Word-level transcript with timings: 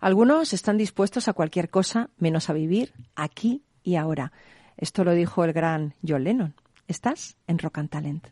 Algunos 0.00 0.52
están 0.52 0.78
dispuestos 0.78 1.26
a 1.26 1.32
cualquier 1.32 1.70
cosa 1.70 2.10
menos 2.18 2.50
a 2.50 2.52
vivir 2.52 2.92
aquí 3.16 3.62
y 3.82 3.96
ahora. 3.96 4.32
Esto 4.76 5.02
lo 5.02 5.12
dijo 5.12 5.44
el 5.44 5.52
gran 5.52 5.94
John 6.06 6.22
Lennon. 6.22 6.54
Estás 6.86 7.36
en 7.48 7.58
Rock 7.58 7.78
and 7.78 7.90
Talent. 7.90 8.28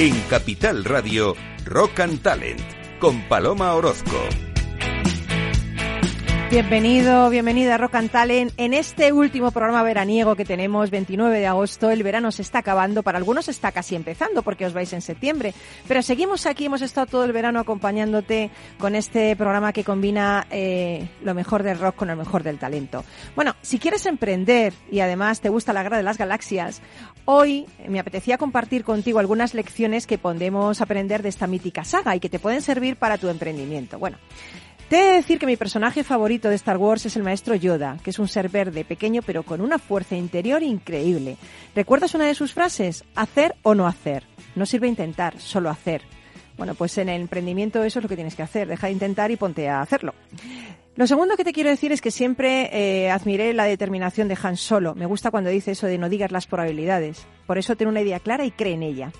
En 0.00 0.20
Capital 0.28 0.84
Radio, 0.84 1.34
Rock 1.64 2.00
and 2.00 2.22
Talent, 2.22 2.60
con 3.00 3.20
Paloma 3.28 3.74
Orozco. 3.74 4.47
Bienvenido, 6.50 7.28
bienvenida 7.28 7.74
a 7.74 7.76
Rock 7.76 7.96
and 7.96 8.10
Talent. 8.10 8.52
En 8.56 8.72
este 8.72 9.12
último 9.12 9.50
programa 9.50 9.82
veraniego 9.82 10.34
que 10.34 10.46
tenemos, 10.46 10.88
29 10.88 11.40
de 11.40 11.46
agosto, 11.46 11.90
el 11.90 12.02
verano 12.02 12.32
se 12.32 12.40
está 12.40 12.60
acabando. 12.60 13.02
Para 13.02 13.18
algunos 13.18 13.48
está 13.48 13.70
casi 13.70 13.94
empezando 13.94 14.42
porque 14.42 14.64
os 14.64 14.72
vais 14.72 14.90
en 14.94 15.02
septiembre. 15.02 15.52
Pero 15.86 16.00
seguimos 16.00 16.46
aquí, 16.46 16.64
hemos 16.64 16.80
estado 16.80 17.06
todo 17.06 17.24
el 17.24 17.32
verano 17.32 17.60
acompañándote 17.60 18.50
con 18.78 18.94
este 18.94 19.36
programa 19.36 19.74
que 19.74 19.84
combina 19.84 20.46
eh, 20.50 21.10
lo 21.22 21.34
mejor 21.34 21.62
del 21.62 21.78
rock 21.78 21.96
con 21.96 22.08
lo 22.08 22.16
mejor 22.16 22.42
del 22.42 22.58
talento. 22.58 23.04
Bueno, 23.36 23.54
si 23.60 23.78
quieres 23.78 24.06
emprender 24.06 24.72
y 24.90 25.00
además 25.00 25.42
te 25.42 25.50
gusta 25.50 25.74
la 25.74 25.82
guerra 25.82 25.98
de 25.98 26.02
las 26.02 26.16
galaxias, 26.16 26.80
hoy 27.26 27.66
me 27.86 28.00
apetecía 28.00 28.38
compartir 28.38 28.84
contigo 28.84 29.18
algunas 29.18 29.52
lecciones 29.52 30.06
que 30.06 30.16
podemos 30.16 30.80
aprender 30.80 31.22
de 31.22 31.28
esta 31.28 31.46
mítica 31.46 31.84
saga 31.84 32.16
y 32.16 32.20
que 32.20 32.30
te 32.30 32.38
pueden 32.38 32.62
servir 32.62 32.96
para 32.96 33.18
tu 33.18 33.28
emprendimiento. 33.28 33.98
Bueno. 33.98 34.16
Te 34.88 34.98
he 34.98 35.06
de 35.06 35.12
decir 35.16 35.38
que 35.38 35.44
mi 35.44 35.58
personaje 35.58 36.02
favorito 36.02 36.48
de 36.48 36.54
Star 36.54 36.78
Wars 36.78 37.04
es 37.04 37.14
el 37.16 37.22
maestro 37.22 37.54
Yoda, 37.54 37.98
que 38.02 38.08
es 38.08 38.18
un 38.18 38.26
ser 38.26 38.48
verde, 38.48 38.86
pequeño, 38.86 39.20
pero 39.20 39.42
con 39.42 39.60
una 39.60 39.78
fuerza 39.78 40.16
interior 40.16 40.62
increíble. 40.62 41.36
¿Recuerdas 41.74 42.14
una 42.14 42.24
de 42.24 42.34
sus 42.34 42.54
frases? 42.54 43.04
Hacer 43.14 43.54
o 43.62 43.74
no 43.74 43.86
hacer. 43.86 44.24
No 44.54 44.64
sirve 44.64 44.88
intentar, 44.88 45.38
solo 45.38 45.68
hacer. 45.68 46.00
Bueno, 46.56 46.74
pues 46.74 46.96
en 46.96 47.10
el 47.10 47.20
emprendimiento 47.20 47.84
eso 47.84 47.98
es 47.98 48.02
lo 48.02 48.08
que 48.08 48.16
tienes 48.16 48.34
que 48.34 48.42
hacer. 48.42 48.66
Deja 48.66 48.86
de 48.86 48.94
intentar 48.94 49.30
y 49.30 49.36
ponte 49.36 49.68
a 49.68 49.82
hacerlo. 49.82 50.14
Lo 50.96 51.06
segundo 51.06 51.36
que 51.36 51.44
te 51.44 51.52
quiero 51.52 51.68
decir 51.68 51.92
es 51.92 52.00
que 52.00 52.10
siempre 52.10 52.70
eh, 52.72 53.10
admiré 53.10 53.52
la 53.52 53.64
determinación 53.64 54.26
de 54.26 54.38
Han 54.42 54.56
Solo. 54.56 54.94
Me 54.94 55.06
gusta 55.06 55.30
cuando 55.30 55.50
dice 55.50 55.72
eso 55.72 55.86
de 55.86 55.98
no 55.98 56.08
digas 56.08 56.32
las 56.32 56.46
probabilidades. 56.46 57.26
Por 57.46 57.58
eso 57.58 57.76
ten 57.76 57.88
una 57.88 58.00
idea 58.00 58.20
clara 58.20 58.46
y 58.46 58.50
cree 58.50 58.72
en 58.72 58.82
ella. 58.82 59.12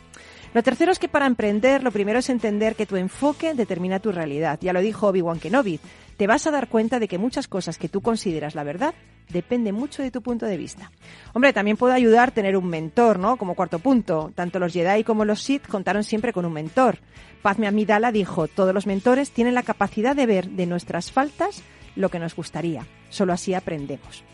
Lo 0.59 0.65
tercero 0.65 0.91
es 0.91 0.99
que 0.99 1.07
para 1.07 1.27
emprender, 1.27 1.85
lo 1.85 1.93
primero 1.93 2.19
es 2.19 2.29
entender 2.31 2.75
que 2.75 2.85
tu 2.85 2.97
enfoque 2.97 3.55
determina 3.55 4.01
tu 4.01 4.11
realidad. 4.11 4.59
Ya 4.61 4.73
lo 4.73 4.81
dijo 4.81 5.07
Obi-Wan 5.07 5.39
Kenobi. 5.39 5.79
Te 6.17 6.27
vas 6.27 6.49
a 6.49 6.51
dar 6.51 6.67
cuenta 6.67 6.99
de 6.99 7.07
que 7.07 7.17
muchas 7.17 7.47
cosas 7.47 7.79
que 7.79 7.89
tú 7.89 8.01
consideras 8.01 8.57
la 8.57 8.65
verdad 8.65 8.93
depende 9.29 9.71
mucho 9.71 10.03
de 10.03 10.11
tu 10.11 10.21
punto 10.21 10.47
de 10.47 10.57
vista. 10.57 10.91
Hombre, 11.33 11.53
también 11.53 11.77
puede 11.77 11.95
ayudar 11.95 12.33
tener 12.33 12.57
un 12.57 12.67
mentor, 12.67 13.21
¿no? 13.21 13.37
Como 13.37 13.55
cuarto 13.55 13.79
punto. 13.79 14.33
Tanto 14.35 14.59
los 14.59 14.73
Jedi 14.73 15.05
como 15.05 15.25
los 15.25 15.45
Sith 15.45 15.69
contaron 15.69 16.03
siempre 16.03 16.33
con 16.33 16.45
un 16.45 16.55
mentor. 16.55 16.99
Padme 17.41 17.69
Amidala 17.69 18.11
dijo, 18.11 18.49
todos 18.49 18.75
los 18.75 18.89
mentores 18.89 19.31
tienen 19.31 19.55
la 19.55 19.63
capacidad 19.63 20.17
de 20.17 20.27
ver 20.27 20.49
de 20.49 20.67
nuestras 20.67 21.13
faltas 21.13 21.63
lo 21.95 22.09
que 22.09 22.19
nos 22.19 22.35
gustaría. 22.35 22.85
Solo 23.11 23.33
así 23.33 23.55
aprendemos. 23.55 24.25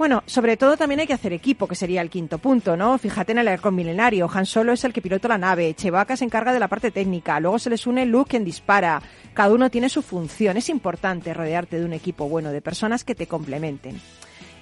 Bueno, 0.00 0.22
sobre 0.24 0.56
todo 0.56 0.78
también 0.78 1.00
hay 1.00 1.06
que 1.06 1.12
hacer 1.12 1.34
equipo, 1.34 1.68
que 1.68 1.74
sería 1.74 2.00
el 2.00 2.08
quinto 2.08 2.38
punto, 2.38 2.74
¿no? 2.74 2.96
Fíjate 2.96 3.32
en 3.32 3.38
el 3.38 3.48
halcón 3.48 3.74
milenario. 3.74 4.30
Han 4.32 4.46
Solo 4.46 4.72
es 4.72 4.82
el 4.84 4.94
que 4.94 5.02
pilota 5.02 5.28
la 5.28 5.36
nave, 5.36 5.74
Chewbacca 5.74 6.16
se 6.16 6.24
encarga 6.24 6.54
de 6.54 6.58
la 6.58 6.68
parte 6.68 6.90
técnica, 6.90 7.38
luego 7.38 7.58
se 7.58 7.68
les 7.68 7.86
une 7.86 8.06
Luke 8.06 8.30
quien 8.30 8.42
dispara. 8.42 9.02
Cada 9.34 9.52
uno 9.52 9.68
tiene 9.68 9.90
su 9.90 10.00
función. 10.00 10.56
Es 10.56 10.70
importante 10.70 11.34
rodearte 11.34 11.78
de 11.78 11.84
un 11.84 11.92
equipo 11.92 12.30
bueno, 12.30 12.50
de 12.50 12.62
personas 12.62 13.04
que 13.04 13.14
te 13.14 13.26
complementen. 13.26 14.00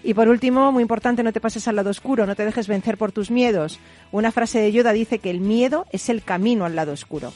Y 0.03 0.12
por 0.12 0.28
último, 0.28 0.72
muy 0.72 0.83
importante, 0.83 1.22
no 1.22 1.33
te 1.33 1.41
pases 1.41 1.69
al 1.69 1.76
lado 1.76 1.91
oscuro, 1.91 2.26
no 2.26 2.34
te 2.34 2.44
dejes 2.44 2.66
vencer 2.66 2.99
por 2.99 3.12
tus 3.12 3.31
miedos. 3.31 3.78
Una 4.10 4.32
frase 4.32 4.59
de 4.59 4.72
Yoda 4.72 4.93
dice 4.93 5.20
que 5.20 5.31
el 5.31 5.38
miedo 5.38 5.87
es 5.93 6.09
el 6.09 6.25
camino 6.25 6.65
al 6.65 6.75
lado 6.75 6.91
oscuro. 6.91 7.32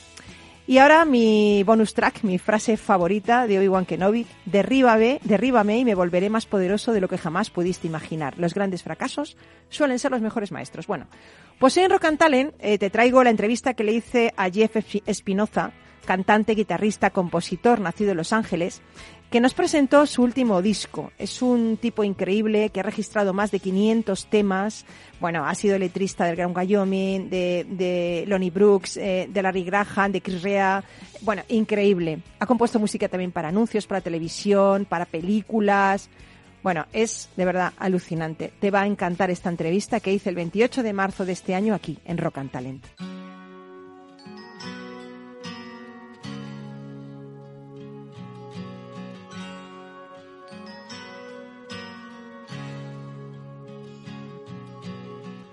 Y 0.72 0.78
ahora 0.78 1.04
mi 1.04 1.62
bonus 1.64 1.92
track, 1.92 2.22
mi 2.22 2.38
frase 2.38 2.78
favorita 2.78 3.46
de 3.46 3.58
Obi-Wan 3.58 3.84
Kenobi, 3.84 4.26
derríbame, 4.46 5.20
derríbame 5.22 5.76
y 5.76 5.84
me 5.84 5.94
volveré 5.94 6.30
más 6.30 6.46
poderoso 6.46 6.94
de 6.94 7.02
lo 7.02 7.08
que 7.08 7.18
jamás 7.18 7.50
pudiste 7.50 7.86
imaginar. 7.86 8.38
Los 8.38 8.54
grandes 8.54 8.82
fracasos 8.82 9.36
suelen 9.68 9.98
ser 9.98 10.12
los 10.12 10.22
mejores 10.22 10.50
maestros. 10.50 10.86
Bueno, 10.86 11.08
pues 11.58 11.76
en 11.76 11.90
Rock 11.90 12.06
and 12.06 12.16
Talent 12.16 12.54
eh, 12.58 12.78
te 12.78 12.88
traigo 12.88 13.22
la 13.22 13.28
entrevista 13.28 13.74
que 13.74 13.84
le 13.84 13.92
hice 13.92 14.32
a 14.34 14.48
Jeff 14.48 14.74
Espinoza, 15.04 15.72
cantante, 16.06 16.54
guitarrista, 16.54 17.10
compositor, 17.10 17.78
nacido 17.78 18.12
en 18.12 18.16
Los 18.16 18.32
Ángeles, 18.32 18.80
que 19.32 19.40
nos 19.40 19.54
presentó 19.54 20.04
su 20.04 20.22
último 20.22 20.60
disco. 20.60 21.10
Es 21.16 21.40
un 21.40 21.78
tipo 21.78 22.04
increíble 22.04 22.68
que 22.68 22.80
ha 22.80 22.82
registrado 22.82 23.32
más 23.32 23.50
de 23.50 23.60
500 23.60 24.26
temas. 24.26 24.84
Bueno, 25.20 25.46
ha 25.46 25.54
sido 25.54 25.78
letrista 25.78 26.26
del 26.26 26.36
Gran 26.36 26.54
Wyoming, 26.54 27.30
de, 27.30 28.24
Lonnie 28.28 28.50
Brooks, 28.50 28.98
eh, 28.98 29.30
de 29.32 29.42
Larry 29.42 29.64
Graham, 29.64 30.12
de 30.12 30.20
Chris 30.20 30.42
Rea. 30.42 30.84
Bueno, 31.22 31.44
increíble. 31.48 32.20
Ha 32.40 32.46
compuesto 32.46 32.78
música 32.78 33.08
también 33.08 33.32
para 33.32 33.48
anuncios, 33.48 33.86
para 33.86 34.02
televisión, 34.02 34.84
para 34.84 35.06
películas. 35.06 36.10
Bueno, 36.62 36.84
es 36.92 37.30
de 37.34 37.46
verdad 37.46 37.72
alucinante. 37.78 38.52
Te 38.60 38.70
va 38.70 38.82
a 38.82 38.86
encantar 38.86 39.30
esta 39.30 39.48
entrevista 39.48 40.00
que 40.00 40.12
hice 40.12 40.28
el 40.28 40.36
28 40.36 40.82
de 40.82 40.92
marzo 40.92 41.24
de 41.24 41.32
este 41.32 41.54
año 41.54 41.74
aquí 41.74 41.98
en 42.04 42.18
Rock 42.18 42.36
and 42.36 42.50
Talent. 42.50 42.84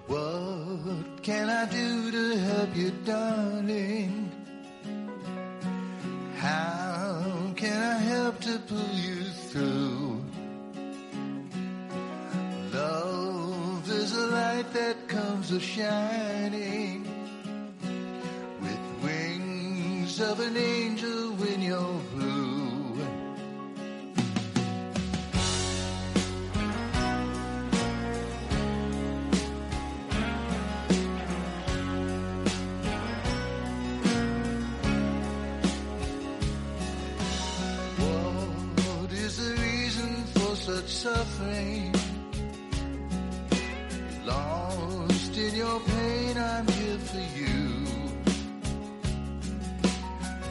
What 0.09 1.22
can 1.22 1.52
I 1.52 1.66
do 1.70 2.09
to 2.09 2.38
help 2.40 2.75
you, 2.75 2.90
darling? 3.06 4.31
How 6.38 7.53
can 7.56 7.80
I 7.80 7.97
help 8.00 8.42
to 8.42 8.58
pull 8.58 8.96
you 8.96 9.24
through? 9.50 10.24
Love 12.74 13.88
is 13.88 14.18
a 14.18 14.28
light 14.28 14.74
that 14.74 15.08
comes 15.08 15.52
a 15.52 15.59
shining 15.59 17.06
with 18.62 19.03
wings 19.03 20.19
of 20.19 20.40
an 20.40 20.58
angel 20.58 21.34
when 21.34 21.62
you're 21.62 22.02
blue. 22.16 22.39
Suffering? 40.90 41.94
Lost 44.26 45.38
in 45.38 45.56
your 45.56 45.80
pain, 45.80 46.38
I'm 46.38 46.68
here 46.68 46.98
for 46.98 47.24
you. 47.38 47.86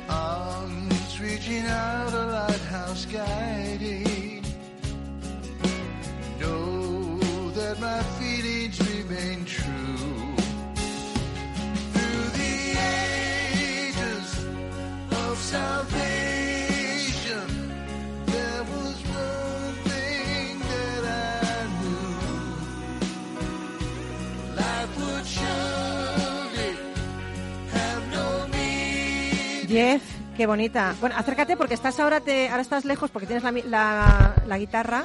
Arms 0.08 1.20
reaching 1.20 1.66
out, 1.66 2.12
a 2.12 2.24
lighthouse 2.26 3.04
guiding. 3.06 4.44
Know 6.40 7.18
that 7.50 7.80
my 7.80 8.02
feelings 8.18 8.78
remain 8.94 9.44
qué 30.38 30.46
bonita. 30.46 30.94
Bueno, 31.00 31.16
acércate 31.18 31.56
porque 31.56 31.74
estás 31.74 31.98
ahora 31.98 32.20
te, 32.20 32.48
ahora 32.48 32.62
estás 32.62 32.84
lejos 32.84 33.10
porque 33.10 33.26
tienes 33.26 33.42
la, 33.42 33.50
la, 33.50 34.34
la 34.46 34.58
guitarra. 34.58 35.04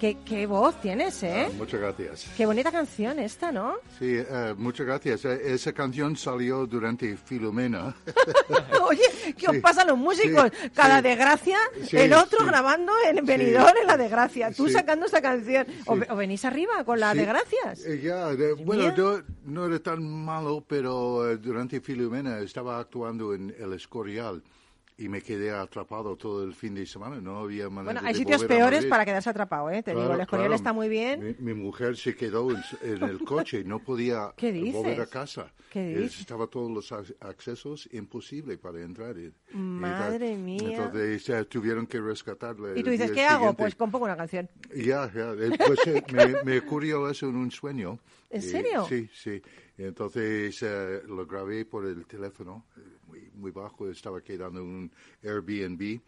Qué, 0.00 0.18
qué 0.24 0.46
voz 0.46 0.78
tienes, 0.82 1.22
¿eh? 1.22 1.46
Ah, 1.48 1.52
muchas 1.56 1.80
gracias. 1.80 2.26
Qué 2.36 2.44
bonita 2.44 2.70
canción 2.70 3.18
esta, 3.18 3.50
¿no? 3.52 3.76
Sí, 3.98 4.16
eh, 4.18 4.54
muchas 4.56 4.84
gracias. 4.86 5.24
Eh, 5.24 5.54
Esa 5.54 5.72
canción 5.72 6.16
salió 6.16 6.66
durante 6.66 7.16
Filomena. 7.16 7.94
Oye, 8.82 9.00
¿qué 9.38 9.46
os 9.48 9.54
Sí, 9.54 9.60
pasa 9.60 9.82
a 9.82 9.84
los 9.86 9.96
músicos? 9.96 10.50
sí, 10.60 10.70
Cada 10.74 10.96
sí. 10.98 11.02
desgracia, 11.04 11.58
el 11.92 12.12
otro 12.12 12.44
grabando 12.44 12.92
en. 13.08 13.24
Benidorm 13.24 13.74
en 13.80 13.86
la 13.86 13.96
desgracia, 13.96 14.50
tú 14.52 14.68
sacando 14.68 15.06
esta 15.06 15.22
canción. 15.22 15.66
O, 15.86 15.94
o 15.94 16.16
venís 16.16 16.44
arriba 16.44 16.84
con 16.84 16.98
Sí. 16.98 17.04
desgracias. 17.18 17.86
Eh, 17.86 18.00
ya, 18.02 18.26
de- 18.34 18.52
bueno, 18.54 18.94
yo 18.94 19.22
no 19.44 19.64
era 19.66 19.78
tan 19.78 20.02
malo, 20.24 20.62
pero 20.66 21.30
eh, 21.30 21.36
durante 21.38 21.80
Filomena 21.80 22.40
estaba 22.40 22.78
actuando 22.78 23.32
en 23.32 23.54
El 23.58 23.72
Escorial 23.72 24.42
y 24.96 25.08
me 25.08 25.20
quedé 25.22 25.50
atrapado 25.50 26.16
todo 26.16 26.44
el 26.44 26.54
fin 26.54 26.74
de 26.74 26.86
semana. 26.86 27.20
No 27.20 27.38
había 27.38 27.68
manera 27.68 27.94
Bueno, 27.94 28.00
hay 28.06 28.12
de 28.14 28.18
sitios 28.20 28.44
peores 28.44 28.84
para 28.86 29.04
quedarse 29.04 29.28
atrapado, 29.28 29.68
¿eh? 29.70 29.82
Te 29.82 29.90
Claro, 29.90 30.00
digo, 30.02 30.14
el 30.14 30.20
Escorial 30.20 30.46
claro. 30.48 30.54
está 30.54 30.72
muy 30.72 30.88
bien. 30.88 31.36
Mi, 31.40 31.52
mi 31.52 31.60
mujer 31.60 31.96
se 31.96 32.14
quedó 32.14 32.50
en, 32.52 32.62
en 32.82 33.02
el 33.02 33.18
coche 33.24 33.60
y 33.60 33.64
no 33.64 33.80
podía 33.80 34.32
volver 34.72 35.00
a 35.00 35.06
casa. 35.06 35.52
¿Qué 35.70 35.92
Eh, 35.94 35.98
dices? 35.98 36.20
Estaba 36.20 36.46
todos 36.46 36.70
los 36.70 36.92
ac- 36.92 37.16
accesos 37.20 37.88
imposible 37.92 38.56
para 38.56 38.80
entrar. 38.82 39.18
y- 39.18 39.32
y. 39.52 39.56
Madre 39.56 40.36
mía. 40.36 40.60
Entonces 40.84 41.28
eh, 41.28 41.44
tuvieron 41.46 41.86
que 41.88 42.00
rescatarle. 42.00 42.78
Y 42.78 42.84
tú 42.84 42.90
dices, 42.90 43.10
¿qué 43.10 43.24
hago? 43.24 43.38
siguiente. 43.38 43.62
Pues 43.64 43.74
compongo 43.74 44.04
una 44.04 44.16
canción. 44.16 44.48
Ya, 44.76 45.10
ya. 45.12 45.32
eh, 45.32 45.58
Pues 45.66 45.80
eh, 45.88 46.04
me, 46.12 46.42
me 46.44 46.58
ocurrió 46.60 47.10
eso 47.10 47.28
en 47.28 47.34
un 47.34 47.50
sueño. 47.50 47.98
¿En 48.30 48.40
Y- 48.40 48.44
serio? 48.44 48.86
sí, 48.88 49.08
sí. 49.12 49.42
Entonces 49.76 50.62
eh, 50.62 51.02
lo 51.08 51.26
grabé 51.26 51.64
por 51.64 51.84
el 51.86 52.06
teléfono, 52.06 52.66
eh, 52.76 52.80
muy, 53.08 53.30
muy 53.34 53.50
bajo, 53.50 53.88
estaba 53.90 54.20
quedando 54.22 54.60
en 54.60 54.66
un 54.66 54.92
Airbnb. 55.22 56.00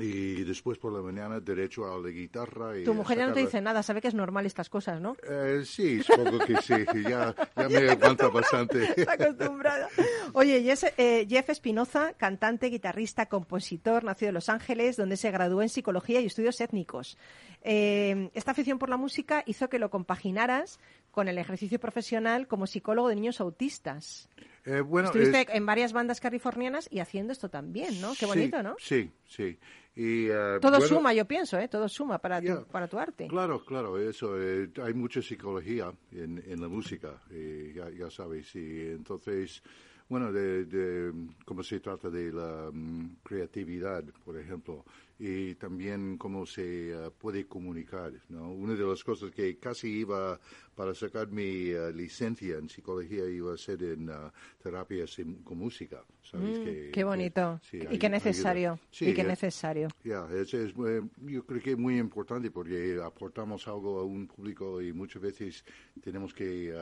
Y 0.00 0.42
después 0.44 0.78
por 0.78 0.90
la 0.90 1.02
mañana 1.02 1.38
derecho 1.38 1.84
a 1.84 1.98
la 2.00 2.08
guitarra. 2.08 2.78
Y 2.78 2.84
Tu 2.84 2.94
mujer 2.94 3.18
ya 3.18 3.26
no 3.26 3.34
te 3.34 3.40
dice 3.40 3.60
nada, 3.60 3.82
sabe 3.82 4.00
que 4.00 4.08
es 4.08 4.14
normal 4.14 4.46
estas 4.46 4.70
cosas, 4.70 5.02
¿no? 5.02 5.14
Eh, 5.28 5.64
sí, 5.66 6.02
supongo 6.02 6.38
que 6.38 6.56
sí. 6.62 6.72
Ya, 7.06 7.34
ya 7.54 7.68
me 7.68 7.90
aguanta 7.90 8.28
bastante. 8.28 8.84
Está 8.96 9.12
acostumbrada. 9.22 9.90
Oye, 10.32 10.62
Jess- 10.64 10.94
eh, 10.96 11.26
Jeff 11.28 11.50
Espinoza, 11.50 12.14
cantante, 12.14 12.68
guitarrista, 12.70 13.26
compositor, 13.26 14.02
nacido 14.02 14.30
en 14.30 14.34
Los 14.36 14.48
Ángeles, 14.48 14.96
donde 14.96 15.18
se 15.18 15.30
graduó 15.30 15.60
en 15.60 15.68
psicología 15.68 16.22
y 16.22 16.24
estudios 16.24 16.58
étnicos. 16.62 17.18
Eh, 17.60 18.30
esta 18.32 18.52
afición 18.52 18.78
por 18.78 18.88
la 18.88 18.96
música 18.96 19.42
hizo 19.46 19.68
que 19.68 19.78
lo 19.78 19.90
compaginaras 19.90 20.80
con 21.12 21.28
el 21.28 21.38
ejercicio 21.38 21.78
profesional 21.78 22.48
como 22.48 22.66
psicólogo 22.66 23.08
de 23.08 23.14
niños 23.14 23.40
autistas. 23.40 24.28
Eh, 24.64 24.80
bueno, 24.80 25.08
Estuviste 25.08 25.42
es- 25.42 25.48
en 25.50 25.66
varias 25.66 25.92
bandas 25.92 26.20
californianas 26.20 26.88
y 26.90 26.98
haciendo 26.98 27.32
esto 27.32 27.48
también, 27.48 28.00
¿no? 28.00 28.10
Qué 28.14 28.20
sí, 28.20 28.26
bonito, 28.26 28.62
¿no? 28.62 28.74
Sí, 28.80 29.10
sí. 29.26 29.58
Y, 29.94 30.28
eh, 30.28 30.58
Todo 30.60 30.78
bueno, 30.78 30.86
suma, 30.86 31.12
yo 31.12 31.26
pienso, 31.26 31.58
¿eh? 31.58 31.68
Todo 31.68 31.88
suma 31.88 32.18
para, 32.18 32.40
tu, 32.40 32.64
para 32.66 32.88
tu 32.88 32.98
arte. 32.98 33.28
Claro, 33.28 33.62
claro, 33.64 33.98
eso. 33.98 34.40
eh, 34.40 34.70
hay 34.82 34.94
mucha 34.94 35.20
psicología 35.20 35.92
en, 36.12 36.42
en 36.46 36.60
la 36.60 36.68
música, 36.68 37.20
eh, 37.30 37.72
ya, 37.76 37.90
ya 37.90 38.10
sabes. 38.10 38.54
Y 38.54 38.86
entonces, 38.88 39.62
bueno, 40.08 40.32
de, 40.32 40.64
de 40.64 41.12
cómo 41.44 41.62
se 41.62 41.80
trata 41.80 42.08
de 42.08 42.32
la 42.32 42.70
mm, 42.72 43.16
creatividad, 43.22 44.02
por 44.24 44.38
ejemplo, 44.38 44.84
y 45.24 45.54
también 45.54 46.18
cómo 46.18 46.44
se 46.46 46.90
eh, 46.90 47.10
puede 47.16 47.46
comunicar. 47.46 48.12
¿no? 48.28 48.50
Una 48.52 48.74
de 48.74 48.84
las 48.84 49.04
cosas 49.04 49.30
que 49.30 49.56
casi 49.56 49.88
iba 50.00 50.40
para 50.74 50.94
sacar 50.94 51.28
mi 51.28 51.68
eh, 51.70 51.92
licencia 51.92 52.56
en 52.58 52.68
psicología 52.68 53.28
iba 53.28 53.54
a 53.54 53.56
ser 53.56 53.84
en 53.84 54.10
ah, 54.10 54.32
terapia 54.60 55.06
sim- 55.06 55.44
con 55.44 55.58
música. 55.58 56.04
¿sabes? 56.22 56.58
Mm, 56.58 56.62
Que- 56.64 56.72
qué 56.86 56.90
que- 56.90 57.04
bonito. 57.04 57.60
sí, 57.62 57.78
y 57.88 57.98
qué 57.98 58.08
necesario. 58.08 58.80
Sí, 58.90 59.10
y 59.10 59.14
qué 59.14 59.20
eh, 59.20 59.24
necesario. 59.26 59.88
ya, 60.02 60.26
es, 60.34 60.52
es, 60.54 60.72
eh, 60.84 61.02
yo 61.18 61.46
creo 61.46 61.62
que 61.62 61.70
es 61.72 61.78
muy 61.78 61.98
importante 62.00 62.50
porque 62.50 62.98
aportamos 63.00 63.68
algo 63.68 64.00
a 64.00 64.04
un 64.04 64.26
público 64.26 64.82
y 64.82 64.92
muchas 64.92 65.22
veces 65.22 65.64
tenemos 66.02 66.34
que 66.34 66.74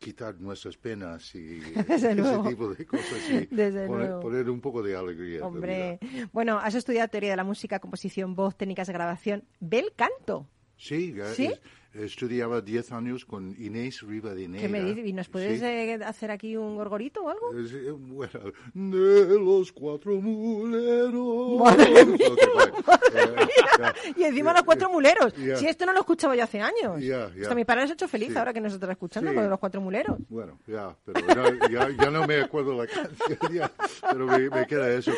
quitar 0.00 0.40
nuestras 0.40 0.76
penas 0.76 1.32
y 1.36 1.60
Desde 1.60 1.94
ese 1.94 2.14
luego. 2.16 2.48
tipo 2.48 2.68
de 2.74 2.84
cosas 2.86 3.18
y 3.30 3.46
Desde 3.54 3.86
poner, 3.86 4.06
luego. 4.08 4.20
poner 4.22 4.50
un 4.50 4.60
poco 4.60 4.82
de 4.82 4.96
alegría. 4.96 5.46
Hombre, 5.46 6.00
bueno, 6.32 6.58
has 6.58 6.74
estudiado 6.74 7.06
teoría 7.08 7.30
de 7.30 7.36
la 7.36 7.44
música, 7.44 7.78
composición, 7.78 8.34
voz, 8.34 8.56
técnicas 8.56 8.88
de 8.88 8.92
grabación. 8.94 9.44
Bel 9.60 9.92
canto. 9.94 10.48
Sí, 10.76 11.14
¿Sí? 11.34 11.46
es- 11.46 11.60
estudiaba 11.94 12.60
10 12.60 12.92
años 12.92 13.24
con 13.24 13.54
Inés 13.58 14.02
Rivadeneira. 14.02 14.66
¿Qué 14.66 14.72
me 14.72 14.82
dices? 14.82 15.06
¿Y 15.06 15.12
nos 15.12 15.28
puedes 15.28 15.58
Sí. 15.58 15.64
eh, 15.64 15.98
hacer 16.04 16.30
aquí 16.30 16.56
un 16.56 16.76
gorgorito 16.76 17.22
o 17.24 17.28
algo? 17.30 17.52
Eh, 17.56 17.90
bueno, 17.90 18.52
de 18.74 19.38
los 19.38 19.72
cuatro 19.72 20.14
muleros. 20.20 21.60
Madre 21.60 22.04
mía. 22.06 22.26
Eh, 23.14 23.34
ya. 23.78 23.94
Y 24.16 24.22
encima 24.24 24.52
los 24.52 24.62
cuatro 24.62 24.88
muleros. 24.90 25.32
Si 25.34 25.66
esto 25.66 25.86
no 25.86 25.92
lo 25.92 26.00
escuchaba 26.00 26.36
yo 26.36 26.44
hace 26.44 26.60
años. 26.60 27.02
Hasta 27.40 27.54
mi 27.54 27.64
padre 27.64 27.86
se 27.86 27.92
ha 27.92 27.94
hecho 27.94 28.08
feliz 28.08 28.28
Sí. 28.32 28.38
ahora 28.38 28.52
que 28.52 28.60
nos 28.60 28.72
está 28.72 28.90
escuchando 28.92 29.30
Sí. 29.30 29.36
con 29.36 29.50
los 29.50 29.58
cuatro 29.58 29.80
muleros. 29.80 30.16
Bueno, 30.28 30.58
ya, 30.66 30.96
pero 31.04 31.20
ya, 31.26 31.68
ya- 31.68 31.90
ya 31.90 32.10
no 32.10 32.26
me 32.26 32.40
acuerdo 32.42 32.74
la 32.76 32.86
canción, 32.86 33.52
ya, 33.52 33.70
pero 34.10 34.26
me, 34.26 34.48
me 34.50 34.66
queda 34.66 34.90
eso. 34.92 35.12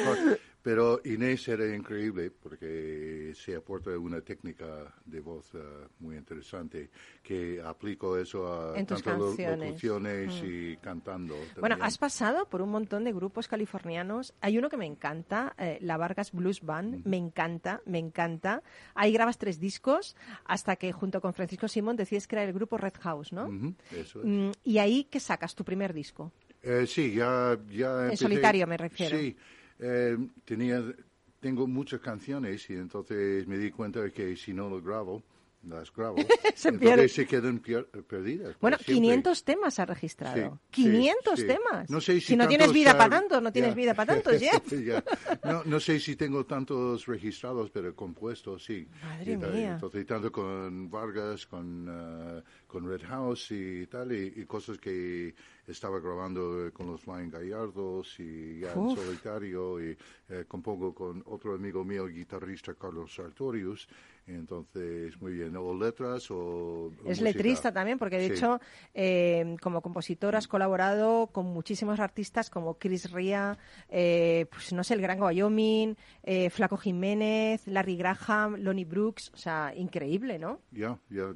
Pero 0.63 1.01
Inés 1.05 1.49
era 1.49 1.75
increíble 1.75 2.31
porque 2.31 3.33
se 3.35 3.57
aporta 3.57 3.91
una 3.99 4.21
técnica 4.21 4.95
de 5.05 5.19
voz 5.21 5.51
eh, 5.55 5.59
muy 5.99 6.17
interesante 6.17 6.89
que 7.21 7.61
aplico 7.61 8.17
eso 8.17 8.47
a 8.47 8.79
En 8.79 8.87
tanto 8.87 9.03
canciones. 9.35 9.83
Mm. 10.43 10.47
y 10.47 10.77
cantando. 10.77 11.35
Bueno, 11.59 11.77
has 11.81 11.99
pasado 11.99 12.47
por 12.49 12.63
un 12.63 12.71
montón 12.71 13.03
de 13.03 13.13
grupos 13.13 13.49
californianos. 13.49 14.35
Hay 14.41 14.57
uno 14.57 14.69
que 14.71 14.77
me 14.77 14.87
encanta, 14.87 15.53
eh, 15.59 15.79
la 15.81 15.97
Vargas 15.97 16.31
Blues 16.31 16.61
Band. 16.61 17.05
Me 17.07 17.17
encanta, 17.17 17.81
me 17.85 17.99
encanta. 17.99 18.63
Ahí 18.95 19.13
grabas 19.13 19.39
tres 19.39 19.59
discos 19.59 20.15
hasta 20.45 20.77
que 20.77 20.93
junto 20.93 21.21
con 21.21 21.35
Francisco 21.35 21.67
Simón 21.67 21.97
decides 21.97 22.29
crear 22.29 22.47
el 22.47 22.53
grupo 22.55 22.79
Red 22.79 22.95
House, 23.01 23.33
¿no? 23.33 23.47
Ujú, 23.49 23.75
eso 23.91 24.21
es. 24.21 24.27
Mm, 24.27 24.51
y 24.63 24.79
ahí, 24.79 25.05
¿qué 25.11 25.19
sacas? 25.19 25.57
Tu 25.57 25.65
primer 25.65 25.93
disco. 25.93 26.31
Eh, 26.63 26.87
sí, 26.87 27.15
ya, 27.15 27.59
ya 27.69 28.05
empecé- 28.05 28.17
solitario 28.23 28.67
me 28.69 28.77
refiero. 28.77 29.19
Sí, 29.19 29.37
eh, 29.83 30.17
tenía, 30.45 30.83
tengo 31.41 31.67
muchas 31.67 32.01
canciones 32.01 32.69
y 32.71 32.75
entonces 32.75 33.47
me 33.47 33.59
di 33.59 33.71
cuenta 33.71 34.01
de 34.01 34.13
que 34.13 34.37
si 34.37 34.55
no 34.55 34.69
lo 34.71 34.81
grabo, 34.81 35.23
las 35.69 35.93
grabo, 35.95 36.17
Se 36.57 36.71
entonces 36.71 36.79
pierde. 36.81 37.09
se 37.09 37.25
quedan 37.27 37.63
pier- 37.63 37.87
perdidas. 38.07 38.57
Bueno, 38.61 38.77
siempre. 38.79 38.95
500 38.95 39.45
temas 39.45 39.79
has 39.79 39.89
registrado. 39.89 40.59
Sí, 40.73 40.83
500 40.83 41.35
sí, 41.37 41.43
sí. 41.43 41.47
temas. 41.47 41.89
No 41.91 42.01
sé 42.01 42.21
si 42.21 42.37
no 42.37 42.49
tienes 42.49 42.73
vida 42.73 42.97
para 42.99 43.11
tanto, 43.21 43.41
no 43.41 43.53
tienes 43.53 43.75
vida 43.77 43.95
para 43.95 44.15
tantos, 44.15 44.41
Jeff. 44.41 44.73
No, 45.45 45.63
no 45.65 45.79
sé 45.79 46.01
si 46.01 46.17
tengo 46.17 46.45
tantos 46.47 47.07
registrados, 47.07 47.71
pero 47.71 47.95
compuestos, 47.95 48.65
sí. 48.65 48.89
Madre 49.05 49.33
Y 49.33 49.37
tal, 49.37 49.53
mía. 49.55 49.73
Entonces, 49.75 50.05
tanto 50.05 50.33
con 50.33 50.91
Vargas, 50.91 51.47
con, 51.47 51.87
ah, 51.89 52.43
con 52.67 52.89
Red 52.89 53.03
House 53.07 53.53
y 53.53 53.87
tal, 53.87 54.11
y, 54.13 54.33
y 54.41 54.45
cosas 54.47 54.79
que 54.79 55.33
estaba 55.67 56.01
grabando 56.01 56.67
eh, 56.67 56.73
con 56.73 56.87
los 56.87 57.01
Flying 57.03 57.31
Gallardos 57.31 58.19
y 58.19 58.61
ya 58.61 58.77
Uf. 58.77 58.99
en 58.99 59.05
solitario, 59.05 59.81
y 59.81 59.97
eh, 60.29 60.45
compongo 60.49 60.95
con 60.95 61.23
otro 61.27 61.55
amigo 61.55 61.85
mío, 61.85 62.07
guitarrista 62.07 62.75
Carlos 62.75 63.15
Sartorius. 63.15 63.89
Entonces, 64.25 65.21
muy 65.21 65.33
bien, 65.33 65.57
o 65.57 65.75
letras 65.75 66.31
o. 66.31 66.93
Es 67.01 67.05
música. 67.21 67.25
letrista 67.25 67.73
también, 67.73 67.99
porque 67.99 68.19
de 68.19 68.29
Sí. 68.29 68.33
hecho, 68.35 68.61
eh, 68.95 69.57
como 69.61 69.83
compositor 69.83 70.37
has 70.37 70.47
colaborado 70.47 71.27
con 71.27 71.47
muchísimos 71.47 71.99
artistas 71.99 72.49
como 72.49 72.79
Chris 72.79 73.11
Ria, 73.11 73.59
eh, 73.89 74.47
pues 74.51 74.73
no 74.73 74.85
sé, 74.85 74.95
el 74.95 75.01
Gran 75.03 75.21
Wyoming, 75.21 75.97
eh, 76.23 76.51
Flaco 76.51 76.77
Jiménez, 76.77 77.67
Larry 77.67 77.97
Graham, 77.97 78.57
Lonnie 78.61 78.85
Brooks, 78.85 79.33
o 79.35 79.37
sea, 79.37 79.73
increíble, 79.77 80.39
¿no? 80.39 80.61
Ya, 80.71 80.97
ya 81.11 81.33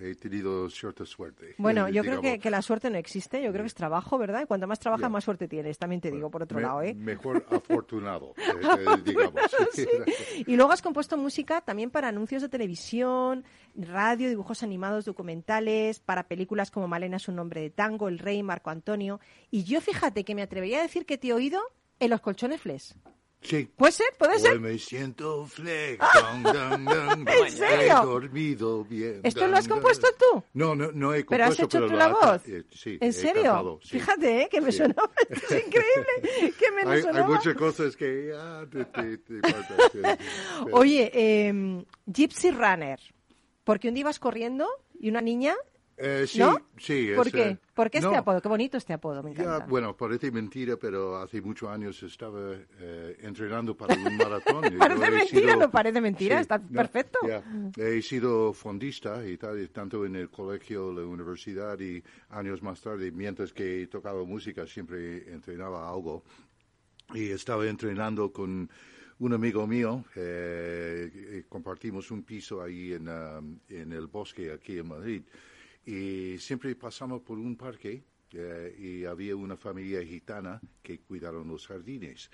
he 0.00 0.14
tenido 0.16 0.68
cierta 0.70 1.04
suerte. 1.06 1.54
Bueno, 1.58 1.86
eh, 1.86 1.92
yo 1.92 2.02
creo 2.02 2.20
que, 2.20 2.40
que 2.40 2.50
la 2.50 2.62
suerte 2.62 2.90
no 2.90 2.98
existe, 2.98 3.40
yo 3.42 3.52
creo 3.52 3.63
que 3.64 3.68
es 3.68 3.74
trabajo, 3.74 4.18
¿verdad? 4.18 4.42
Y 4.42 4.46
cuanto 4.46 4.66
más 4.66 4.78
trabajas, 4.78 5.10
más 5.10 5.24
suerte 5.24 5.48
tienes, 5.48 5.78
también 5.78 6.00
te 6.00 6.10
digo, 6.10 6.30
por 6.30 6.42
otro 6.42 6.56
Me- 6.58 6.62
lado, 6.62 6.82
¿eh? 6.82 6.94
Mejor 6.94 7.44
afortunado, 7.50 8.34
eh, 8.36 9.02
digamos. 9.04 9.34
Y 10.46 10.56
luego 10.56 10.72
has 10.72 10.82
compuesto 10.82 11.16
música 11.16 11.60
también 11.60 11.90
para 11.90 12.08
anuncios 12.08 12.42
de 12.42 12.48
televisión, 12.48 13.44
radio, 13.74 14.28
dibujos 14.28 14.62
animados, 14.62 15.04
documentales, 15.04 16.00
para 16.00 16.24
películas 16.28 16.70
como 16.70 16.88
Malena 16.88 17.16
es 17.16 17.28
un 17.28 17.36
nombre 17.36 17.60
de 17.60 17.70
tango, 17.70 18.08
El 18.08 18.18
Rey, 18.18 18.42
Marco 18.42 18.70
Antonio. 18.70 19.20
Y 19.50 19.64
yo 19.64 19.80
fíjate 19.80 20.24
que 20.24 20.34
me 20.34 20.42
atrevería 20.42 20.78
a 20.78 20.82
decir 20.82 21.06
que 21.06 21.18
te 21.18 21.28
he 21.28 21.32
oído 21.32 21.60
en 22.00 22.10
los 22.10 22.20
colchones 22.20 22.60
flex. 22.60 22.94
Sí. 23.44 23.70
¿Puede 23.76 23.92
ser? 23.92 24.06
¿Puede 24.18 24.34
Hoy 24.36 24.40
ser? 24.40 24.58
me 24.58 24.78
siento 24.78 25.44
flex. 25.46 25.98
dun, 26.42 27.28
¿En 27.28 27.50
serio? 27.52 28.02
He 28.02 28.06
dormido 28.06 28.84
bien. 28.84 29.20
¿Esto 29.22 29.46
lo 29.46 29.56
has 29.58 29.68
compuesto 29.68 30.08
tú? 30.18 30.42
No, 30.54 30.74
no, 30.74 30.90
no 30.92 31.12
he 31.14 31.24
compuesto, 31.24 31.28
¿Pero 31.28 31.44
has 31.44 31.60
hecho 31.60 31.68
pero 31.78 31.86
tú 31.88 31.92
la 31.94 32.08
voz? 32.08 32.48
eh, 32.48 32.64
sí, 32.72 32.96
¿En 33.00 33.12
serio? 33.12 33.42
cantado, 33.42 33.80
sí. 33.82 33.88
Fíjate, 34.00 34.42
¿eh? 34.42 34.48
que 34.50 34.60
me 34.62 34.72
Sí. 34.72 34.82
Esto 34.82 35.54
es 35.54 35.66
increíble. 35.66 36.54
Que 36.58 36.70
me 36.72 36.82
Hay, 36.82 36.96
hay 36.96 37.02
sonaba. 37.02 37.26
muchas 37.28 37.54
cosas 37.54 37.94
que 37.96 38.32
te, 38.70 38.84
te, 38.86 39.18
te 39.18 40.18
Oye, 40.72 41.10
eh, 41.14 41.84
Gypsy 42.06 42.50
Runner. 42.50 42.98
Porque 43.62 43.88
un 43.88 43.94
día 43.94 44.00
ibas 44.02 44.18
corriendo 44.18 44.66
y 44.98 45.08
una 45.10 45.20
niña... 45.20 45.54
Eh, 45.96 46.24
sí, 46.26 46.40
¿No? 46.40 46.56
sí. 46.76 47.10
¿Por 47.14 47.28
es, 47.28 47.32
qué? 47.32 47.48
eh, 47.50 47.58
¿Por 47.72 47.88
qué 47.88 47.98
este 47.98 48.10
no, 48.10 48.16
apodo? 48.18 48.42
Qué 48.42 48.48
bonito 48.48 48.76
este 48.76 48.92
apodo, 48.92 49.22
me 49.22 49.30
encanta. 49.30 49.60
Ya, 49.60 49.66
bueno, 49.66 49.96
parece 49.96 50.32
mentira, 50.32 50.76
pero 50.76 51.16
hace 51.18 51.40
muchos 51.40 51.68
años 51.68 52.02
estaba 52.02 52.56
eh, 52.80 53.16
entrenando 53.20 53.76
para 53.76 53.94
un 53.94 54.16
maratón. 54.16 54.62
Parece 54.78 55.10
mentira, 55.10 55.52
sido- 55.52 55.56
no 55.60 55.70
parece 55.70 56.00
mentira, 56.00 56.40
está 56.40 56.58
perfecto. 56.60 57.18
ya. 57.26 57.44
He 57.76 58.02
sido 58.02 58.52
fondista 58.52 59.24
y 59.24 59.36
tal, 59.36 59.70
tanto 59.70 60.04
en 60.04 60.16
el 60.16 60.30
colegio, 60.30 60.92
la 60.92 61.02
universidad 61.06 61.78
y 61.78 62.02
años 62.30 62.60
más 62.60 62.80
tarde, 62.80 63.12
mientras 63.12 63.52
que 63.52 63.82
he 63.82 63.86
tocado 63.86 64.26
música, 64.26 64.66
siempre 64.66 65.32
entrenaba 65.32 65.88
algo. 65.88 66.24
Y 67.14 67.30
estaba 67.30 67.66
entrenando 67.68 68.32
con 68.32 68.68
un 69.20 69.32
amigo 69.32 69.64
mío, 69.66 70.04
eh, 70.16 71.44
compartimos 71.48 72.10
un 72.10 72.24
piso 72.24 72.60
ahí 72.62 72.94
en, 72.94 73.08
ah, 73.08 73.40
en 73.68 73.92
el 73.92 74.08
bosque 74.08 74.50
aquí 74.52 74.78
en 74.78 74.88
Madrid. 74.88 75.22
Y 75.86 76.38
siempre 76.38 76.74
pasamos 76.76 77.22
por 77.22 77.38
un 77.38 77.56
parque 77.56 78.02
eh, 78.32 78.76
y 78.78 79.04
había 79.04 79.36
una 79.36 79.56
familia 79.56 80.04
gitana 80.04 80.60
que 80.82 81.00
cuidaron 81.00 81.48
los 81.48 81.66
jardines. 81.66 82.30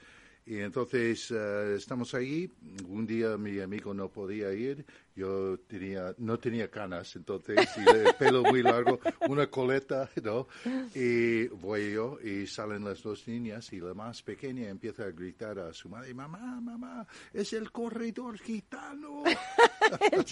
Y 0.46 0.58
entonces 0.58 1.30
eh, 1.30 1.74
estamos 1.76 2.14
ahí. 2.14 2.50
Un 2.88 3.06
día 3.06 3.36
mi 3.36 3.60
amigo 3.60 3.92
no 3.92 4.08
podía 4.08 4.52
ir. 4.52 4.84
Yo 5.14 5.58
tenía, 5.60 6.14
no 6.18 6.38
tenía 6.38 6.70
canas, 6.70 7.14
entonces, 7.14 7.68
y 7.76 7.88
el 7.88 8.14
pelo 8.18 8.42
muy 8.42 8.62
largo, 8.62 8.98
una 9.28 9.48
coleta, 9.48 10.10
¿no? 10.22 10.48
Y 10.94 11.46
voy 11.48 11.92
yo 11.92 12.18
y 12.20 12.46
salen 12.46 12.84
las 12.84 13.02
dos 13.02 13.28
niñas 13.28 13.72
y 13.72 13.80
la 13.80 13.92
más 13.92 14.22
pequeña 14.22 14.68
empieza 14.68 15.04
a 15.04 15.10
gritar 15.10 15.58
a 15.58 15.74
su 15.74 15.88
madre, 15.90 16.14
mamá, 16.14 16.60
mamá, 16.60 17.06
es 17.34 17.52
el 17.52 17.70
corredor 17.70 18.38
gitano. 18.38 19.24
el. 20.10 20.24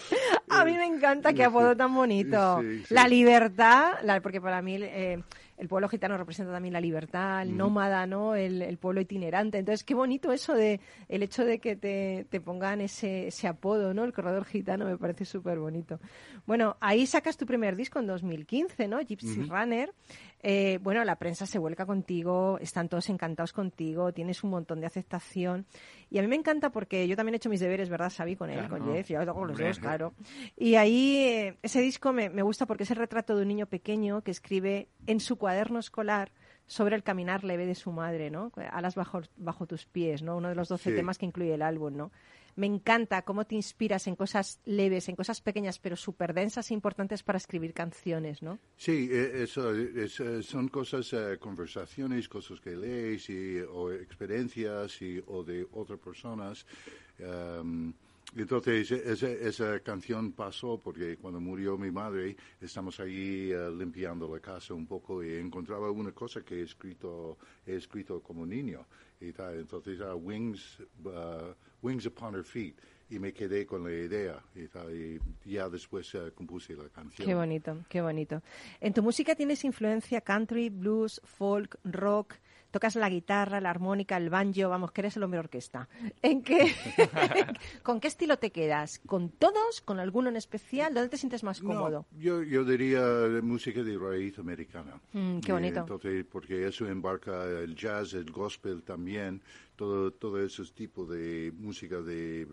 A 0.50 0.64
mí 0.64 0.72
me 0.72 0.86
encanta 0.86 1.32
qué 1.34 1.44
apodo 1.44 1.76
tan 1.76 1.94
bonito. 1.94 2.60
Sí, 2.62 2.84
sí. 2.86 2.94
La 2.94 3.06
libertad, 3.08 3.92
la- 4.02 4.20
porque 4.20 4.40
para 4.40 4.62
mí 4.62 4.76
eh, 4.80 5.22
el 5.58 5.68
pueblo 5.68 5.88
gitano 5.88 6.16
representa 6.16 6.52
también 6.52 6.72
la 6.72 6.80
libertad, 6.80 7.42
el 7.42 7.56
nómada, 7.56 8.06
¿no? 8.06 8.34
El, 8.34 8.62
el 8.62 8.78
pueblo 8.78 9.00
itinerante. 9.00 9.58
Entonces, 9.58 9.84
qué 9.84 9.94
bonito 9.94 10.32
eso 10.32 10.54
de 10.54 10.80
el 11.08 11.22
hecho 11.22 11.44
de 11.44 11.58
que 11.58 11.76
te, 11.76 12.26
te 12.30 12.40
pongan 12.40 12.80
ese, 12.80 13.28
ese 13.28 13.46
apodo, 13.46 13.92
¿no? 13.94 14.04
El 14.04 14.12
corredor 14.12 14.44
gitano 14.44 14.86
me 14.86 14.96
parece 14.96 15.24
súper 15.24 15.58
bonito. 15.58 16.00
Bueno, 16.46 16.76
ahí 16.80 17.06
sacas 17.06 17.36
tu 17.36 17.44
primer 17.46 17.76
disco 17.76 17.98
en 17.98 18.06
2015, 18.06 18.88
¿no? 18.88 19.00
Gypsy 19.00 19.42
Runner. 19.48 19.92
Eh, 20.42 20.78
bueno, 20.82 21.04
la 21.04 21.16
prensa 21.16 21.46
se 21.46 21.58
vuelca 21.58 21.84
contigo, 21.84 22.58
están 22.60 22.88
todos 22.88 23.08
encantados 23.10 23.52
contigo, 23.52 24.12
tienes 24.12 24.44
un 24.44 24.50
montón 24.50 24.80
de 24.80 24.86
aceptación. 24.86 25.66
Y 26.10 26.18
a 26.18 26.22
mí 26.22 26.28
me 26.28 26.36
encanta 26.36 26.70
porque 26.70 27.08
yo 27.08 27.16
también 27.16 27.34
he 27.34 27.36
hecho 27.38 27.48
mis 27.50 27.60
deberes, 27.60 27.88
¿verdad, 27.88 28.12
Xavi? 28.16 28.36
Con 28.36 28.50
él, 28.50 28.68
con 28.68 28.78
Claro. 28.82 28.94
Jeff, 28.94 29.10
hago 29.18 29.44
los 29.44 29.58
dos, 29.58 29.78
claro. 29.80 30.14
Y 30.56 30.76
ahí 30.76 31.16
eh, 31.16 31.58
ese 31.62 31.80
disco 31.80 32.12
me, 32.12 32.30
me 32.30 32.42
gusta 32.42 32.66
porque 32.66 32.84
es 32.84 32.90
el 32.90 32.96
retrato 32.98 33.34
de 33.36 33.42
un 33.42 33.48
niño 33.48 33.66
pequeño 33.66 34.22
que 34.22 34.30
escribe 34.30 34.88
en 35.06 35.20
su 35.20 35.36
cuaderno 35.36 35.78
escolar 35.80 36.30
sobre 36.66 36.96
el 36.96 37.02
caminar 37.02 37.44
leve 37.44 37.64
de 37.66 37.74
su 37.74 37.92
madre, 37.92 38.30
¿no? 38.30 38.52
Alas 38.70 38.94
bajo, 38.94 39.22
bajo 39.38 39.66
tus 39.66 39.86
pies, 39.86 40.22
¿no? 40.22 40.36
Uno 40.36 40.50
de 40.50 40.54
los 40.54 40.68
12 40.68 40.90
Sí. 40.90 40.96
temas 40.96 41.16
que 41.16 41.24
incluye 41.24 41.54
el 41.54 41.62
álbum, 41.62 41.96
¿no? 41.96 42.12
Me 42.58 42.66
encanta 42.66 43.22
cómo 43.22 43.46
te 43.46 43.54
inspiras 43.54 44.08
en 44.08 44.16
cosas 44.16 44.60
leves, 44.64 45.08
en 45.08 45.14
cosas 45.14 45.40
pequeñas, 45.40 45.78
pero 45.78 45.94
súper 45.94 46.34
densas 46.34 46.72
e 46.72 46.74
importantes 46.74 47.22
para 47.22 47.36
escribir 47.38 47.72
canciones, 47.72 48.42
¿no? 48.42 48.58
Sí, 48.76 49.08
eh, 49.12 49.44
eso, 49.44 49.72
es, 49.72 50.18
eh, 50.18 50.42
son 50.42 50.66
cosas, 50.66 51.12
eh, 51.12 51.38
conversaciones, 51.38 52.28
cosas 52.28 52.60
que 52.60 52.74
lees 52.74 53.30
y, 53.30 53.60
o 53.60 53.92
experiencias 53.92 55.00
y, 55.02 55.22
o 55.28 55.44
de 55.44 55.68
otras 55.70 56.00
personas. 56.00 56.66
Em, 57.20 57.92
entonces, 58.36 58.90
esa, 58.90 59.30
esa 59.30 59.80
canción 59.80 60.32
pasó 60.32 60.78
porque 60.78 61.16
cuando 61.16 61.40
murió 61.40 61.78
mi 61.78 61.90
madre, 61.90 62.36
estamos 62.60 63.00
ahí 63.00 63.50
eh, 63.50 63.70
limpiando 63.70 64.28
la 64.32 64.40
casa 64.40 64.74
un 64.74 64.86
poco 64.86 65.24
y 65.24 65.34
encontraba 65.36 65.90
una 65.90 66.12
cosa 66.12 66.42
que 66.42 66.56
he 66.56 66.62
escrito, 66.62 67.38
he 67.66 67.76
escrito 67.76 68.20
como 68.20 68.44
niño. 68.44 68.84
Y 69.20 69.32
tal. 69.32 69.58
Entonces, 69.58 70.00
ah, 70.00 70.14
Wings, 70.14 70.78
uh, 71.04 71.52
Wings 71.82 72.06
Upon 72.06 72.34
Her 72.34 72.44
Feet. 72.44 72.74
Y 73.10 73.18
me 73.18 73.32
quedé 73.32 73.64
con 73.66 73.84
la 73.84 73.90
idea. 73.90 74.42
Y, 74.54 74.68
tal, 74.68 74.94
y 74.94 75.18
ya 75.44 75.68
después 75.68 76.14
eh, 76.14 76.30
compuse 76.34 76.74
la 76.74 76.88
canción. 76.90 77.26
Qué 77.26 77.34
bonito, 77.34 77.78
qué 77.88 78.02
bonito. 78.02 78.42
En 78.80 78.92
tu 78.92 79.02
música 79.02 79.34
tienes 79.34 79.64
influencia 79.64 80.20
country, 80.20 80.68
blues, 80.68 81.20
folk, 81.24 81.78
rock. 81.84 82.34
Tocas 82.70 82.96
la 82.96 83.08
guitarra, 83.08 83.60
la 83.60 83.70
armónica, 83.70 84.16
el 84.16 84.30
banjo, 84.30 84.68
vamos, 84.68 84.92
que 84.92 85.00
eres 85.00 85.16
el 85.16 85.22
hombre 85.22 85.40
orquesta. 85.40 85.88
¿En 86.22 86.42
qué, 86.42 86.74
¿Con 87.82 88.00
qué 88.00 88.08
estilo 88.08 88.38
te 88.38 88.50
quedas? 88.50 89.00
¿Con 89.06 89.30
todos? 89.30 89.80
¿Con 89.80 90.00
alguno 90.00 90.28
en 90.28 90.36
especial? 90.36 90.92
¿Dónde 90.92 91.08
te 91.08 91.16
sientes 91.16 91.42
más 91.42 91.60
cómodo? 91.60 92.06
No, 92.10 92.20
yo, 92.20 92.42
yo 92.42 92.64
diría 92.64 93.00
música 93.42 93.82
de 93.82 93.98
raíz 93.98 94.38
americana. 94.38 95.00
Mm, 95.12 95.40
qué 95.40 95.52
bonito. 95.52 95.80
entonces, 95.80 96.24
porque 96.30 96.66
eso 96.66 96.86
embarca 96.86 97.44
el 97.44 97.74
jazz, 97.74 98.14
el 98.14 98.30
gospel 98.30 98.82
también, 98.82 99.42
todo, 99.76 100.10
todo 100.10 100.44
esos 100.44 100.72
tipos 100.72 101.08
de 101.08 101.52
música 101.56 102.00
de 102.00 102.46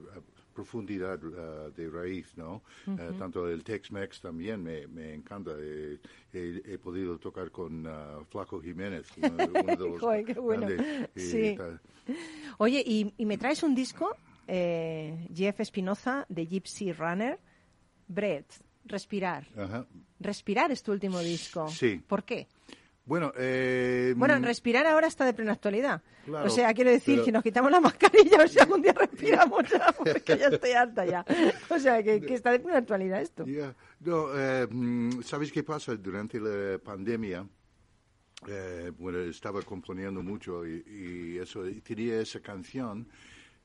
profundidad 0.55 1.19
ah, 1.37 1.69
de 1.75 1.89
raíz, 1.89 2.35
¿no? 2.37 2.63
Eh, 2.87 3.11
tanto 3.19 3.47
el 3.47 3.63
Tex-Mex 3.63 4.21
también 4.21 4.63
me, 4.63 4.87
me 4.87 5.13
encanta. 5.13 5.51
Eh, 5.59 5.99
he, 6.33 6.61
he 6.65 6.77
podido 6.79 7.19
tocar 7.19 7.51
con 7.51 7.85
ah, 7.85 8.19
Flaco 8.29 8.61
Jiménez, 8.61 9.05
uno, 9.17 9.27
uno 9.29 9.75
de 9.75 9.75
los 9.89 9.99
Joder, 10.01 10.25
qué 10.25 10.39
bueno. 10.39 10.67
grandes, 10.67 11.09
Sí. 11.15 11.57
Oye, 12.57 12.81
y, 12.85 13.13
y 13.17 13.25
me 13.25 13.37
traes 13.37 13.61
un 13.63 13.75
disco, 13.75 14.15
eh, 14.47 15.27
Jeff 15.33 15.59
Espinoza, 15.59 16.25
de 16.29 16.45
Gypsy 16.47 16.93
Runner, 16.93 17.37
Breath, 18.07 18.61
Respirar. 18.85 19.47
Ajá. 19.57 19.85
Respirar 20.19 20.71
es 20.71 20.83
tu 20.83 20.91
último 20.91 21.19
disco. 21.19 21.67
Sí. 21.67 22.01
¿Por 22.07 22.23
qué? 22.23 22.47
Bueno, 23.05 23.31
eh, 23.37 24.13
Bueno, 24.17 24.39
mm, 24.39 24.43
respirar 24.43 24.87
ahora 24.87 25.05
está 25.07 25.25
de 25.25 25.33
plena 25.33 25.51
actualidad. 25.51 26.01
Claro, 26.25 26.47
o 26.47 26.49
sea, 26.49 26.73
quiero 26.73 26.89
decir, 26.89 27.15
pero- 27.15 27.25
que 27.25 27.31
nos 27.31 27.43
quitamos 27.43 27.71
la 27.71 27.79
mascarilla, 27.79 28.43
o 28.43 28.47
sea, 28.47 28.63
algún 28.63 28.81
día 28.81 28.93
respiramos 28.93 29.61
ya, 29.71 29.91
porque 29.91 30.37
ya 30.37 30.47
estoy 30.47 30.71
harta 30.71 31.05
ya. 31.05 31.23
O 31.69 31.77
sea, 31.77 32.01
que, 32.01 32.19
que 32.21 32.33
está 32.33 32.51
de 32.51 32.59
plena 32.59 32.79
actualidad 32.79 33.21
esto. 33.21 33.45
Ya. 33.45 33.75
No, 33.99 34.29
eh, 34.35 34.67
mm, 34.69 35.21
¿sabes 35.21 35.51
qué 35.51 35.63
pasa? 35.63 35.95
Durante 35.95 36.39
la 36.39 36.79
pandemia, 36.79 37.45
eh, 38.47 38.91
bueno, 38.97 39.19
estaba 39.19 39.61
componiendo 39.61 40.21
mucho 40.23 40.65
y, 40.65 40.83
y 40.87 41.37
eso, 41.37 41.67
y 41.67 41.81
tenía 41.81 42.19
esa 42.19 42.39
canción, 42.39 43.07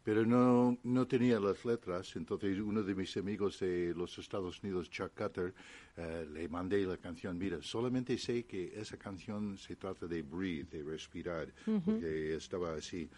pero 0.02 0.24
no, 0.24 0.78
no 0.82 1.06
tenía 1.06 1.38
las 1.38 1.64
letras. 1.64 2.16
Entonces, 2.16 2.58
uno 2.58 2.82
de 2.82 2.94
mis 2.94 3.16
amigos 3.16 3.60
de 3.60 3.92
los 3.94 4.18
Estados 4.18 4.62
Unidos, 4.62 4.88
Chuck 4.90 5.12
Cutter, 5.14 5.52
eh, 5.96 6.26
le 6.32 6.48
mandé 6.48 6.84
la 6.86 6.96
canción. 6.96 7.36
Mira, 7.38 7.58
solamente 7.60 8.16
sé 8.18 8.44
que 8.44 8.72
esa 8.80 8.96
canción 8.96 9.58
se 9.58 9.76
trata 9.76 10.06
de 10.06 10.22
breathe, 10.22 10.68
de 10.70 10.82
respirar, 10.82 11.52
porque 11.84 12.34
estaba 12.36 12.74
así. 12.74 13.08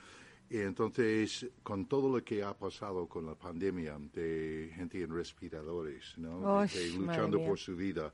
Y 0.50 0.58
entonces, 0.58 1.46
con 1.62 1.86
todo 1.86 2.14
lo 2.14 2.22
que 2.22 2.42
ha 2.42 2.52
pasado 2.52 3.06
con 3.06 3.24
la 3.24 3.34
pandemia, 3.34 3.96
de 4.12 4.70
gente 4.74 5.00
en 5.02 5.14
respiradores, 5.14 6.18
¿no? 6.18 6.40
De- 6.74 6.90
luchando 6.98 7.38
por 7.48 7.58
su 7.58 7.74
vida, 7.74 8.12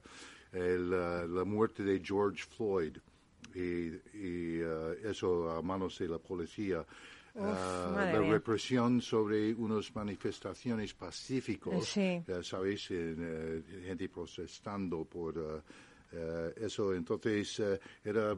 el, 0.53 0.93
uh, 0.93 1.27
la 1.27 1.45
muerte 1.45 1.83
de 1.83 2.01
George 2.05 2.45
Floyd 2.45 2.97
y, 3.55 3.89
y, 4.17 4.63
uh, 4.63 4.93
eso 5.11 5.51
a 5.51 5.63
manos 5.63 5.99
de 5.99 6.09
la 6.09 6.19
policía. 6.19 6.85
Uh, 7.38 7.95
madre 7.95 8.21
la 8.21 8.33
represión 8.33 9.00
sobre 9.00 9.54
unas 9.54 9.95
manifestaciones 9.95 10.95
pacíficos, 10.95 11.87
Sí. 11.88 12.00
eh, 12.26 12.40
¿sabéis? 12.42 12.88
Eh, 12.90 13.62
gente 13.87 14.09
protestando 14.09 15.04
por 15.04 15.38
uh, 15.38 15.62
eh, 16.12 16.54
eso. 16.57 16.95
Entonces, 16.95 17.61
eh, 17.61 17.78
era 18.04 18.33
eh, 18.33 18.37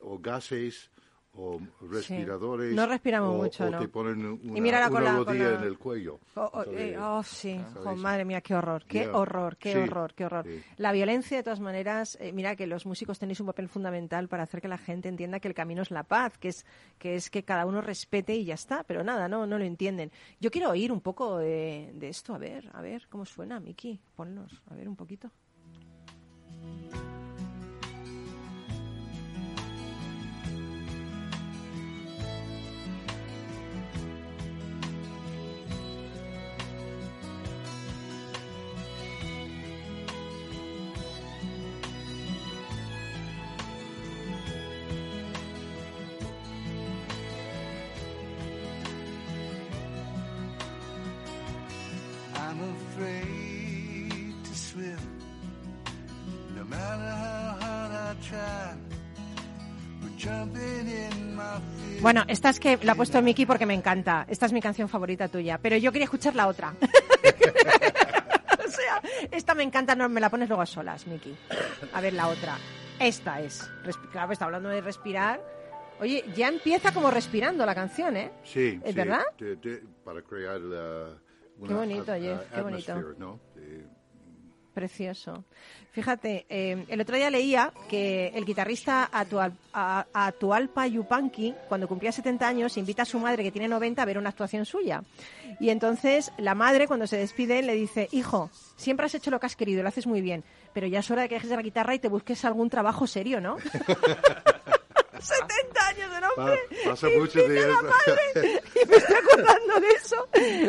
o 0.00 0.18
gases 0.18 0.90
o 1.36 1.60
respiradores. 1.90 2.74
No 2.74 2.86
respiramos 2.86 3.34
o- 3.34 3.36
mucho, 3.42 3.64
o 3.66 3.70
¿no? 3.70 3.78
te 3.78 3.88
ponen 3.88 4.24
una, 4.26 4.38
Y 4.56 4.60
una 4.60 4.80
la- 5.00 5.16
rodilla 5.16 5.54
en 5.54 5.64
el 5.64 5.78
cuello. 5.78 6.18
Oh, 6.34 6.50
oh, 6.52 6.62
eh, 6.72 6.96
oh, 6.98 7.22
sí, 7.22 7.58
madre 7.96 8.24
mía, 8.24 8.40
qué 8.40 8.54
horror, 8.54 8.84
qué 8.86 9.08
horror, 9.08 9.56
qué 9.56 9.72
Sí, 9.72 9.78
horror, 9.78 10.14
qué 10.14 10.24
horror. 10.26 10.44
sí. 10.46 10.62
La 10.76 10.92
violencia, 10.92 11.36
de 11.36 11.42
todas 11.42 11.60
maneras, 11.60 12.16
eh, 12.20 12.32
mira 12.32 12.56
que 12.56 12.66
los 12.66 12.86
músicos 12.86 13.18
tenéis 13.18 13.40
un 13.40 13.46
papel 13.46 13.68
fundamental 13.68 14.28
para 14.28 14.42
hacer 14.44 14.60
que 14.60 14.68
la 14.68 14.78
gente 14.78 15.08
entienda 15.08 15.40
que 15.40 15.48
el 15.48 15.54
camino 15.54 15.82
es 15.82 15.90
la 15.90 16.02
paz, 16.04 16.38
que 16.38 16.48
es 16.48 16.66
que, 16.98 17.14
es 17.14 17.30
que 17.30 17.44
cada 17.44 17.66
uno 17.66 17.80
respete 17.80 18.34
y 18.34 18.44
ya 18.44 18.54
está, 18.54 18.84
pero 18.84 19.04
nada, 19.04 19.28
no, 19.28 19.46
no 19.46 19.58
lo 19.58 19.64
entienden. 19.64 20.10
Yo 20.40 20.50
quiero 20.50 20.70
oír 20.70 20.92
un 20.92 21.00
poco 21.00 21.38
de, 21.38 21.90
de 21.94 22.08
esto, 22.08 22.34
a 22.34 22.38
ver, 22.38 22.70
a 22.72 22.80
ver 22.82 23.06
cómo 23.08 23.24
suena, 23.24 23.60
Miki, 23.60 24.00
ponnos, 24.14 24.62
a 24.70 24.74
ver 24.74 24.88
un 24.88 24.96
poquito. 24.96 25.30
Bueno, 62.06 62.22
esta 62.28 62.50
es 62.50 62.60
que 62.60 62.78
la 62.84 62.92
ha 62.92 62.94
puesto 62.94 63.20
Miki 63.20 63.46
porque 63.46 63.66
me 63.66 63.74
encanta. 63.74 64.26
Esta 64.28 64.46
es 64.46 64.52
mi 64.52 64.60
canción 64.60 64.88
favorita 64.88 65.26
tuya, 65.26 65.58
pero 65.58 65.76
yo 65.76 65.90
quería 65.90 66.04
escuchar 66.04 66.36
la 66.36 66.46
otra. 66.46 66.72
o 68.64 68.70
sea, 68.70 69.02
esta 69.32 69.56
me 69.56 69.64
encanta, 69.64 69.96
no 69.96 70.08
me 70.08 70.20
la 70.20 70.30
pones 70.30 70.48
luego 70.48 70.62
a 70.62 70.66
solas, 70.66 71.04
Miki. 71.08 71.36
A 71.92 72.00
ver, 72.00 72.12
la 72.12 72.28
otra. 72.28 72.58
Esta 73.00 73.40
es. 73.40 73.68
Claro, 74.12 74.32
está 74.32 74.44
hablando 74.44 74.68
de 74.68 74.82
respirar. 74.82 75.42
Oye, 75.98 76.24
ya 76.36 76.46
empieza 76.46 76.92
como 76.94 77.10
respirando 77.10 77.66
la 77.66 77.74
canción, 77.74 78.16
¿eh? 78.16 78.30
Sí, 78.44 78.80
¿Es 78.84 78.92
sí, 78.92 78.96
verdad? 78.96 79.24
para 80.04 80.22
crear 80.22 80.60
la, 80.60 81.08
una 81.58 81.68
Qué 81.68 81.74
bonito, 81.74 82.12
Jeff, 82.14 82.40
uh, 82.40 82.54
qué 82.54 82.60
bonito. 82.60 82.92
atmosphere, 82.92 83.18
¿no? 83.18 83.40
De- 83.56 83.95
Precioso. 84.76 85.42
Fíjate, 85.92 86.44
eh, 86.50 86.84
el 86.88 87.00
otro 87.00 87.16
día 87.16 87.30
leía 87.30 87.72
que 87.88 88.28
el 88.34 88.44
guitarrista 88.44 89.08
Atual, 89.10 89.54
a- 89.72 90.04
Atualpa 90.12 90.86
Yupanqui, 90.86 91.54
cuando 91.66 91.88
cumplía 91.88 92.12
70 92.12 92.46
años, 92.46 92.76
invita 92.76 93.00
a 93.00 93.06
su 93.06 93.18
madre, 93.18 93.42
que 93.42 93.50
tiene 93.50 93.68
90, 93.68 94.02
a 94.02 94.04
ver 94.04 94.18
una 94.18 94.28
actuación 94.28 94.66
suya. 94.66 95.02
Y 95.60 95.70
entonces 95.70 96.30
la 96.36 96.54
madre, 96.54 96.86
cuando 96.88 97.06
se 97.06 97.16
despide, 97.16 97.62
le 97.62 97.72
dice, 97.74 98.10
hijo, 98.12 98.50
siempre 98.76 99.06
has 99.06 99.14
hecho 99.14 99.30
lo 99.30 99.40
que 99.40 99.46
has 99.46 99.56
querido, 99.56 99.82
lo 99.82 99.88
haces 99.88 100.06
muy 100.06 100.20
bien, 100.20 100.44
pero 100.74 100.86
ya 100.86 100.98
es 100.98 101.10
hora 101.10 101.22
de 101.22 101.30
que 101.30 101.36
dejes 101.36 101.48
de 101.48 101.56
la 101.56 101.62
guitarra 101.62 101.94
y 101.94 101.98
te 101.98 102.08
busques 102.08 102.44
algún 102.44 102.68
trabajo 102.68 103.06
serio, 103.06 103.40
¿no? 103.40 103.56
70 105.20 105.86
años 105.86 106.10
de 106.10 106.20
Pa- 106.34 106.42
hombre. 106.42 106.60
pasa 106.84 107.08
y 107.08 107.66
la 107.66 107.82
madre. 107.82 108.62
Y 108.76 108.86
me 108.88 108.96
estoy 108.96 109.16
acordando 109.16 109.80
de 109.80 109.88
eso 109.90 110.28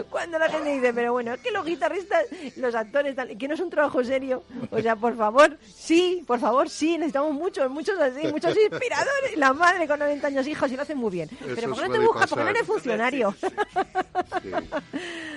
cuando 0.10 0.40
la 0.40 0.50
gente 0.50 0.72
dice, 0.72 0.94
pero 0.94 1.12
bueno, 1.14 1.34
es 1.34 1.42
que 1.42 1.52
los 1.52 1.66
guitarristas, 1.66 2.26
los 2.56 2.74
actores, 2.74 3.16
tal, 3.16 3.38
que 3.38 3.48
no 3.48 3.54
es 3.54 3.60
un 3.60 3.70
trabajo 3.70 4.02
serio. 4.04 4.44
O 4.72 4.80
sea, 4.82 4.96
por 4.96 5.16
favor, 5.18 5.58
sí, 5.76 6.24
por 6.26 6.40
favor, 6.40 6.70
sí, 6.70 6.98
necesitamos 6.98 7.34
muchos, 7.34 7.70
muchos 7.70 8.00
así, 8.00 8.28
muchos 8.28 8.56
inspiradores. 8.72 9.36
La 9.36 9.52
madre 9.54 9.88
con 9.88 10.00
90 10.00 10.28
años, 10.28 10.48
hijos, 10.48 10.72
y 10.72 10.76
lo 10.78 10.82
hacen 10.84 10.98
muy 10.98 11.12
bien. 11.12 11.30
Pero 11.56 11.70
¿por 11.70 11.82
qué 11.82 11.88
no 11.90 11.94
te 11.94 12.00
buscas? 12.00 12.30
¿Por 12.30 12.38
qué 12.40 12.44
no 12.46 12.50
pasar. 12.52 12.56
eres 12.56 12.68
funcionario? 12.68 13.36
Sí. 14.42 14.50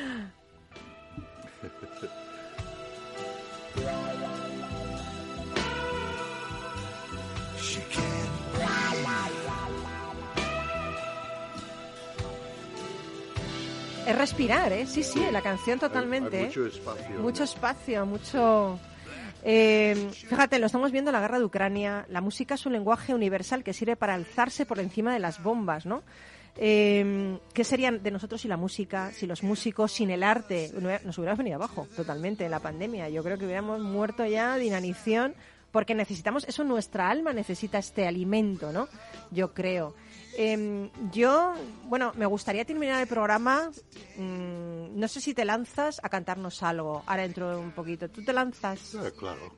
Es 14.10 14.18
respirar, 14.18 14.72
¿eh? 14.72 14.86
Sí, 14.88 15.04
sí, 15.04 15.24
la 15.30 15.40
canción 15.40 15.78
totalmente. 15.78 16.36
Hay 16.36 16.42
¿eh? 16.42 16.46
mucho 16.46 16.66
espacio. 16.66 17.20
Mucho 17.20 17.44
espacio, 17.44 18.06
mucho... 18.06 18.80
Eh, 19.44 20.10
fíjate, 20.12 20.58
lo 20.58 20.66
estamos 20.66 20.90
viendo 20.90 21.10
en 21.10 21.14
la 21.14 21.20
guerra 21.20 21.38
de 21.38 21.44
Ucrania. 21.44 22.06
La 22.08 22.20
música 22.20 22.54
es 22.54 22.66
un 22.66 22.72
lenguaje 22.72 23.14
universal 23.14 23.62
que 23.62 23.72
sirve 23.72 23.94
para 23.94 24.14
alzarse 24.14 24.66
por 24.66 24.80
encima 24.80 25.12
de 25.12 25.20
las 25.20 25.40
bombas, 25.40 25.86
¿no? 25.86 26.02
Eh, 26.56 27.38
¿Qué 27.54 27.62
serían 27.62 28.02
de 28.02 28.10
nosotros 28.10 28.40
sin 28.40 28.48
la 28.48 28.56
música, 28.56 29.12
si 29.12 29.28
los 29.28 29.44
músicos, 29.44 29.92
sin 29.92 30.10
el 30.10 30.24
arte? 30.24 30.72
Nos 31.04 31.16
hubiéramos 31.16 31.38
venido 31.38 31.54
abajo 31.54 31.86
totalmente 31.94 32.44
en 32.44 32.50
la 32.50 32.58
pandemia. 32.58 33.08
Yo 33.10 33.22
creo 33.22 33.38
que 33.38 33.44
hubiéramos 33.44 33.78
muerto 33.80 34.26
ya 34.26 34.56
de 34.56 34.64
inanición 34.64 35.36
porque 35.70 35.94
necesitamos, 35.94 36.48
eso 36.48 36.64
nuestra 36.64 37.08
alma 37.08 37.32
necesita 37.32 37.78
este 37.78 38.08
alimento, 38.08 38.72
¿no? 38.72 38.88
Yo 39.30 39.54
creo. 39.54 39.94
Eh, 40.42 40.90
yo, 41.12 41.52
bueno, 41.84 42.12
me 42.16 42.24
gustaría 42.24 42.64
terminar 42.64 42.98
el 43.02 43.06
programa. 43.06 43.70
mm, 44.16 44.98
no 44.98 45.06
sé 45.06 45.20
si 45.20 45.34
te 45.34 45.44
lanzas 45.44 46.00
a 46.02 46.08
cantarnos 46.08 46.62
algo. 46.62 47.02
Ahora 47.06 47.22
dentro 47.22 47.50
de 47.50 47.56
un 47.56 47.72
poquito. 47.72 48.08
¿Tú 48.08 48.24
te 48.24 48.32
lanzas? 48.32 48.96
Claro. 49.18 49.54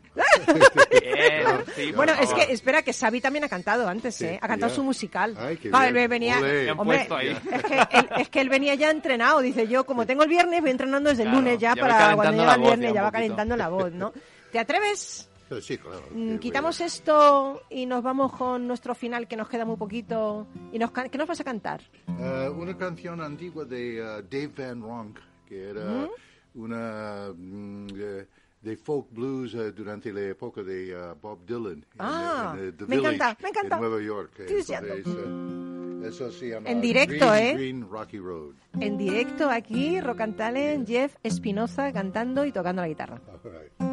Bien, 0.91 1.47
sí, 1.77 1.87
por 1.87 1.97
Bueno, 1.97 2.13
es 2.21 2.33
que 2.35 2.53
espera, 2.53 2.83
que 2.83 2.93
Xavi 2.93 3.21
también 3.21 3.45
ha 3.45 3.49
cantado 3.49 3.89
antes, 3.89 4.17
Sí, 4.17 4.25
¿eh? 4.25 4.39
Ha 4.43 4.49
cantado 4.49 4.71
ya. 4.71 4.77
su 4.77 4.83
musical. 4.83 5.37
Ay, 5.39 5.57
qué 5.57 5.71
Claro, 5.71 5.93
bien. 5.93 6.03
él 6.03 6.09
venía, 6.09 6.37
hombre, 6.77 7.07
ahí. 7.11 7.29
es 7.31 7.63
que, 7.63 7.99
él, 7.99 8.09
es 8.19 8.29
que 8.29 8.41
él 8.41 8.49
venía 8.49 8.75
ya 8.75 8.91
entrenado. 8.91 9.41
Dice 9.41 9.69
yo, 9.69 9.85
como 9.87 10.05
tengo 10.05 10.25
el 10.25 10.29
viernes, 10.29 10.61
voy 10.63 10.71
entrenando 10.71 11.11
desde 11.11 11.23
el 11.23 11.31
lunes 11.31 11.59
ya 11.61 11.77
para 11.77 12.17
cuando 12.17 12.33
llega 12.43 12.55
el 12.57 12.61
viernes 12.61 12.93
ya 12.93 13.03
va 13.05 13.13
calentando 13.13 13.57
la 13.57 13.69
voz, 13.69 13.93
¿no? 13.93 14.13
¿Te 14.51 14.59
atreves? 14.59 15.29
Sí, 15.61 15.77
claro. 15.79 16.03
Mm, 16.13 16.39
Quitamos 16.39 16.81
esto 16.81 17.63
y 17.71 17.87
nos 17.87 18.03
vamos 18.03 18.33
con 18.33 18.67
nuestro 18.67 18.95
final 18.95 19.27
que 19.29 19.37
nos 19.37 19.49
queda 19.49 19.65
muy 19.65 19.77
poquito. 19.77 20.47
y 20.73 20.79
nos 20.79 20.91
¿Qué 20.93 21.19
nos 21.19 21.27
vas 21.29 21.41
a 21.41 21.45
cantar? 21.45 21.81
Eh, 22.19 22.49
una 22.57 22.77
canción 22.77 23.21
antigua 23.21 23.65
de 23.65 24.01
uh, 24.01 24.23
Dave 24.31 24.51
Van 24.57 24.81
Ronk, 24.83 25.19
que 25.47 25.71
era 25.71 26.09
una 26.55 27.33
mm, 27.37 27.87
de, 27.89 28.27
de 28.63 28.77
folk 28.77 29.07
blues 29.11 29.55
eh, 29.55 29.73
durante 29.73 30.13
la 30.13 30.21
época 30.23 30.63
de 30.63 30.95
uh, 30.97 31.15
Bob 31.21 31.45
Dylan 31.47 31.73
en, 31.73 31.85
Ah, 31.99 32.55
en, 32.59 32.69
eh, 32.69 32.73
The 32.73 32.87
me 32.87 32.97
Village, 32.97 33.15
encanta, 33.17 33.43
me 33.43 33.49
encanta. 33.49 33.75
en 33.77 33.81
Nueva 33.83 34.03
York. 34.03 34.33
Entonces, 34.39 34.81
eh, 34.83 36.09
eso 36.09 36.31
se 36.33 36.49
llama 36.51 36.69
En 36.69 36.81
directo, 36.81 37.31
Green, 37.31 37.45
¿eh? 37.47 37.55
Green 37.55 37.89
Rocky 37.91 38.19
Road. 38.19 38.55
En 38.81 38.99
directo 38.99 39.49
aquí, 39.49 40.01
Rock 40.01 40.21
and 40.23 40.37
Talent, 40.37 40.87
Jeff 40.89 41.15
Espinoza 41.23 41.93
cantando 41.93 42.45
y 42.45 42.53
tocando 42.53 42.83
la 42.83 42.89
guitarra. 42.89 43.21
All 43.29 43.51
right. 43.53 43.92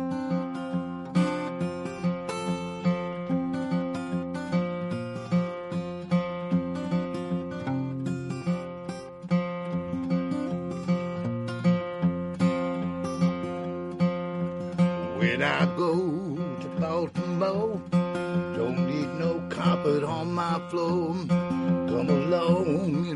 When 15.39 15.47
I 15.47 15.65
go 15.77 15.95
to 16.59 16.67
Baltimore, 16.81 17.81
don't 18.57 18.85
need 18.85 19.07
no 19.13 19.41
carpet 19.47 20.03
on 20.03 20.33
my 20.33 20.59
floor. 20.69 21.15
Come 21.29 22.09
along 22.09 23.08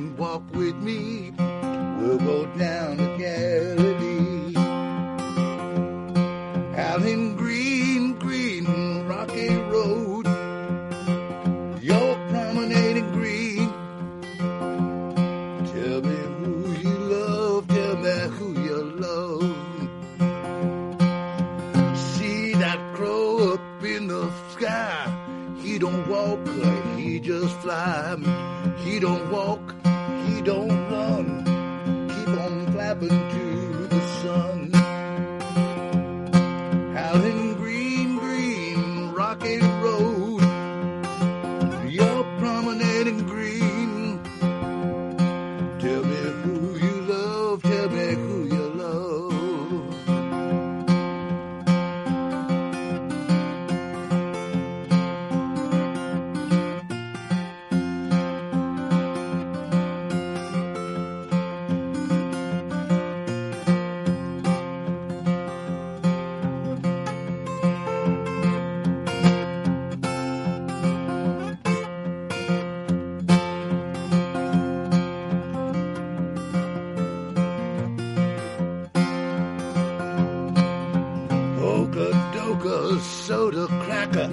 Doka 82.54 83.00
soda 83.00 83.66
cracker. 83.84 84.30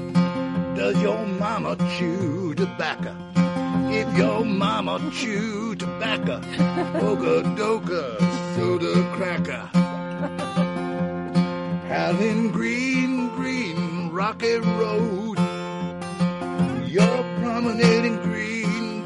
Does 0.77 1.01
your 1.01 1.25
mama 1.25 1.75
chew 1.97 2.55
tobacco? 2.55 3.17
If 3.89 4.15
your 4.15 4.45
mama 4.45 5.01
chew 5.11 5.75
tobacco, 5.75 6.37
oka 7.01 7.43
doka 7.57 8.05
soda 8.55 8.93
cracker. 9.17 9.71
In 12.21 12.51
green, 12.51 13.31
green, 13.37 14.11
rocky 14.11 14.57
road. 14.57 15.39
You're 16.87 17.25
promenading 17.41 18.17
green. 18.17 19.03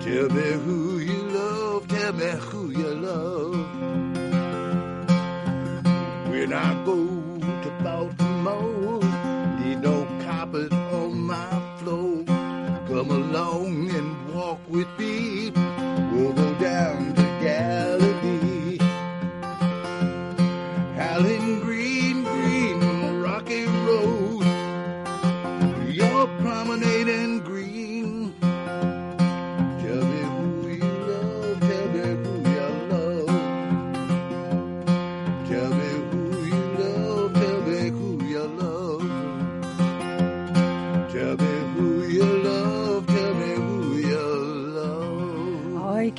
Tell 0.00 0.28
me 0.30 0.48
who 0.64 0.98
you 0.98 1.22
love, 1.28 1.88
tell 1.88 2.12
me 2.14 2.30
who 2.48 2.70
you 2.70 2.94
love. 2.94 3.54
When 6.30 6.52
I 6.52 6.84
go 6.84 7.23
carpet 10.54 10.72
on 10.72 11.20
my 11.26 11.76
floor. 11.78 12.24
Come 12.86 13.10
along 13.10 13.90
and 13.90 14.34
walk 14.34 14.60
with 14.68 14.88
me. 14.98 15.63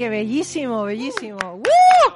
Qué 0.05 0.09
bellísimo, 0.09 0.83
bellísimo. 0.83 1.39
¡Woo! 1.55 2.13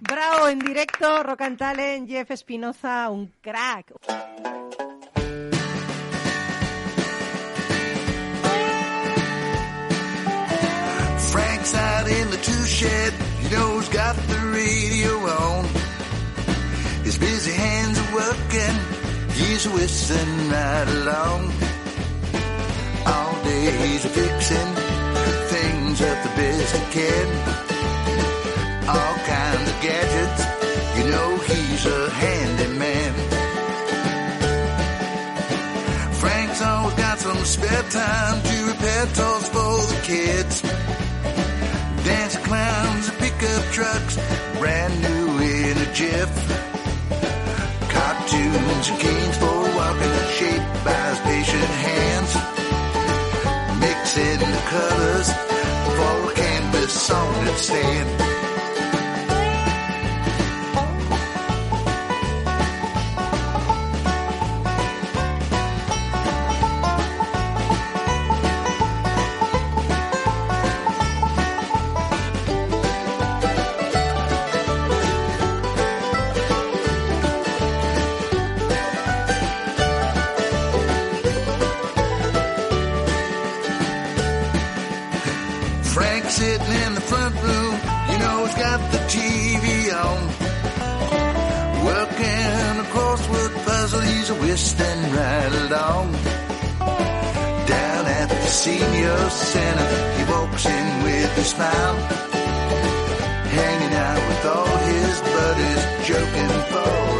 Bravo, 0.00 0.48
en 0.48 0.58
directo, 0.58 1.22
Rock 1.22 1.42
and 1.42 1.58
Talent, 1.58 2.08
Jeff 2.08 2.30
Espinoza, 2.30 3.10
un 3.10 3.30
crack. 3.42 3.92
Frank's 11.30 11.74
out 11.74 12.08
in 12.08 12.30
the 12.30 12.38
tool 12.38 12.64
shed, 12.64 13.12
you 13.42 13.50
know 13.50 13.78
he's 13.78 13.90
got 13.90 14.16
the 14.16 14.38
radio 14.54 15.12
on. 15.26 15.66
His 17.04 17.18
busy 17.18 17.52
hands 17.52 17.98
are 17.98 18.14
working, 18.14 18.76
he's 19.34 19.68
whistling 19.68 20.50
right 20.50 20.88
along. 20.88 21.52
All 23.04 23.44
day 23.44 23.88
he's 23.88 24.04
a 24.06 24.08
fixing 24.08 24.85
things 25.96 26.10
up 26.10 26.22
the 26.22 26.30
he 26.78 26.92
can. 26.92 27.26
All 28.88 29.16
kinds 29.24 29.70
of 29.70 29.80
gadgets, 29.80 30.42
you 30.96 31.10
know 31.10 31.36
he's 31.38 31.86
a 31.86 32.10
handyman. 32.10 33.12
Frank's 36.14 36.62
always 36.62 36.94
got 36.94 37.18
some 37.18 37.44
spare 37.44 37.82
time 37.90 38.42
to 38.42 38.66
repair 38.66 39.06
toys 39.06 39.48
for 39.48 39.76
the 39.92 40.00
kids. 40.02 40.62
Dancing 42.04 42.42
clowns 42.44 43.10
pickup 43.18 43.64
trucks, 43.72 44.16
brand 44.58 44.94
new 45.02 45.38
in 45.40 45.76
a 45.78 45.92
jiff. 45.92 46.30
Cartoons 47.88 48.88
and 48.90 49.00
canes 49.00 49.36
for 49.38 49.60
walking, 49.76 50.16
shaped 50.38 50.84
by 50.84 51.08
his 51.10 51.20
patient 51.20 51.70
hands. 51.86 52.32
Mixing 53.80 54.38
the 54.38 54.62
colors 54.70 55.55
sounded 57.06 57.56
sane. 57.56 58.35
Center, 99.30 99.88
he 100.16 100.22
walks 100.30 100.66
in 100.66 100.86
with 101.04 101.38
a 101.38 101.44
smile. 101.44 101.96
Hanging 103.58 103.94
out 103.94 104.22
with 104.28 104.44
all 104.54 104.76
his 104.92 105.20
buddies, 105.20 105.82
joking 106.08 106.54
for 106.70 107.15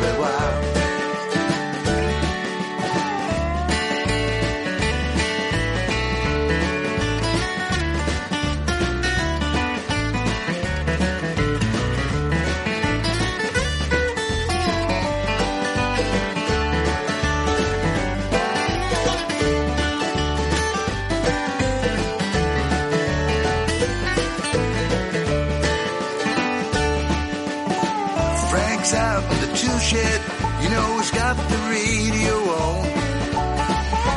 Out 28.95 29.25
in 29.33 29.41
the 29.41 29.57
tool 29.57 29.79
shed, 29.81 30.21
you 30.63 30.69
know 30.71 30.99
he's 30.99 31.11
got 31.11 31.37
the 31.37 31.59
radio 31.75 32.35
on. 32.35 32.85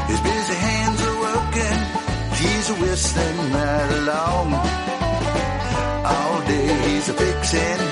His 0.07 0.19
busy 0.21 0.53
hands 0.53 1.01
are 1.01 1.19
working, 1.27 1.79
he's 2.37 2.69
a 2.69 2.75
whistling 2.75 3.51
right 3.51 3.91
along. 4.01 4.53
All 6.05 6.41
day 6.45 6.67
he's 6.87 7.09
a 7.09 7.13
fixing 7.13 7.88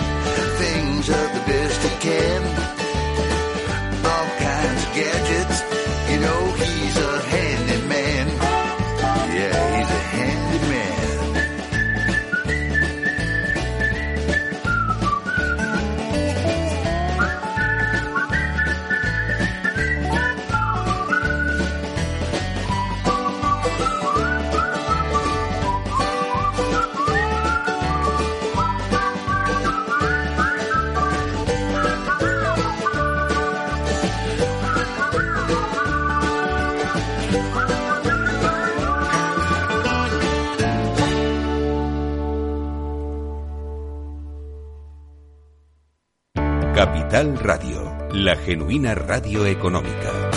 Capital 47.17 47.39
Radio, 47.39 47.97
la 48.13 48.35
genuina 48.35 48.93
radio 48.93 49.43
económica. 49.47 50.29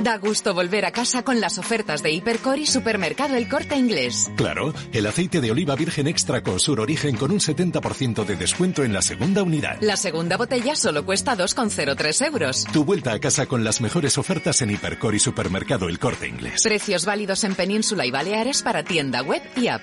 Da 0.00 0.16
gusto 0.18 0.54
volver 0.54 0.84
a 0.84 0.92
casa 0.92 1.24
con 1.24 1.40
las 1.40 1.58
ofertas 1.58 2.04
de 2.04 2.12
Hipercor 2.12 2.60
y 2.60 2.66
Supermercado 2.66 3.34
El 3.34 3.48
Corte 3.48 3.74
Inglés. 3.74 4.30
Claro, 4.36 4.72
el 4.92 5.06
aceite 5.08 5.40
de 5.40 5.50
oliva 5.50 5.74
virgen 5.74 6.06
extra 6.06 6.44
con 6.44 6.60
sur 6.60 6.78
origen 6.78 7.16
con 7.16 7.32
un 7.32 7.40
70% 7.40 8.24
de 8.24 8.36
descuento 8.36 8.84
en 8.84 8.92
la 8.92 9.02
segunda 9.02 9.42
unidad. 9.42 9.78
La 9.80 9.96
segunda 9.96 10.36
botella 10.36 10.76
solo 10.76 11.04
cuesta 11.04 11.36
2,03 11.36 12.26
euros. 12.26 12.64
Tu 12.72 12.84
vuelta 12.84 13.12
a 13.12 13.18
casa 13.18 13.46
con 13.46 13.64
las 13.64 13.80
mejores 13.80 14.18
ofertas 14.18 14.62
en 14.62 14.70
Hipercor 14.70 15.16
y 15.16 15.18
Supermercado 15.18 15.88
El 15.88 15.98
Corte 15.98 16.28
Inglés. 16.28 16.62
Precios 16.62 17.06
válidos 17.06 17.42
en 17.42 17.56
Península 17.56 18.06
y 18.06 18.12
Baleares 18.12 18.62
para 18.62 18.84
tienda 18.84 19.20
web 19.22 19.42
y 19.56 19.66
app. 19.66 19.82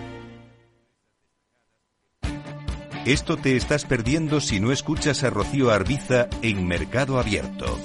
Esto 3.05 3.35
te 3.35 3.55
estás 3.55 3.85
perdiendo 3.85 4.39
si 4.39 4.59
no 4.59 4.71
escuchas 4.71 5.23
a 5.23 5.31
Rocío 5.31 5.71
Arbiza 5.71 6.27
en 6.43 6.67
Mercado 6.67 7.17
Abierto. 7.17 7.79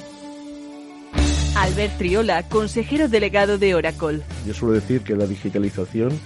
Albert 1.56 1.96
Triola, 1.96 2.42
consejero 2.42 3.08
delegado 3.08 3.56
de 3.56 3.74
Oracle. 3.74 4.20
Yo 4.46 4.52
suelo 4.52 4.74
decir 4.74 5.00
que 5.00 5.16
la 5.16 5.26
digitalización 5.26 6.20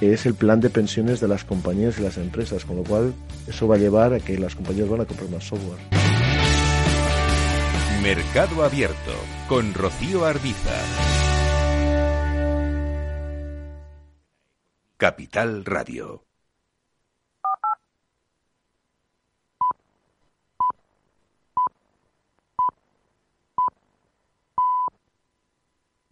es 0.00 0.26
el 0.26 0.34
plan 0.34 0.60
de 0.60 0.68
pensiones 0.68 1.20
de 1.20 1.28
las 1.28 1.44
compañías 1.44 1.96
y 2.00 2.02
las 2.02 2.16
empresas, 2.16 2.64
con 2.64 2.78
lo 2.78 2.82
cual 2.82 3.14
eso 3.46 3.68
va 3.68 3.76
a 3.76 3.78
llevar 3.78 4.12
a 4.12 4.18
que 4.18 4.36
las 4.36 4.56
compañías 4.56 4.88
van 4.88 5.02
a 5.02 5.04
comprar 5.04 5.30
más 5.30 5.44
software. 5.44 5.78
Mercado 8.02 8.64
Abierto 8.64 9.14
con 9.48 9.72
Rocío 9.74 10.24
Arbiza. 10.24 10.74
Capital 14.96 15.64
Radio. 15.64 16.24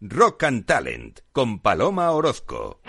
Rock 0.05 0.43
and 0.43 0.65
Talent 0.65 1.21
con 1.31 1.59
Paloma 1.59 2.11
Orozco. 2.11 2.81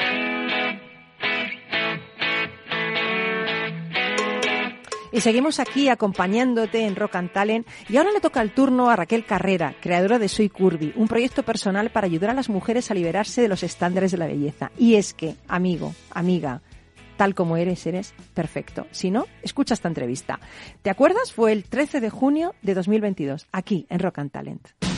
Y 5.13 5.21
seguimos 5.21 5.61
aquí 5.61 5.89
acompañándote 5.89 6.85
en 6.85 6.97
Rock 6.97 7.15
and 7.15 7.33
Talent. 7.33 7.69
Y 7.89 7.99
ahora 7.99 8.11
le 8.11 8.21
toca 8.21 8.43
el 8.43 8.53
turno 8.53 8.91
a 8.91 8.97
Raquel 8.97 9.25
Carrera, 9.25 9.77
creadora 9.81 10.19
de 10.19 10.29
Soy 10.29 10.49
Curvy, 10.49 10.93
un 10.97 11.07
proyecto 11.07 11.45
personal 11.45 11.91
para 11.91 12.07
ayudar 12.07 12.31
a 12.31 12.35
las 12.35 12.49
mujeres 12.49 12.91
a 12.91 12.95
liberarse 12.95 13.43
de 13.43 13.49
los 13.49 13.63
estándares 13.63 14.11
de 14.11 14.19
la 14.19 14.27
belleza. 14.27 14.73
Y 14.77 14.97
es 14.97 15.15
que, 15.15 15.37
amigo, 15.47 15.95
amiga, 16.11 16.63
tal 17.17 17.37
como 17.37 17.57
eres, 17.57 17.87
eres 17.87 18.13
perfecto. 18.35 18.89
Si 18.91 19.13
no, 19.13 19.27
escucha 19.41 19.75
esta 19.75 19.87
entrevista. 19.87 20.41
¿Te 20.83 20.91
acuerdas? 20.91 21.33
Fue 21.33 21.53
el 21.53 21.63
13 21.63 22.01
de 22.01 22.11
junio 22.11 22.57
de 22.63 22.75
2022, 22.75 23.47
aquí 23.53 23.87
en 23.89 24.01
Rock 24.01 24.19
and 24.19 24.33
Talent. 24.33 24.94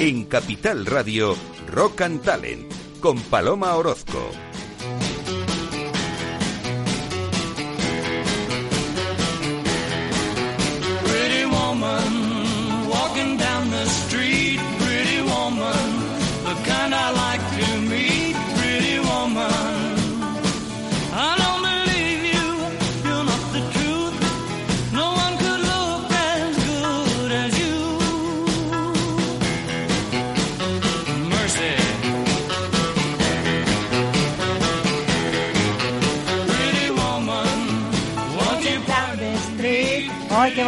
En 0.00 0.24
Capital 0.24 0.86
Radio, 0.86 1.36
Rock 1.66 2.00
and 2.00 2.22
Talent 2.22 2.72
con 3.00 3.20
Paloma 3.20 3.76
Orozco. 3.76 4.30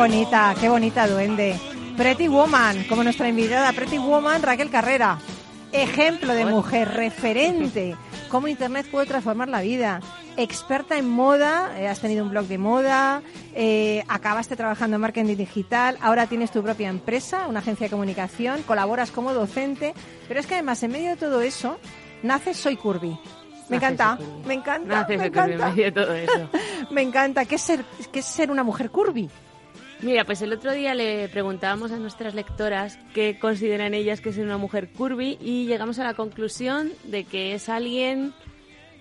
Bonita, 0.03 0.53
qué 0.61 0.69
bonita 0.69 1.07
duende! 1.07 1.55
Pretty 1.97 2.27
Woman, 2.27 2.83
como 2.89 3.05
nuestra 3.05 3.29
invitada, 3.29 3.73
Pretty 3.73 3.99
Woman 3.99 4.43
Raquel 4.43 4.69
Carrera. 4.69 5.21
Ejemplo 5.71 6.35
de 6.35 6.45
mujer, 6.45 6.89
referente. 6.89 7.95
Cómo 8.29 8.49
Internet 8.49 8.89
puede 8.91 9.07
transformar 9.07 9.49
la 9.49 9.61
vida. 9.61 10.01
Experta 10.37 10.99
en 10.99 11.09
moda, 11.09 11.79
eh, 11.79 11.87
has 11.87 12.01
tenido 12.01 12.25
un 12.25 12.31
blog 12.31 12.47
de 12.47 12.59
moda, 12.59 13.23
eh, 13.55 14.03
acabaste 14.09 14.57
trabajando 14.57 14.97
en 14.97 15.03
marketing 15.03 15.37
digital, 15.37 15.97
ahora 16.01 16.27
tienes 16.27 16.51
tu 16.51 16.65
propia 16.65 16.89
empresa, 16.89 17.47
una 17.47 17.61
agencia 17.61 17.87
de 17.87 17.93
comunicación, 17.93 18.65
colaboras 18.65 19.13
como 19.13 19.33
docente, 19.33 19.95
pero 20.27 20.41
es 20.41 20.49
que 20.49 20.55
además 20.55 20.83
en 20.83 20.91
medio 20.91 21.11
de 21.11 21.17
todo 21.17 21.43
eso, 21.43 21.79
nace 22.25 22.55
Soy 22.55 22.77
Curvy. 22.77 23.17
Me 23.69 23.77
encanta, 23.77 24.19
me 24.45 24.55
encanta, 24.55 25.07
me 25.09 25.27
encanta. 25.27 25.73
me 26.91 27.03
encanta. 27.03 27.45
¿Qué 27.45 27.55
es 27.55 27.63
ser, 27.63 27.85
qué 28.11 28.19
es 28.19 28.27
ser 28.27 28.51
una 28.51 28.65
mujer 28.65 28.91
curvy? 28.91 29.31
Mira, 30.03 30.25
pues 30.25 30.43
el 30.43 30.53
otro 30.53 30.73
día 30.73 30.95
le 30.95 31.29
preguntábamos 31.29 31.93
a 31.93 31.97
nuestras 31.97 32.35
lectoras 32.35 32.99
qué 33.15 33.39
consideran 33.39 33.95
ellas 33.95 34.21
que 34.21 34.31
es 34.31 34.39
una 34.39 34.59
mujer 34.59 34.91
curvy 34.91 35.39
y 35.41 35.67
llegamos 35.67 35.99
a 36.01 36.05
la 36.05 36.15
conclusión 36.15 36.91
de 37.05 37.23
que 37.25 37.55
es 37.55 37.69
alguien 37.69 38.33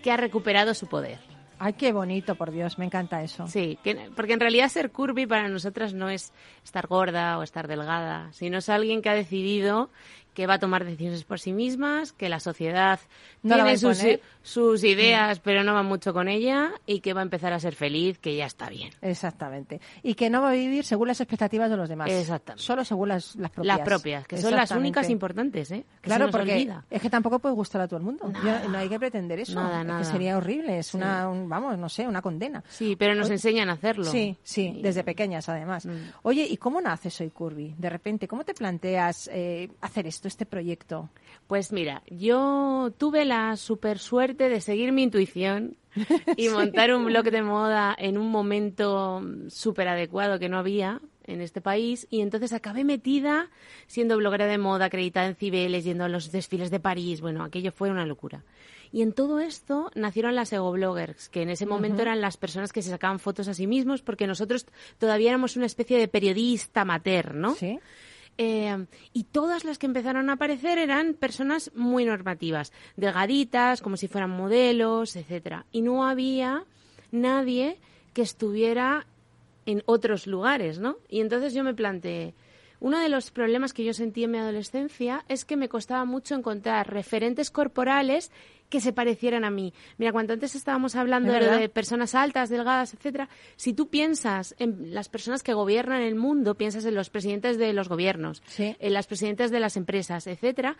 que 0.03 0.11
ha 0.11 0.17
recuperado 0.17 0.75
su 0.75 0.87
poder. 0.87 1.17
Ay, 1.57 1.73
qué 1.73 1.91
bonito, 1.91 2.35
por 2.35 2.51
Dios, 2.51 2.77
me 2.79 2.85
encanta 2.85 3.21
eso. 3.23 3.47
Sí, 3.47 3.77
que- 3.83 4.09
porque 4.15 4.33
en 4.33 4.39
realidad 4.39 4.67
ser 4.69 4.91
curvy 4.91 5.25
para 5.27 5.47
nosotras 5.47 5.93
no 5.93 6.09
es 6.09 6.33
estar 6.63 6.87
gorda 6.87 7.37
o 7.39 7.43
estar 7.43 7.67
delgada, 7.67 8.29
sino 8.33 8.59
es 8.59 8.69
alguien 8.69 9.01
que 9.01 9.09
ha 9.09 9.15
decidido 9.15 9.89
que 10.33 10.47
va 10.47 10.55
a 10.55 10.59
tomar 10.59 10.85
decisiones 10.85 11.23
por 11.23 11.39
sí 11.39 11.51
mismas, 11.53 12.13
que 12.13 12.29
la 12.29 12.39
sociedad 12.39 12.99
No 13.43 13.57
la 13.57 13.63
tiene 13.63 13.77
sus, 13.77 14.01
sus 14.43 14.83
ideas, 14.83 15.39
pero 15.39 15.63
no 15.63 15.73
va 15.73 15.83
mucho 15.83 16.13
con 16.13 16.27
ella 16.27 16.71
y 16.85 17.01
que 17.01 17.13
va 17.13 17.19
a 17.21 17.23
empezar 17.23 17.53
a 17.53 17.59
ser 17.59 17.75
feliz, 17.75 18.17
que 18.19 18.35
ya 18.35 18.45
está 18.45 18.69
bien. 18.69 18.91
Exactamente. 19.01 19.81
Y 20.03 20.15
que 20.15 20.29
no 20.29 20.41
va 20.41 20.49
a 20.49 20.53
vivir 20.53 20.85
según 20.85 21.07
las 21.09 21.19
expectativas 21.21 21.69
de 21.69 21.77
los 21.77 21.89
demás. 21.89 22.09
Exactamente. 22.09 22.63
Solo 22.63 22.83
según 22.85 23.09
las, 23.09 23.35
las 23.35 23.51
propias. 23.51 23.77
Las 23.77 23.85
propias, 23.87 24.27
que 24.27 24.37
son 24.37 24.55
las 24.55 24.71
únicas 24.71 25.09
importantes, 25.09 25.71
¿eh? 25.71 25.85
Que 26.01 26.07
Claro, 26.07 26.29
porque 26.31 26.69
es 26.89 27.01
que 27.01 27.09
tampoco 27.09 27.39
puede 27.39 27.55
gustar 27.55 27.81
a 27.81 27.87
todo 27.87 27.97
el 27.97 28.03
mundo. 28.05 28.31
Yo- 28.43 28.69
no 28.69 28.77
hay 28.77 28.89
que 28.89 28.99
pretender 28.99 29.39
eso. 29.39 29.55
Nada, 29.55 29.81
Es 29.81 29.87
nada. 29.87 29.99
que 29.99 30.05
sería 30.05 30.37
horrible. 30.37 30.79
Es 30.79 30.87
Sí. 30.87 30.97
una, 30.97 31.27
un- 31.29 31.47
vamos, 31.49 31.77
no 31.77 31.89
sé, 31.89 32.07
una 32.07 32.21
condena. 32.21 32.63
Sí, 32.69 32.95
pero 32.95 33.15
nos 33.15 33.25
Oye, 33.27 33.35
enseñan 33.35 33.69
a 33.69 33.73
hacerlo. 33.73 34.05
Sí, 34.05 34.37
sí, 34.43 34.79
desde 34.81 35.03
pequeñas 35.03 35.47
además. 35.49 35.85
Mm. 35.85 35.91
Oye, 36.23 36.47
¿y 36.49 36.57
cómo 36.57 36.81
nace 36.81 37.09
Soy 37.09 37.29
Curvy? 37.29 37.75
De 37.77 37.89
repente, 37.89 38.27
¿cómo 38.27 38.43
te 38.43 38.53
planteas 38.53 39.29
eh, 39.33 39.69
hacer 39.81 40.07
esto, 40.07 40.20
este 40.27 40.45
proyecto? 40.45 41.10
Pues 41.47 41.71
mira, 41.71 42.03
yo 42.10 42.91
tuve 42.97 43.25
la 43.25 43.55
super 43.57 43.99
suerte 43.99 44.49
de 44.49 44.62
seguir 44.62 44.91
mi 44.91 45.03
intuición 45.03 45.77
y 46.38 46.47
Sí. 46.47 46.49
montar 46.49 46.93
un 46.93 47.05
blog 47.05 47.25
de 47.31 47.41
moda 47.41 47.95
en 47.97 48.17
un 48.17 48.29
momento 48.29 49.21
súper 49.49 49.88
adecuado 49.88 50.39
que 50.39 50.49
no 50.49 50.57
había 50.57 51.01
en 51.25 51.41
este 51.41 51.62
país 51.62 52.07
y 52.10 52.21
entonces 52.21 52.51
acabé 52.53 52.84
metida 52.84 53.49
siendo 53.88 54.17
bloguera 54.17 54.47
de 54.47 54.57
moda, 54.57 54.86
acreditada 54.86 55.27
en 55.27 55.36
Cibeles, 55.36 55.84
yendo 55.84 56.03
a 56.03 56.10
los 56.10 56.31
desfiles 56.31 56.71
de 56.71 56.79
París, 56.79 57.21
bueno, 57.21 57.43
aquello 57.43 57.71
fue 57.71 57.89
una 57.91 58.05
locura. 58.05 58.43
Y 58.93 59.03
en 59.03 59.13
todo 59.13 59.39
esto 59.39 59.89
nacieron 59.95 60.36
las 60.36 60.51
ego 60.51 60.69
bloggers, 60.71 61.29
que 61.29 61.43
en 61.43 61.49
ese 61.49 61.65
momento 61.65 62.01
eran 62.01 62.19
las 62.19 62.36
personas 62.36 62.73
que 62.73 62.81
se 62.81 62.89
sacaban 62.89 63.19
fotos 63.19 63.47
a 63.47 63.53
sí 63.53 63.65
mismos 63.67 64.01
porque 64.01 64.27
nosotros 64.27 64.65
todavía 64.97 65.29
éramos 65.29 65.55
una 65.55 65.65
especie 65.65 65.97
de 65.97 66.10
periodista 66.10 66.81
amateur, 66.81 67.34
¿no? 67.36 67.55
Sí. 67.55 67.79
Eh, 68.43 68.88
y 69.13 69.25
todas 69.25 69.65
las 69.65 69.77
que 69.77 69.86
empezaron 69.86 70.32
a 70.32 70.34
aparecer 70.34 70.80
eran 70.80 71.13
personas 71.13 71.69
muy 71.75 72.06
normativas, 72.06 72.73
delgaditas, 72.97 73.84
como 73.84 73.97
si 73.97 74.08
fueran 74.08 74.32
modelos, 74.32 75.15
etcétera. 75.15 75.67
Y 75.71 75.84
no 75.84 76.08
había 76.08 76.63
nadie 77.12 77.77
que 78.13 78.23
estuviera 78.23 79.06
en 79.67 79.84
otros 79.86 80.25
lugares, 80.25 80.80
¿no? 80.80 80.97
Y 81.08 81.21
entonces 81.21 81.54
yo 81.54 81.63
me 81.63 81.75
planteé, 81.75 82.34
uno 82.80 82.97
de 82.97 83.10
los 83.10 83.30
problemas 83.30 83.73
que 83.73 83.84
yo 83.84 83.93
sentí 83.93 84.23
en 84.23 84.32
mi 84.32 84.39
adolescencia 84.39 85.23
es 85.27 85.45
que 85.45 85.56
me 85.56 85.69
costaba 85.69 86.04
mucho 86.06 86.34
encontrar 86.34 86.91
referentes 86.91 87.51
corporales 87.51 88.32
que 88.71 88.81
se 88.81 88.93
parecieran 88.93 89.43
a 89.45 89.51
mí. 89.51 89.73
Mira, 89.99 90.12
cuando 90.12 90.34
antes 90.34 90.55
estábamos 90.55 90.95
hablando 90.95 91.31
de, 91.34 91.69
personas 91.69 92.15
altas, 92.15 92.49
delgadas, 92.49 92.95
etcétera, 92.95 93.29
si 93.57 93.73
tú 93.73 93.89
piensas 93.89 94.55
en 94.57 94.95
las 94.95 95.10
personas 95.10 95.43
que 95.43 95.53
gobiernan 95.53 96.01
el 96.01 96.15
mundo, 96.15 96.55
piensas 96.55 96.86
en 96.86 96.95
los 96.95 97.10
presidentes 97.12 97.60
de 97.60 97.73
los 97.73 97.89
gobiernos, 97.89 98.41
en 98.57 98.93
las 98.93 99.05
presidentes 99.05 99.51
de 99.51 99.60
las 99.60 99.77
empresas, 99.77 100.25
etcétera, 100.25 100.77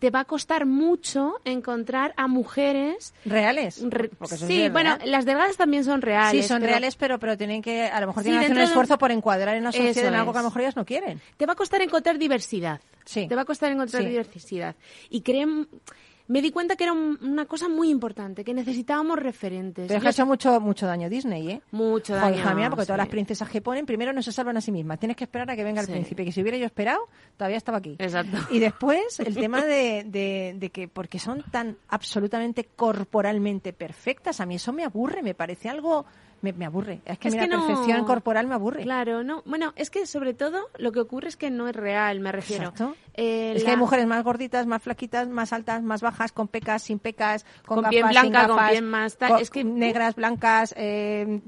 te 0.00 0.10
va 0.10 0.20
a 0.20 0.24
costar 0.24 0.66
mucho 0.66 1.34
encontrar 1.44 2.12
a 2.16 2.28
mujeres 2.28 3.14
reales. 3.24 3.80
Re- 3.88 4.10
sí, 4.26 4.58
real. 4.58 4.72
bueno, 4.72 4.98
las 5.04 5.24
delgadas 5.24 5.56
también 5.56 5.84
son 5.84 6.02
reales. 6.02 6.42
Sí, 6.42 6.48
son 6.48 6.60
pero 6.60 6.72
reales, 6.72 6.96
pero, 6.96 7.18
pero 7.18 7.36
tienen 7.38 7.62
que, 7.62 7.84
a 7.84 8.00
lo 8.00 8.08
mejor 8.08 8.22
Sí, 8.22 8.28
tienen 8.30 8.40
que 8.40 8.46
hacer 8.46 8.56
un 8.56 8.60
de 8.60 8.64
esfuerzo 8.64 8.98
por 8.98 9.12
encuadrar 9.12 9.56
en 9.56 9.64
la 9.64 9.72
sociedad 9.72 10.08
en 10.08 10.14
algo 10.14 10.32
que 10.32 10.38
a 10.38 10.42
lo 10.42 10.48
mejor 10.48 10.62
ellas 10.62 10.76
no 10.76 10.84
quieren. 10.84 11.20
Te 11.36 11.46
va 11.46 11.52
a 11.54 11.56
costar 11.56 11.80
encontrar 11.82 12.18
diversidad. 12.18 12.80
Sí. 13.04 13.26
Te 13.28 13.34
va 13.34 13.42
a 13.42 13.44
costar 13.46 13.72
encontrar 13.72 14.02
Sí. 14.02 14.08
diversidad. 14.10 14.76
Y 15.08 15.22
creen, 15.22 15.68
me 16.28 16.40
di 16.42 16.50
cuenta 16.50 16.76
que 16.76 16.84
era 16.84 16.92
un- 16.92 17.18
una 17.22 17.46
cosa 17.46 17.68
muy 17.68 17.90
importante, 17.90 18.44
que 18.44 18.54
necesitábamos 18.54 19.18
referentes. 19.18 19.86
Pero 19.88 19.96
es 19.98 20.02
que 20.02 20.08
ha 20.08 20.10
hecho 20.12 20.26
mucho, 20.26 20.60
mucho 20.60 20.86
daño 20.86 21.08
Disney, 21.10 21.50
¿eh? 21.50 21.60
Mucho 21.72 22.12
Joder, 22.14 22.22
daño. 22.32 22.36
hija 22.36 22.54
mía, 22.54 22.70
porque 22.70 22.82
sí. 22.84 22.88
todas 22.88 22.98
las 22.98 23.08
princesas 23.08 23.48
que 23.48 23.60
ponen, 23.60 23.86
primero 23.86 24.12
no 24.12 24.22
se 24.22 24.30
salvan 24.30 24.56
a 24.56 24.60
sí 24.60 24.70
mismas. 24.70 24.98
Tienes 24.98 25.16
que 25.16 25.24
esperar 25.24 25.50
a 25.50 25.56
que 25.56 25.64
venga 25.64 25.80
el 25.80 25.86
Sí. 25.86 25.92
príncipe. 25.92 26.24
Que 26.24 26.32
si 26.32 26.40
hubiera 26.42 26.56
yo 26.58 26.66
esperado, 26.66 27.00
todavía 27.36 27.56
estaba 27.56 27.78
aquí. 27.78 27.96
Exacto. 27.98 28.36
Y 28.50 28.58
después, 28.58 29.18
el 29.20 29.34
tema 29.50 29.64
de, 29.64 30.04
de, 30.06 30.54
de 30.58 30.70
que, 30.70 30.86
porque 30.88 31.18
son 31.18 31.42
tan 31.50 31.76
absolutamente 31.88 32.64
corporalmente 32.76 33.72
perfectas, 33.72 34.40
a 34.40 34.46
mí 34.46 34.56
eso 34.56 34.72
me 34.72 34.84
aburre, 34.84 35.22
me 35.22 35.34
parece 35.34 35.68
algo. 35.68 36.04
Me, 36.40 36.52
me 36.52 36.64
aburre. 36.66 37.00
Es 37.04 37.18
que, 37.18 37.28
Es 37.28 37.34
mira, 37.34 37.48
que 37.48 37.56
no- 37.56 37.66
perfección 37.66 38.04
corporal 38.04 38.46
me 38.46 38.54
aburre. 38.54 38.82
Claro, 38.84 39.24
no. 39.24 39.42
Bueno, 39.44 39.72
es 39.74 39.90
que 39.90 40.06
sobre 40.06 40.34
todo 40.34 40.68
lo 40.78 40.92
que 40.92 41.00
ocurre 41.00 41.28
es 41.28 41.36
que 41.36 41.50
no 41.50 41.66
es 41.66 41.74
real, 41.74 42.20
me 42.20 42.30
refiero. 42.30 42.72
Eh, 43.14 43.52
Es 43.56 43.62
que 43.62 43.68
la- 43.68 43.70
hay 43.74 43.76
mujeres 43.76 44.06
más 44.06 44.22
gorditas, 44.22 44.64
más 44.66 44.80
flaquitas, 44.80 45.28
más 45.28 45.52
altas, 45.52 45.82
más 45.82 46.00
bajas, 46.00 46.30
con 46.30 46.46
pecas, 46.46 46.82
sin 46.84 47.00
pecas, 47.00 47.44
con, 47.66 47.82
Con 47.82 47.90
piel 47.90 48.02
gafas, 48.04 48.22
sin 48.22 48.30
blanca, 48.30 48.48
con 48.48 48.68
piel 48.68 48.84
más 48.84 49.16
tal. 49.18 49.30
con- 49.32 49.40
Es 49.40 49.50
que- 49.50 49.64
negras, 49.64 50.14
blancas, 50.14 50.72
eh, 50.76 51.40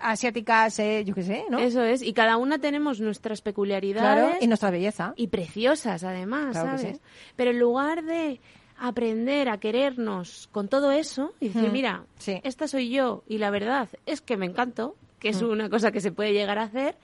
asiáticas, 0.00 0.78
eh, 0.78 1.04
yo 1.04 1.14
qué 1.14 1.22
sé, 1.22 1.44
¿no? 1.50 1.58
Eso 1.58 1.82
es, 1.82 2.02
y 2.02 2.12
cada 2.12 2.36
una 2.36 2.58
tenemos 2.58 3.00
nuestras 3.00 3.42
peculiaridades. 3.42 4.24
Claro, 4.24 4.36
y 4.40 4.46
nuestra 4.46 4.70
belleza. 4.70 5.12
y 5.16 5.28
preciosas 5.28 6.04
además, 6.04 6.52
Claro 6.52 6.72
que 6.72 6.78
¿sabes? 6.78 6.96
sí. 6.96 7.02
Pero 7.36 7.50
en 7.50 7.58
lugar 7.58 8.02
de 8.04 8.40
aprender 8.78 9.48
a 9.48 9.58
querernos 9.58 10.48
con 10.52 10.68
todo 10.68 10.90
eso 10.92 11.32
y 11.40 11.48
decir, 11.48 11.68
Mm, 11.68 11.72
mira, 11.72 12.04
sí. 12.18 12.40
esta 12.44 12.68
soy 12.68 12.90
yo 12.90 13.24
y 13.28 13.38
la 13.38 13.50
verdad 13.50 13.88
es 14.06 14.20
que 14.20 14.36
me 14.36 14.46
encanto, 14.46 14.96
que 15.18 15.30
es 15.30 15.42
Mm. 15.42 15.46
una 15.50 15.68
cosa 15.70 15.90
que 15.92 16.00
se 16.00 16.12
puede 16.12 16.32
llegar 16.32 16.58
a 16.58 16.62
hacer, 16.64 16.96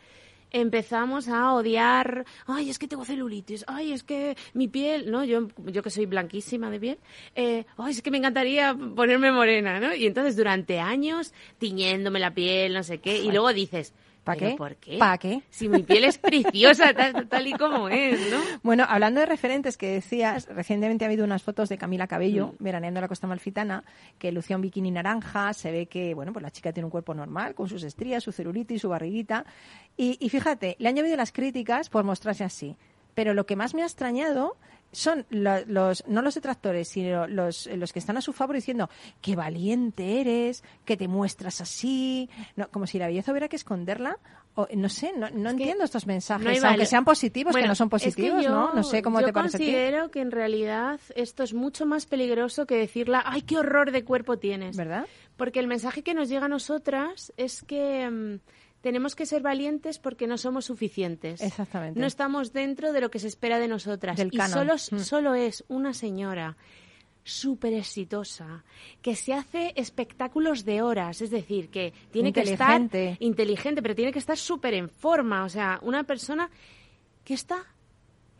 empezamos 0.51 1.27
a 1.29 1.53
odiar, 1.53 2.25
ay, 2.47 2.71
es 2.71 2.79
que 2.79 2.87
tengo 2.87 3.05
celulitis, 3.05 3.65
ay, 3.67 3.93
es 3.93 4.05
que 4.05 4.37
mi 4.53 4.69
piel, 4.69 5.11
¿no? 5.11 5.25
Yo, 5.25 5.49
yo 5.67 5.83
que 5.83 5.91
soy 5.91 6.07
blanquísima 6.07 6.71
de 6.71 6.79
piel, 6.81 6.99
eh, 7.35 7.65
ay, 7.77 7.91
es 7.91 8.03
que 8.03 8.11
me 8.13 8.19
encantaría 8.19 8.75
ponerme 8.95 9.33
morena, 9.33 9.81
¿no? 9.81 9.95
Y 9.95 10.07
entonces 10.07 10.37
durante 10.37 10.79
años 10.79 11.33
tiñéndome 11.59 12.21
la 12.21 12.33
piel, 12.35 12.73
no 12.73 12.85
sé 12.85 12.99
qué, 12.99 13.19
y 13.19 13.31
luego 13.33 13.53
dices, 13.53 13.95
¿Para 14.25 14.39
¿Pero 14.39 14.51
qué? 14.53 14.57
por 14.57 14.77
qué? 14.77 14.99
¿Para 14.99 15.19
qué? 15.19 15.43
Si 15.51 15.69
mi 15.69 15.83
piel 15.83 16.05
es 16.05 16.17
preciosa 16.19 16.95
tal, 16.95 17.29
tal 17.29 17.47
y 17.47 17.53
como 17.53 17.89
es, 17.91 18.19
¿no? 18.31 18.39
Bueno, 18.63 18.85
hablando 18.89 19.21
de 19.21 19.27
referentes 19.27 19.77
que 19.77 19.89
decías, 19.93 20.49
recientemente 20.49 21.05
ha 21.05 21.09
habido 21.09 21.25
unas 21.25 21.43
fotos 21.43 21.69
de 21.69 21.77
Camila 21.79 22.07
Cabello, 22.07 22.55
Mm. 22.59 22.65
veraneando 22.65 22.99
en 23.01 23.03
la 23.03 23.09
costa 23.09 23.27
malfitana, 23.27 23.85
que 24.19 24.33
lucía 24.33 24.57
un 24.57 24.63
bikini 24.63 24.91
naranja, 24.91 25.53
se 25.53 25.71
ve 25.71 25.87
que, 25.87 26.15
bueno, 26.15 26.33
pues 26.33 26.43
la 26.43 26.51
chica 26.51 26.73
tiene 26.73 26.87
un 26.87 26.91
cuerpo 26.91 27.13
normal, 27.15 27.55
con 27.55 27.69
sus 27.69 27.83
estrías, 27.85 28.23
su 28.25 28.33
celulitis, 28.33 28.81
su 28.81 28.89
barriguita. 28.89 29.45
Y, 29.97 30.17
y 30.19 30.29
fíjate, 30.31 30.77
le 30.79 30.89
han 30.89 30.97
llovido 30.97 31.17
las 31.17 31.31
críticas 31.31 31.91
por 31.91 32.05
mostrarse 32.05 32.45
así. 32.45 32.77
Pero 33.15 33.35
lo 33.35 33.47
que 33.47 33.55
más 33.57 33.75
me 33.75 33.83
ha 33.83 33.87
extrañado 33.87 34.57
son 34.95 35.27
lo- 35.31 35.65
los, 35.67 36.05
no 36.09 36.23
los 36.23 36.35
detractores, 36.35 36.89
sino 36.89 37.27
los, 37.27 37.67
los 37.67 37.93
que 37.93 37.99
están 37.99 38.17
a 38.17 38.21
su 38.21 38.33
favor 38.33 38.55
diciendo 38.57 38.89
qué 39.21 39.37
valiente 39.37 40.21
eres, 40.21 40.65
que 40.85 40.97
te 40.97 41.09
muestras 41.09 41.61
así, 41.61 42.29
no, 42.57 42.69
como 42.71 42.87
si 42.87 42.99
la 42.99 43.07
belleza 43.09 43.31
hubiera 43.33 43.49
que 43.49 43.57
esconderla. 43.57 44.19
O, 44.57 44.69
no 44.77 44.89
sé, 44.89 45.13
no, 45.17 45.29
no 45.31 45.51
entiendo 45.51 45.83
estos 45.83 46.07
mensajes, 46.07 46.63
no 46.63 46.69
aunque 46.69 46.87
sean 46.87 47.05
positivos, 47.05 47.57
que 47.57 47.67
no 47.67 47.75
son 47.75 47.87
es 47.87 47.91
que 47.91 48.07
positivos, 48.07 48.45
yo- 48.45 48.51
¿no? 48.51 48.73
No 48.73 48.85
sé 48.85 49.03
cómo 49.03 49.21
yo 49.21 49.27
te 49.27 49.33
parece 49.33 49.59
ti. 49.59 49.65
considero 49.65 50.13
que 50.13 50.21
en 50.21 50.31
realidad 50.31 51.01
esto 51.17 51.43
es 51.43 51.55
mucho 51.55 51.87
más 51.87 52.07
peligroso 52.07 52.65
que 52.65 52.77
decirla, 52.77 53.25
¡ay, 53.27 53.43
qué 53.43 53.57
horror 53.59 53.91
de 53.91 54.05
cuerpo 54.05 54.39
tienes! 54.39 54.77
¿Verdad? 54.77 55.07
Porque 55.37 55.59
el 55.59 55.67
mensaje 55.67 56.05
que 56.05 56.15
nos 56.15 56.29
llega 56.29 56.45
a 56.47 56.49
nosotras 56.49 57.33
es 57.37 57.65
que 57.65 58.09
mm, 58.09 58.39
tenemos 58.85 59.17
que 59.17 59.25
ser 59.25 59.41
valientes 59.41 59.99
porque 59.99 60.27
no 60.27 60.37
somos 60.37 60.67
suficientes. 60.67 61.41
Exactamente. 61.41 61.99
No 61.99 62.07
estamos 62.07 62.53
dentro 62.53 62.93
de 62.93 63.01
lo 63.01 63.11
que 63.11 63.19
se 63.19 63.29
espera 63.29 63.59
de 63.59 63.67
nosotras. 63.67 64.19
Del 64.19 64.29
y 64.31 64.39
solo, 64.43 64.75
Mm. 64.75 64.99
solo 64.99 65.35
es 65.35 65.65
una 65.69 65.95
señora 65.95 66.57
súper 67.25 67.73
exitosa, 67.73 68.63
que 69.01 69.17
se 69.17 69.33
hace 69.33 69.73
espectáculos 69.77 70.67
de 70.67 70.83
horas, 70.83 71.23
es 71.23 71.31
decir, 71.31 71.71
que 71.71 71.95
tiene 72.13 72.31
que 72.35 72.43
estar 72.43 72.79
Inteligente. 72.79 73.17
inteligente, 73.25 73.81
pero 73.81 73.95
tiene 73.95 74.13
que 74.13 74.19
estar 74.19 74.37
súper 74.37 74.75
en 74.75 74.91
forma, 74.91 75.45
o 75.45 75.49
sea, 75.49 75.79
una 75.81 76.05
persona 76.05 76.51
que 77.25 77.33
está 77.33 77.65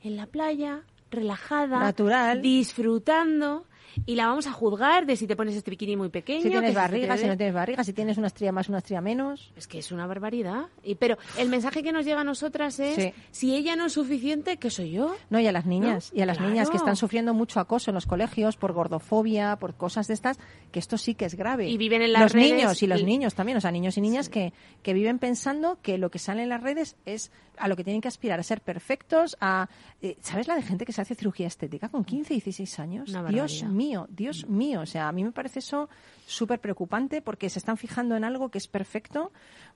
en 0.03 0.17
la 0.17 0.27
playa, 0.27 0.83
relajada, 1.11 1.79
Natural. 1.81 2.43
disfrutando, 2.43 3.67
y 4.07 4.15
la 4.17 4.27
vamos 4.27 4.47
a 4.47 4.53
juzgar 4.53 5.07
de 5.07 5.17
si 5.17 5.27
te 5.27 5.37
pones 5.37 5.55
este 5.55 5.71
bikini 5.71 5.97
muy 5.97 6.09
pequeño. 6.09 6.39
Si 6.43 6.49
que 6.49 6.51
tienes 6.51 6.71
te 6.71 6.77
barriga, 6.77 7.17
si 7.17 7.27
no 7.27 7.37
tienes 7.37 7.55
barriga, 7.55 7.85
si 7.85 7.93
tienes 7.93 8.19
una 8.19 8.27
estrella 8.29 8.53
más, 8.53 8.69
una 8.69 8.79
estrella 8.79 9.01
menos. 9.01 9.53
Es 9.57 9.67
que 9.67 9.79
es 9.79 9.93
una 9.93 10.07
barbaridad. 10.07 10.67
Y, 10.83 10.95
pero 10.97 11.17
el 11.39 11.49
mensaje 11.49 11.83
que 11.83 11.93
nos 11.93 12.05
llega 12.05 12.21
a 12.21 12.25
nosotras 12.25 12.79
es, 12.81 12.95
Sí. 12.97 13.13
si 13.31 13.55
ella 13.57 13.77
no 13.77 13.87
es 13.87 13.93
suficiente, 13.93 14.57
¿qué 14.57 14.71
soy 14.71 14.93
yo? 14.93 15.15
No, 15.31 15.41
y 15.41 15.47
a 15.47 15.53
las 15.53 15.67
niñas, 15.67 16.11
¿No? 16.13 16.19
y 16.19 16.23
a 16.23 16.27
las 16.27 16.41
niñas 16.41 16.71
que 16.71 16.77
están 16.77 16.97
sufriendo 16.97 17.35
mucho 17.35 17.61
acoso 17.61 17.91
en 17.91 17.95
los 17.95 18.07
colegios 18.07 18.57
por 18.57 18.73
gordofobia, 18.73 19.57
por 19.57 19.75
cosas 19.75 20.07
de 20.09 20.15
estas, 20.15 20.39
que 20.73 20.79
esto 20.79 20.99
sí 20.99 21.15
que 21.15 21.25
es 21.25 21.35
grave. 21.35 21.69
Y 21.69 21.77
viven 21.79 22.03
en 22.03 22.13
las 22.13 22.23
los 22.23 22.33
redes 22.33 22.53
niños 22.53 22.83
y 22.83 22.87
los 22.87 23.01
y- 23.01 23.05
niños 23.05 23.35
también, 23.35 23.59
o 23.59 23.61
sea, 23.61 23.71
niños 23.71 23.97
y 23.99 24.01
niñas 24.01 24.29
que, 24.29 24.53
que 24.83 24.93
viven 24.95 25.19
pensando 25.19 25.79
que 25.83 25.99
lo 25.99 26.11
que 26.11 26.19
sale 26.19 26.43
en 26.43 26.49
las 26.49 26.63
redes 26.63 26.97
es 27.05 27.31
a 27.57 27.69
lo 27.69 27.77
que 27.77 27.85
tienen 27.85 28.01
que 28.01 28.09
aspirar, 28.09 28.41
a 28.41 28.43
ser 28.43 28.61
perfectos, 28.61 29.37
a... 29.41 29.69
eh, 30.03 30.17
¿Sabes 30.21 30.49
la 30.49 30.57
de 30.57 30.63
gente 30.63 30.85
que 30.85 30.93
se 30.93 31.01
hace 31.01 31.15
cirugía 31.15 31.47
estética 31.47 31.89
con 31.89 32.05
15, 32.05 32.35
16 32.35 32.79
años? 32.81 33.09
Una 33.11 33.23
Dios 33.29 33.61
barbaridad. 33.63 33.69
Mío, 33.75 34.07
Dios 34.11 34.49
mío, 34.49 34.81
o 34.81 34.87
sea, 34.87 35.09
a 35.09 35.13
mí 35.13 35.23
me 35.25 35.33
parece 35.33 35.59
eso 35.59 35.91
súper 36.27 36.59
preocupante 36.61 37.21
porque 37.21 37.51
se 37.51 37.59
están 37.59 37.77
fijando 37.77 38.17
en 38.17 38.25
algo 38.25 38.49
que 38.51 38.57
es 38.59 38.67
perfecto. 38.69 39.31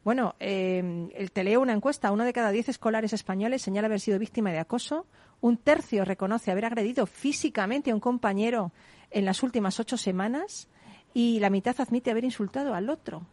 Bueno, 0.04 0.34
eh, 0.40 1.10
el- 1.14 1.30
te 1.32 1.44
leo 1.44 1.60
una 1.60 1.74
encuesta. 1.74 2.10
Uno 2.12 2.24
de 2.24 2.32
cada 2.32 2.50
diez 2.50 2.68
escolares 2.70 3.12
españoles 3.12 3.60
señala 3.60 3.86
haber 3.86 4.00
sido 4.00 4.18
víctima 4.18 4.50
de 4.52 4.58
acoso. 4.60 5.04
Un 5.42 5.56
tercio 5.58 6.04
reconoce 6.06 6.50
haber 6.50 6.64
agredido 6.64 7.04
físicamente 7.06 7.90
a 7.90 7.94
un 7.94 8.00
compañero 8.00 8.72
en 9.10 9.24
las 9.26 9.42
últimas 9.42 9.78
ocho 9.80 9.96
semanas 9.98 10.68
y 11.12 11.38
la 11.40 11.50
mitad 11.50 11.74
admite 11.80 12.10
haber 12.10 12.24
insultado 12.24 12.74
al 12.74 12.88
otro. 12.88 13.26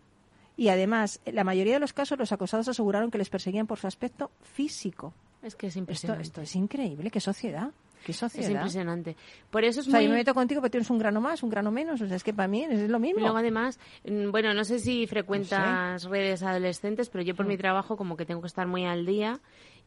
Y 0.57 0.69
además, 0.69 1.19
en 1.25 1.35
la 1.35 1.43
mayoría 1.43 1.73
de 1.73 1.79
los 1.79 1.93
casos, 1.93 2.17
los 2.17 2.31
acosados 2.31 2.67
aseguraron 2.67 3.11
que 3.11 3.17
les 3.17 3.29
perseguían 3.29 3.67
por 3.67 3.77
su 3.79 3.87
aspecto 3.87 4.31
físico. 4.41 5.13
Es 5.43 5.55
que 5.55 5.67
es 5.67 5.71
Esto, 5.71 5.79
impresionante. 5.79 6.23
esto 6.23 6.41
es 6.41 6.55
increíble. 6.55 7.11
¿Qué 7.11 7.19
sociedad? 7.19 7.71
¿Qué 8.05 8.13
sociedad? 8.13 8.47
Es 8.49 8.53
impresionante. 8.55 9.15
Por 9.49 9.63
eso 9.63 9.81
es 9.81 9.87
O 9.87 9.89
sea, 9.91 9.99
muy... 9.99 10.05
yo 10.05 10.11
me 10.11 10.17
meto 10.17 10.33
contigo 10.33 10.61
porque 10.61 10.71
tienes 10.71 10.89
un 10.91 10.99
grano 10.99 11.19
más, 11.21 11.41
un 11.43 11.49
grano 11.49 11.71
menos. 11.71 11.99
O 12.01 12.07
sea, 12.07 12.15
es 12.15 12.23
que 12.23 12.33
para 12.33 12.47
mí 12.47 12.63
es 12.63 12.89
lo 12.89 12.99
mismo. 12.99 13.19
Luego 13.21 13.37
además, 13.37 13.79
mm, 14.07 14.29
bueno, 14.31 14.53
no 14.53 14.63
sé 14.63 14.79
si 14.79 15.07
frecuentas 15.07 16.03
redes 16.05 16.43
adolescentes, 16.43 17.09
pero 17.09 17.23
yo 17.23 17.33
Mm. 17.33 17.37
por 17.37 17.45
mi 17.47 17.57
trabajo 17.57 17.97
como 17.97 18.15
que 18.15 18.25
tengo 18.25 18.41
que 18.41 18.47
estar 18.47 18.67
muy 18.67 18.85
al 18.85 19.05
día 19.05 19.39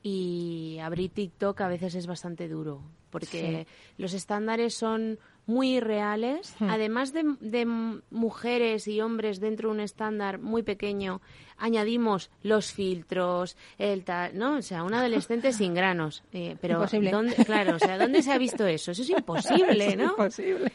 y 0.02 0.78
abrir 0.82 1.10
TikTok 1.10 1.60
a 1.60 1.68
veces 1.68 1.94
es 1.94 2.06
bastante 2.06 2.48
duro, 2.48 2.82
porque 3.10 3.66
los 3.96 4.14
estándares 4.14 4.74
son 4.74 5.18
muy 5.48 5.76
irreales. 5.78 6.54
Hmm. 6.60 6.70
Además 6.70 7.12
de, 7.12 7.24
de 7.40 7.66
mujeres 8.10 8.86
y 8.86 9.00
hombres 9.00 9.40
dentro 9.40 9.70
de 9.70 9.74
un 9.74 9.80
estándar 9.80 10.38
muy 10.38 10.62
pequeño, 10.62 11.20
añadimos 11.56 12.30
los 12.42 12.70
filtros, 12.70 13.56
el 13.78 14.04
tal, 14.04 14.36
¿no? 14.38 14.58
O 14.58 14.62
sea, 14.62 14.84
un 14.84 14.94
adolescente 14.94 15.52
sin 15.52 15.74
granos. 15.74 16.22
Eh, 16.32 16.56
pero 16.60 16.74
Imposible. 16.74 17.10
¿dónde, 17.10 17.34
claro, 17.44 17.76
o 17.76 17.78
sea, 17.78 17.98
¿dónde 17.98 18.22
se 18.22 18.30
ha 18.30 18.38
visto 18.38 18.66
eso? 18.66 18.92
Eso 18.92 19.02
es 19.02 19.10
imposible, 19.10 19.96
¿no? 19.96 20.04
imposible. 20.10 20.70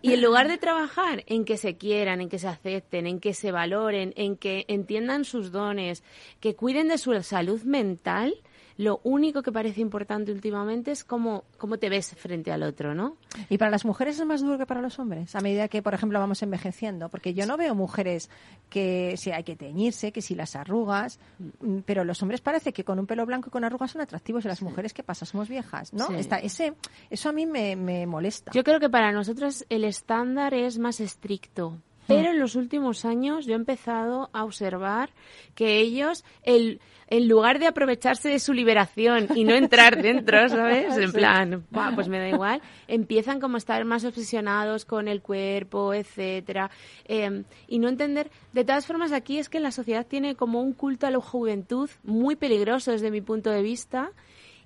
Y 0.00 0.14
en 0.14 0.22
lugar 0.22 0.48
de 0.48 0.58
trabajar 0.58 1.24
en 1.26 1.44
que 1.44 1.56
se 1.56 1.76
quieran, 1.76 2.20
en 2.20 2.28
que 2.28 2.38
se 2.38 2.48
acepten, 2.48 3.06
en 3.06 3.20
que 3.20 3.34
se 3.34 3.52
valoren, 3.52 4.14
en 4.16 4.36
que 4.36 4.64
entiendan 4.68 5.24
sus 5.24 5.52
dones, 5.52 6.02
que 6.40 6.54
cuiden 6.54 6.88
de 6.88 6.98
su 6.98 7.20
salud 7.22 7.62
mental, 7.62 8.34
lo 8.78 9.00
único 9.02 9.42
que 9.42 9.50
parece 9.50 9.80
importante 9.80 10.30
últimamente 10.30 10.92
es 10.92 11.02
cómo, 11.02 11.42
cómo 11.58 11.78
te 11.78 11.88
ves 11.88 12.14
frente 12.14 12.52
al 12.52 12.62
otro, 12.62 12.94
¿no? 12.94 13.16
Y 13.48 13.58
para 13.58 13.72
las 13.72 13.84
mujeres 13.84 14.20
es 14.20 14.24
más 14.24 14.40
duro 14.40 14.56
que 14.56 14.66
para 14.66 14.80
los 14.80 15.00
hombres, 15.00 15.34
a 15.34 15.40
medida 15.40 15.66
que, 15.66 15.82
por 15.82 15.94
ejemplo, 15.94 16.20
vamos 16.20 16.40
envejeciendo. 16.44 17.08
Porque 17.08 17.34
yo 17.34 17.44
no 17.44 17.56
veo 17.56 17.74
mujeres 17.74 18.30
que 18.70 19.16
si 19.16 19.32
hay 19.32 19.42
que 19.42 19.56
teñirse, 19.56 20.12
que 20.12 20.22
si 20.22 20.36
las 20.36 20.54
arrugas, 20.54 21.18
mm, 21.60 21.78
pero 21.86 22.04
los 22.04 22.22
hombres 22.22 22.40
parece 22.40 22.72
que 22.72 22.84
con 22.84 23.00
un 23.00 23.06
pelo 23.08 23.26
blanco 23.26 23.48
y 23.48 23.50
con 23.50 23.64
arrugas 23.64 23.90
son 23.90 24.00
atractivos 24.00 24.44
y 24.44 24.48
las 24.48 24.62
mujeres, 24.62 24.94
¿qué 24.94 25.02
pasa? 25.02 25.26
Somos 25.26 25.48
viejas, 25.48 25.92
¿no? 25.92 26.06
Sí. 26.06 26.14
Está, 26.14 26.36
ese, 26.38 26.74
eso 27.10 27.28
a 27.28 27.32
mí 27.32 27.46
me, 27.46 27.74
me 27.74 28.06
molesta. 28.06 28.52
Yo 28.52 28.62
creo 28.62 28.78
que 28.78 28.88
para 28.88 29.10
nosotras 29.10 29.66
el 29.70 29.82
estándar 29.82 30.54
es 30.54 30.78
más 30.78 31.00
estricto. 31.00 31.78
Pero 32.08 32.30
en 32.30 32.40
los 32.40 32.56
últimos 32.56 33.04
años 33.04 33.44
yo 33.44 33.52
he 33.52 33.56
empezado 33.56 34.30
a 34.32 34.44
observar 34.44 35.10
que 35.54 35.78
ellos, 35.78 36.24
el, 36.42 36.80
en 37.08 37.28
lugar 37.28 37.58
de 37.58 37.66
aprovecharse 37.66 38.30
de 38.30 38.38
su 38.38 38.54
liberación 38.54 39.28
y 39.34 39.44
no 39.44 39.54
entrar 39.54 40.02
dentro, 40.02 40.48
¿sabes? 40.48 40.96
En 40.96 41.12
plan, 41.12 41.66
"Buah, 41.70 41.94
pues 41.94 42.08
me 42.08 42.18
da 42.18 42.28
igual, 42.28 42.62
empiezan 42.86 43.40
como 43.40 43.56
a 43.56 43.58
estar 43.58 43.84
más 43.84 44.06
obsesionados 44.06 44.86
con 44.86 45.06
el 45.06 45.20
cuerpo, 45.20 45.92
etcétera, 45.92 46.70
eh, 47.04 47.44
y 47.68 47.78
no 47.78 47.88
entender. 47.88 48.30
De 48.54 48.64
todas 48.64 48.86
formas, 48.86 49.12
aquí 49.12 49.38
es 49.38 49.50
que 49.50 49.60
la 49.60 49.70
sociedad 49.70 50.06
tiene 50.06 50.34
como 50.34 50.62
un 50.62 50.72
culto 50.72 51.06
a 51.06 51.10
la 51.10 51.20
juventud 51.20 51.90
muy 52.02 52.36
peligroso 52.36 52.90
desde 52.90 53.10
mi 53.10 53.20
punto 53.20 53.50
de 53.50 53.62
vista 53.62 54.12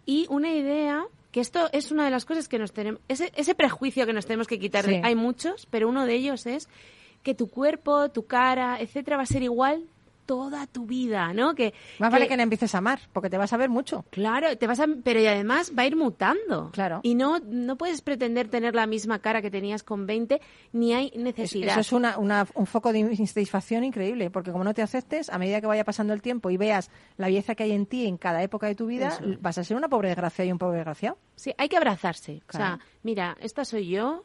y 0.07 0.27
una 0.31 0.53
idea 0.53 1.05
que 1.33 1.41
esto 1.41 1.71
es 1.73 1.91
una 1.91 2.05
de 2.05 2.11
las 2.11 2.25
cosas 2.25 2.47
que 2.47 2.59
nos 2.59 2.73
tenemos, 2.73 3.01
ese, 3.09 3.33
ese 3.35 3.55
prejuicio 3.55 4.07
que 4.07 4.13
nos 4.13 4.27
tenemos 4.27 4.47
que 4.47 4.59
quitar. 4.59 4.85
Sí. 4.85 5.01
Hay 5.03 5.15
muchos, 5.15 5.67
pero 5.71 5.89
uno 5.89 6.05
de 6.05 6.15
ellos 6.15 6.47
es 6.47 6.69
que 7.23 7.35
tu 7.35 7.49
cuerpo, 7.49 8.11
tu 8.11 8.27
cara, 8.27 8.79
etcétera, 8.81 9.17
va 9.17 9.23
a 9.25 9.27
ser 9.27 9.43
igual 9.43 9.85
toda 10.25 10.69
tu 10.69 10.87
vida, 10.87 11.33
¿no? 11.35 11.57
Que 11.57 11.75
Más 11.99 12.11
vale 12.13 12.29
que 12.29 12.37
no 12.37 12.45
empieces 12.45 12.75
a 12.77 12.79
amar, 12.79 13.01
porque 13.13 13.29
te 13.29 13.37
vas 13.37 13.53
a 13.53 13.57
ver 13.57 13.69
mucho. 13.69 14.05
Claro, 14.11 14.57
te 14.57 14.69
vas 14.69 14.79
a, 14.79 14.87
pero 15.03 15.21
y 15.21 15.27
además 15.27 15.73
va 15.77 15.83
a 15.83 15.87
ir 15.87 15.97
mutando. 15.97 16.71
Claro. 16.71 17.01
Y 17.03 17.17
no, 17.17 17.41
no 17.41 17.77
puedes 17.77 18.01
pretender 18.03 18.49
tener 18.49 18.75
la 18.77 18.87
misma 18.87 19.19
cara 19.19 19.43
que 19.43 19.51
tenías 19.51 19.83
con 19.83 20.07
20, 20.07 20.41
ni 20.73 20.95
hay 20.95 21.09
Es- 21.13 21.17
necesidad. 21.21 21.73
Eso 21.73 21.81
es 21.81 21.93
una, 21.93 22.19
una- 22.19 22.47
un 22.55 22.67
foco 22.67 22.93
de 22.93 23.01
insatisfacción 23.01 23.83
increíble, 23.83 24.31
porque 24.31 24.53
como 24.53 24.63
no 24.63 24.73
te 24.75 24.81
aceptes, 24.83 25.29
a 25.29 25.39
medida 25.39 25.61
que 25.61 25.67
vaya 25.67 25.85
pasando 25.85 26.13
el 26.13 26.23
tiempo 26.23 26.51
y 26.51 26.57
veas 26.57 26.89
la 27.17 27.27
belleza 27.27 27.57
que 27.57 27.65
hay 27.65 27.73
en 27.73 27.87
ti 27.87 28.07
en 28.07 28.17
cada 28.17 28.43
época 28.45 28.69
de 28.69 28.77
tu 28.77 28.87
vida, 28.87 29.09
Eso 29.09 29.25
vas 29.41 29.59
a 29.59 29.65
ser 29.65 29.77
una 29.77 29.89
pobre 29.89 30.09
desgraciada 30.09 30.49
y 30.49 30.53
un 30.53 30.59
pobre 30.59 30.77
desgraciado. 30.77 31.19
Sí, 31.35 31.53
hay 31.59 31.69
que 31.69 31.77
abrazarse. 31.77 32.43
Claro. 32.47 32.75
O 32.75 32.79
sea, 32.79 32.87
mira, 33.03 33.37
esta 33.41 33.65
soy 33.65 33.89
yo. 33.89 34.25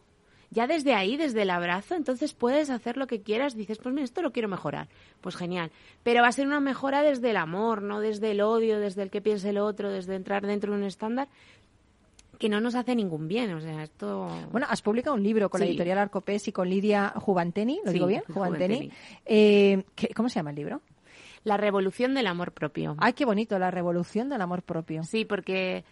Ya 0.49 0.65
desde 0.65 0.93
ahí, 0.93 1.17
desde 1.17 1.41
el 1.41 1.49
abrazo, 1.49 1.95
entonces 1.95 2.33
puedes 2.33 2.69
hacer 2.69 2.95
lo 2.95 3.05
que 3.05 3.21
quieras. 3.21 3.55
Dices, 3.55 3.79
pues 3.79 3.93
mira, 3.93 4.05
esto 4.05 4.21
lo 4.21 4.31
quiero 4.31 4.47
mejorar. 4.47 4.87
Pues 5.19 5.35
genial. 5.35 5.71
Pero 6.03 6.21
va 6.21 6.29
a 6.29 6.31
ser 6.31 6.47
una 6.47 6.61
mejora 6.61 7.01
desde 7.03 7.31
el 7.31 7.37
amor, 7.37 7.81
no 7.81 7.99
desde 7.99 8.31
el 8.31 8.39
odio, 8.41 8.79
desde 8.79 9.03
el 9.03 9.09
que 9.09 9.21
piense 9.21 9.49
el 9.49 9.57
otro, 9.57 9.91
desde 9.91 10.15
entrar 10.15 10.45
dentro 10.47 10.71
de 10.71 10.77
un 10.79 10.85
estándar 10.85 11.27
que 12.39 12.49
no 12.49 12.61
nos 12.61 12.75
hace 12.75 12.95
ningún 12.95 13.27
bien. 13.27 13.53
O 13.55 13.59
sea, 13.61 13.83
esto. 13.83 14.29
Bueno, 14.51 14.67
has 14.69 14.81
publicado 14.81 15.15
un 15.15 15.23
libro 15.23 15.49
con 15.49 15.59
la 15.59 15.65
editorial 15.65 15.97
Arcopés 15.97 16.47
y 16.47 16.51
con 16.53 16.69
Lidia 16.69 17.09
Juvanteni, 17.17 17.81
¿lo 17.83 17.91
Sí, 17.91 17.95
digo 17.95 18.07
bien? 18.07 18.23
Juvanteni. 18.31 18.75
Juvanteni. 18.75 18.93
Eh, 19.25 19.83
¿qué- 19.95 20.09
¿Cómo 20.15 20.29
se 20.29 20.35
llama 20.35 20.51
el 20.51 20.55
libro? 20.55 20.81
La 21.43 21.57
revolución 21.57 22.13
del 22.13 22.27
amor 22.27 22.51
propio. 22.53 22.95
Ay, 22.99 23.13
qué 23.13 23.25
bonito, 23.25 23.57
la 23.59 23.71
revolución 23.71 24.29
del 24.29 24.41
amor 24.41 24.61
propio. 24.61 25.03
Sí, 25.03 25.25
porque 25.25 25.83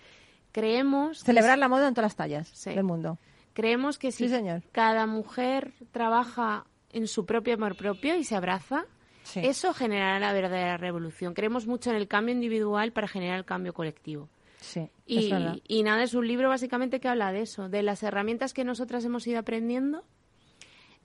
creemos. 0.51 1.19
Celebrar 1.23 1.57
la 1.57 1.67
moda 1.67 1.87
en 1.87 1.93
todas 1.93 2.05
las 2.11 2.15
tallas 2.15 2.47
Sí. 2.53 2.69
del 2.69 2.83
mundo. 2.83 3.17
Creemos 3.55 3.97
que 3.97 4.11
si 4.11 4.25
Sí, 4.27 4.29
señor. 4.29 4.61
cada 4.71 5.07
mujer 5.07 5.73
trabaja 5.91 6.67
en 6.91 7.07
su 7.07 7.25
propio 7.25 7.55
amor 7.55 7.75
propio 7.75 8.15
y 8.15 8.23
se 8.23 8.35
abraza, 8.35 8.85
Sí. 9.23 9.39
eso 9.43 9.73
generará 9.73 10.19
la 10.19 10.31
verdadera 10.33 10.77
revolución. 10.77 11.33
Creemos 11.33 11.65
mucho 11.65 11.89
en 11.89 11.95
el 11.95 12.07
cambio 12.07 12.35
individual 12.35 12.91
para 12.91 13.07
generar 13.07 13.39
el 13.39 13.45
cambio 13.45 13.73
colectivo. 13.73 14.29
Sí, 14.59 14.87
Y, 15.07 15.31
y 15.67 15.83
nada, 15.83 16.03
es 16.03 16.13
un 16.13 16.27
libro 16.27 16.49
básicamente 16.49 16.99
que 16.99 17.07
habla 17.07 17.31
de 17.31 17.41
eso, 17.41 17.67
de 17.69 17.81
las 17.83 18.03
herramientas 18.03 18.53
que 18.53 18.63
nosotras 18.63 19.03
hemos 19.05 19.25
ido 19.27 19.39
aprendiendo. 19.39 20.03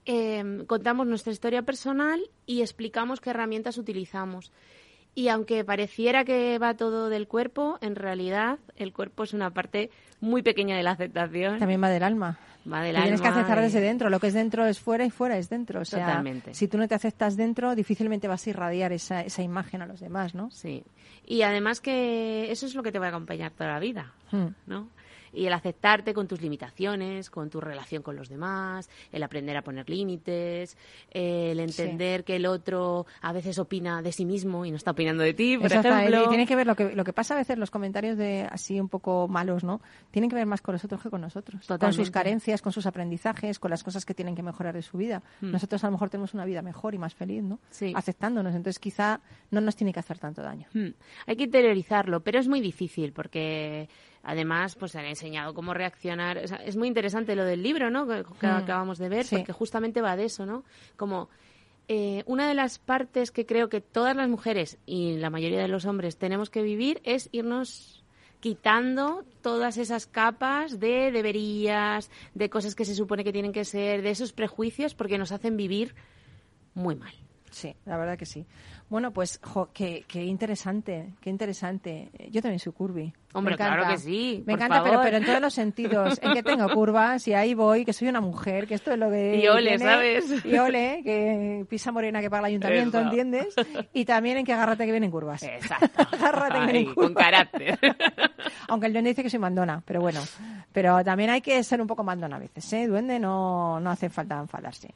Eh, 0.05 0.63
contamos 0.67 1.05
nuestra 1.07 1.31
historia 1.31 1.61
personal 1.61 2.19
y 2.47 2.61
explicamos 2.61 3.21
qué 3.21 3.29
herramientas 3.29 3.77
utilizamos. 3.77 4.51
Y 5.13 5.27
aunque 5.27 5.63
pareciera 5.65 6.23
que 6.23 6.57
va 6.57 6.73
todo 6.75 7.09
del 7.09 7.27
cuerpo, 7.27 7.77
en 7.81 7.95
realidad 7.95 8.59
el 8.77 8.93
cuerpo 8.93 9.23
es 9.23 9.33
una 9.33 9.49
parte 9.51 9.89
muy 10.21 10.41
pequeña 10.41 10.77
de 10.77 10.83
la 10.83 10.91
aceptación. 10.91 11.59
También 11.59 11.83
va 11.83 11.89
del 11.89 12.03
alma. 12.03 12.37
Va 12.71 12.81
del 12.83 12.95
Te 12.95 13.01
tienes 13.01 13.21
que 13.21 13.27
alma 13.27 13.39
aceptar 13.41 13.57
y- 13.57 13.61
desde 13.63 13.81
dentro. 13.81 14.09
Lo 14.09 14.19
que 14.19 14.27
es 14.27 14.33
dentro 14.33 14.65
es 14.67 14.79
fuera 14.79 15.03
y 15.03 15.09
fuera 15.09 15.37
es 15.37 15.49
dentro. 15.49 15.81
O 15.81 15.85
sea, 15.85 16.05
Totalmente. 16.05 16.53
si 16.53 16.67
tú 16.67 16.77
no 16.77 16.87
te 16.87 16.95
aceptas 16.95 17.35
dentro, 17.35 17.75
difícilmente 17.75 18.27
vas 18.27 18.45
a 18.45 18.49
irradiar 18.51 18.93
esa, 18.93 19.21
esa 19.21 19.41
imagen 19.41 19.81
a 19.81 19.85
los 19.87 19.99
demás, 19.99 20.33
¿no? 20.35 20.49
Sí. 20.51 20.83
Y 21.25 21.41
además 21.41 21.81
que 21.81 22.51
eso 22.51 22.65
es 22.67 22.75
lo 22.75 22.83
que 22.83 22.91
te 22.91 22.99
va 22.99 23.07
a 23.07 23.09
acompañar 23.09 23.51
toda 23.51 23.71
la 23.73 23.79
vida, 23.79 24.13
Hmm. 24.31 24.47
¿no? 24.67 24.87
Y 25.33 25.45
el 25.45 25.53
aceptarte 25.53 26.13
con 26.13 26.27
tus 26.27 26.41
limitaciones, 26.41 27.29
con 27.29 27.49
tu 27.49 27.61
relación 27.61 28.03
con 28.03 28.15
los 28.15 28.29
demás, 28.29 28.89
el 29.11 29.23
aprender 29.23 29.57
a 29.57 29.61
poner 29.61 29.89
límites, 29.89 30.77
el 31.09 31.59
entender 31.59 32.23
que 32.23 32.35
el 32.35 32.45
otro 32.45 33.05
a 33.21 33.33
veces 33.33 33.59
opina 33.59 34.01
de 34.01 34.11
sí 34.11 34.25
mismo 34.25 34.65
y 34.65 34.71
no 34.71 34.77
está 34.77 34.91
opinando 34.91 35.23
de 35.23 35.33
ti, 35.33 35.57
por 35.57 35.71
ejemplo. 35.71 36.25
Y 36.25 36.29
tiene 36.29 36.45
que 36.45 36.55
ver 36.55 36.67
lo 36.67 36.75
que, 36.75 36.95
lo 36.95 37.03
que 37.03 37.13
pasa 37.13 37.33
a 37.33 37.37
veces, 37.37 37.57
los 37.57 37.71
comentarios 37.71 38.17
de 38.17 38.47
así 38.49 38.79
un 38.79 38.89
poco 38.89 39.27
malos, 39.27 39.63
¿no? 39.63 39.81
Tienen 40.11 40.29
que 40.29 40.35
ver 40.35 40.45
más 40.45 40.61
con 40.61 40.73
los 40.73 40.83
otros 40.83 41.01
que 41.01 41.09
con 41.09 41.21
nosotros. 41.21 41.41
Con 41.51 41.61
sus 41.61 41.67
Totalmente. 41.67 42.11
carencias, 42.11 42.61
con 42.61 42.71
sus 42.71 42.85
aprendizajes, 42.85 43.59
con 43.59 43.71
las 43.71 43.83
cosas 43.83 44.05
que 44.05 44.13
tienen 44.13 44.35
que 44.35 44.43
mejorar 44.43 44.73
de 44.73 44.81
su 44.81 44.97
vida. 44.97 45.21
Mm. 45.41 45.51
Nosotros 45.51 45.83
a 45.83 45.87
lo 45.87 45.91
mejor 45.91 46.09
tenemos 46.09 46.33
una 46.33 46.45
vida 46.45 46.61
mejor 46.61 46.93
y 46.93 46.97
más 46.97 47.15
feliz, 47.15 47.43
¿no? 47.43 47.59
Sí. 47.69 47.93
Aceptándonos. 47.95 48.55
Entonces 48.55 48.79
quizá 48.79 49.21
no 49.49 49.61
nos 49.61 49.75
tiene 49.75 49.93
que 49.93 49.99
hacer 49.99 50.19
tanto 50.19 50.41
daño. 50.41 50.67
Hmm. 50.73 50.89
Hay 51.27 51.35
que 51.35 51.43
interiorizarlo, 51.43 52.21
pero 52.21 52.39
es 52.39 52.47
muy 52.47 52.61
difícil 52.61 53.13
porque 53.13 53.89
además 54.23 54.75
pues 54.75 54.95
han 54.95 55.05
enseñado 55.05 55.53
cómo 55.53 55.73
reaccionar. 55.73 56.37
O 56.39 56.47
sea, 56.47 56.57
es 56.57 56.75
muy 56.77 56.87
interesante 56.87 57.35
lo 57.35 57.43
del 57.43 57.63
libro, 57.63 57.89
¿no? 57.89 58.07
Que, 58.07 58.23
que 58.39 58.47
Hmm. 58.47 58.51
acabamos 58.57 58.97
de 58.97 59.09
ver, 59.09 59.25
Sí. 59.25 59.35
porque 59.37 59.51
justamente 59.53 60.01
va 60.01 60.15
de 60.15 60.25
eso, 60.25 60.45
¿no? 60.45 60.63
Como 60.97 61.29
eh, 61.87 62.23
una 62.25 62.47
de 62.47 62.53
las 62.53 62.79
partes 62.79 63.31
que 63.31 63.45
creo 63.45 63.67
que 63.67 63.81
todas 63.81 64.15
las 64.15 64.29
mujeres 64.29 64.77
y 64.85 65.17
la 65.17 65.29
mayoría 65.29 65.59
de 65.61 65.67
los 65.67 65.85
hombres 65.85 66.17
tenemos 66.17 66.49
que 66.49 66.61
vivir 66.61 67.01
es 67.03 67.27
irnos 67.33 68.03
quitando 68.39 69.23
todas 69.41 69.77
esas 69.77 70.07
capas 70.07 70.79
de 70.79 71.11
deberías, 71.11 72.09
de 72.33 72.49
cosas 72.49 72.75
que 72.75 72.85
se 72.85 72.95
supone 72.95 73.23
que 73.23 73.31
tienen 73.33 73.51
que 73.51 73.65
ser, 73.65 74.01
de 74.01 74.09
esos 74.11 74.31
prejuicios, 74.33 74.95
porque 74.95 75.17
nos 75.17 75.31
hacen 75.31 75.57
vivir 75.57 75.93
muy 76.73 76.95
mal. 76.95 77.13
Sí, 77.51 77.75
la 77.85 77.97
verdad 77.97 78.17
que 78.17 78.25
sí. 78.25 78.45
Bueno, 78.89 79.11
pues, 79.11 79.39
jo, 79.43 79.69
qué, 79.73 80.03
qué 80.07 80.23
interesante, 80.23 81.13
qué 81.21 81.29
interesante. 81.29 82.09
Yo 82.29 82.41
también 82.41 82.59
soy 82.59 82.71
curvy. 82.73 83.13
Hombre, 83.33 83.51
Me 83.51 83.55
encanta. 83.55 83.77
claro 83.77 83.91
que 83.93 83.97
sí, 84.01 84.43
Me 84.45 84.53
por 84.53 84.61
encanta, 84.63 84.83
pero, 84.83 84.93
favor. 84.95 85.05
pero 85.05 85.17
en 85.17 85.25
todos 85.25 85.41
los 85.41 85.53
sentidos. 85.53 86.19
En 86.21 86.33
que 86.33 86.43
tengo 86.43 86.67
curvas 86.73 87.25
y 87.27 87.33
ahí 87.33 87.53
voy, 87.53 87.85
que 87.85 87.93
soy 87.93 88.07
una 88.09 88.19
mujer, 88.21 88.67
que 88.67 88.73
esto 88.75 88.91
es 88.91 88.97
lo 88.99 89.09
que. 89.09 89.35
Y 89.37 89.47
ole, 89.47 89.77
tiene. 89.77 89.83
¿sabes? 89.85 90.45
Y 90.45 90.57
ole, 90.57 91.01
que 91.03 91.65
pisa 91.69 91.91
morena 91.91 92.19
que 92.21 92.29
paga 92.29 92.39
el 92.39 92.45
ayuntamiento, 92.53 92.97
Eso. 92.99 93.07
¿entiendes? 93.07 93.55
Y 93.93 94.05
también 94.05 94.37
en 94.37 94.45
que 94.45 94.53
agárrate 94.53 94.85
que 94.85 94.91
vienen 94.91 95.11
curvas. 95.11 95.43
Exacto. 95.43 95.87
agárrate 96.11 96.59
que 96.59 96.65
vienen 96.65 96.85
curvas. 96.93 97.05
con 97.07 97.13
carácter. 97.13 97.79
Aunque 98.69 98.87
el 98.87 98.93
duende 98.93 99.09
dice 99.11 99.23
que 99.23 99.29
soy 99.29 99.39
mandona, 99.39 99.81
pero 99.85 100.01
bueno. 100.01 100.21
Pero 100.73 101.03
también 101.03 101.29
hay 101.29 101.41
que 101.41 101.63
ser 101.63 101.81
un 101.81 101.87
poco 101.87 102.03
mandona 102.03 102.37
a 102.37 102.39
veces, 102.39 102.71
¿eh? 102.73 102.87
Duende 102.87 103.19
no, 103.19 103.79
no 103.79 103.89
hace 103.89 104.09
falta 104.09 104.39
enfadarse. 104.39 104.93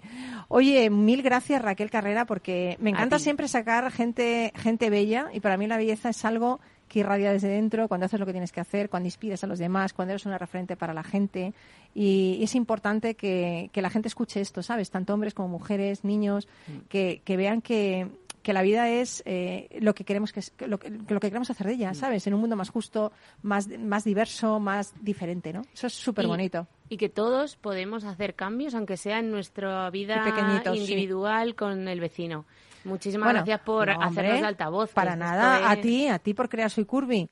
Oye, 0.47 0.89
mil 0.89 1.21
gracias 1.21 1.61
Raquel 1.61 1.89
Carrera, 1.89 2.25
porque 2.25 2.77
me 2.79 2.91
encanta 2.91 3.19
siempre 3.19 3.47
sacar 3.47 3.91
gente, 3.91 4.53
gente 4.55 4.89
bella 4.89 5.29
y 5.33 5.39
para 5.39 5.57
mí 5.57 5.67
la 5.67 5.77
belleza 5.77 6.09
es 6.09 6.23
algo 6.23 6.59
que 6.87 6.99
irradia 6.99 7.31
desde 7.31 7.47
dentro, 7.47 7.87
cuando 7.87 8.05
haces 8.05 8.19
lo 8.19 8.25
que 8.25 8.31
tienes 8.31 8.51
que 8.51 8.61
hacer, 8.61 8.89
cuando 8.89 9.07
inspiras 9.07 9.43
a 9.43 9.47
los 9.47 9.59
demás, 9.59 9.93
cuando 9.93 10.13
eres 10.13 10.25
una 10.25 10.37
referente 10.37 10.77
para 10.77 10.93
la 10.93 11.03
gente. 11.03 11.53
Y 11.93 12.39
es 12.41 12.55
importante 12.55 13.15
que, 13.15 13.69
que 13.73 13.81
la 13.81 13.89
gente 13.89 14.07
escuche 14.07 14.39
esto, 14.39 14.61
¿sabes? 14.61 14.91
Tanto 14.91 15.13
hombres 15.13 15.33
como 15.33 15.47
mujeres, 15.47 16.03
niños, 16.03 16.47
que, 16.87 17.21
que 17.25 17.37
vean 17.37 17.61
que, 17.61 18.07
que 18.45 18.53
la 18.53 18.61
vida 18.61 18.87
es 18.89 19.23
eh, 19.25 19.67
lo 19.81 19.95
que 19.95 20.03
queremos 20.03 20.31
que, 20.31 20.39
lo, 20.67 20.77
que, 20.77 20.91
lo 20.91 21.19
que 21.19 21.29
queremos 21.29 21.49
hacer 21.49 21.65
de 21.65 21.73
ella, 21.73 21.95
¿sabes? 21.95 22.27
En 22.27 22.35
un 22.35 22.39
mundo 22.39 22.55
más 22.55 22.69
justo, 22.69 23.11
más, 23.41 23.67
más 23.79 24.03
diverso, 24.03 24.59
más 24.59 24.93
diferente, 25.01 25.51
¿no? 25.51 25.63
Eso 25.73 25.87
es 25.87 25.93
súper 25.93 26.27
bonito. 26.27 26.67
Y, 26.87 26.93
y 26.93 26.97
que 26.97 27.09
todos 27.09 27.55
podemos 27.55 28.03
hacer 28.03 28.35
cambios, 28.35 28.75
aunque 28.75 28.97
sea 28.97 29.17
en 29.17 29.31
nuestra 29.31 29.89
vida 29.89 30.23
sí. 30.63 30.77
individual 30.77 31.55
con 31.55 31.87
el 31.87 31.99
vecino. 31.99 32.45
Muchísimas 32.83 33.25
Bueno, 33.25 33.39
gracias 33.39 33.61
por 33.61 33.87
no, 33.87 33.99
hacernos 33.99 34.41
de 34.41 34.45
altavoz. 34.45 34.93
Para 34.93 35.15
nada, 35.15 35.71
a 35.71 35.75
ti, 35.77 36.07
a 36.07 36.19
ti 36.19 36.35
por 36.35 36.47
crear 36.47 36.69
Soy 36.69 36.85
Curvy. 36.85 37.27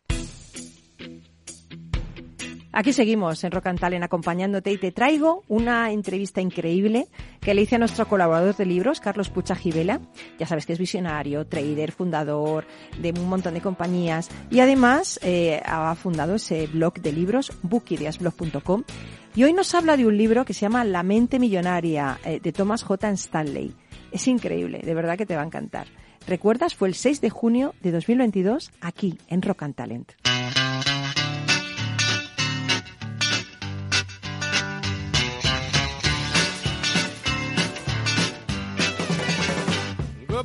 Aquí 2.75 2.91
seguimos 2.91 3.43
en 3.43 3.51
Rock 3.51 3.67
and 3.67 3.79
Talent 3.79 4.03
acompañándote 4.03 4.71
y 4.71 4.79
te 4.79 4.91
traigo 4.91 5.43
una 5.47 5.91
entrevista 5.91 6.41
increíble 6.41 7.07
que 7.39 7.53
le 7.53 7.61
hice 7.61 7.75
a 7.75 7.79
nuestro 7.79 8.07
colaborador 8.07 8.55
de 8.55 8.65
libros, 8.65 8.99
Carlos 8.99 9.29
Pucha 9.29 9.55
Gibela. 9.55 10.01
Ya 10.39 10.47
sabes 10.47 10.65
que 10.65 10.73
es 10.73 10.79
visionario, 10.79 11.45
trader, 11.45 11.91
fundador 11.91 12.65
de 12.99 13.11
un 13.11 13.29
montón 13.29 13.53
de 13.53 13.61
compañías 13.61 14.29
y 14.49 14.59
además 14.59 15.19
eh, 15.21 15.61
ha 15.63 15.93
fundado 15.93 16.33
ese 16.33 16.65
blog 16.65 16.95
de 16.95 17.11
libros, 17.11 17.51
bookideasblog.com. 17.61 18.83
Y 19.35 19.43
hoy 19.43 19.53
nos 19.53 19.75
habla 19.75 19.95
de 19.95 20.07
un 20.07 20.17
libro 20.17 20.43
que 20.43 20.55
se 20.55 20.61
llama 20.61 20.83
La 20.83 21.03
mente 21.03 21.37
millonaria 21.37 22.19
eh, 22.25 22.39
de 22.41 22.51
Thomas 22.51 22.81
J. 22.81 23.11
Stanley. 23.11 23.71
Es 24.11 24.27
increíble, 24.27 24.79
de 24.83 24.93
verdad 24.95 25.15
que 25.15 25.27
te 25.27 25.35
va 25.35 25.43
a 25.43 25.45
encantar. 25.45 25.85
¿Recuerdas? 26.25 26.73
Fue 26.73 26.87
el 26.87 26.95
6 26.95 27.21
de 27.21 27.29
junio 27.29 27.75
de 27.83 27.91
2022 27.91 28.71
aquí 28.81 29.19
en 29.27 29.43
Rock 29.43 29.61
and 29.61 29.75
Talent. 29.75 30.13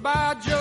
by 0.08 0.34
Joe. 0.40 0.57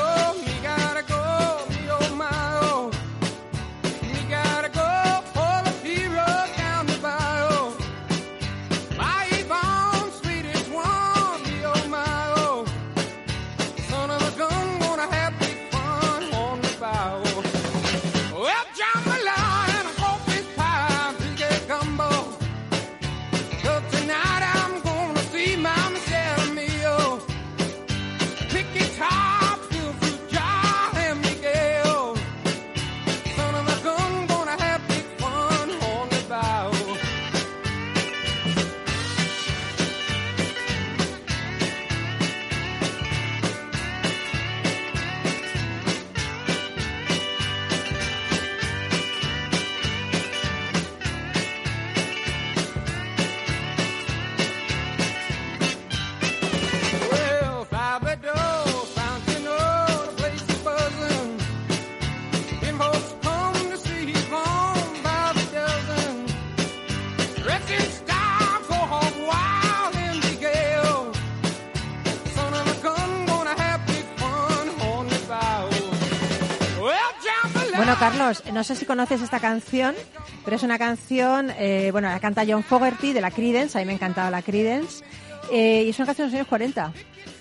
No 78.58 78.64
sé 78.64 78.76
si 78.76 78.88
conoces 78.88 79.22
esta 79.22 79.39
canción, 79.39 79.93
pero 80.43 80.55
es 80.55 80.64
una 80.64 80.80
canción, 80.80 81.51
eh, 81.60 81.89
bueno, 81.91 82.10
la 82.10 82.20
canta 82.20 82.43
John 82.47 82.64
Fogerty 82.64 83.14
de 83.14 83.22
la 83.22 83.30
Creedence, 83.30 83.78
a 83.78 83.82
mí 83.82 83.86
me 83.86 83.93
encantaba 83.93 84.32
la 84.32 84.41
Creedence, 84.41 85.05
eh, 85.51 85.84
y 85.86 85.89
es 85.89 85.99
una 85.99 86.08
canción 86.08 86.28
de 86.28 86.32
los 86.32 86.39
años 86.39 86.47
40. 86.47 86.91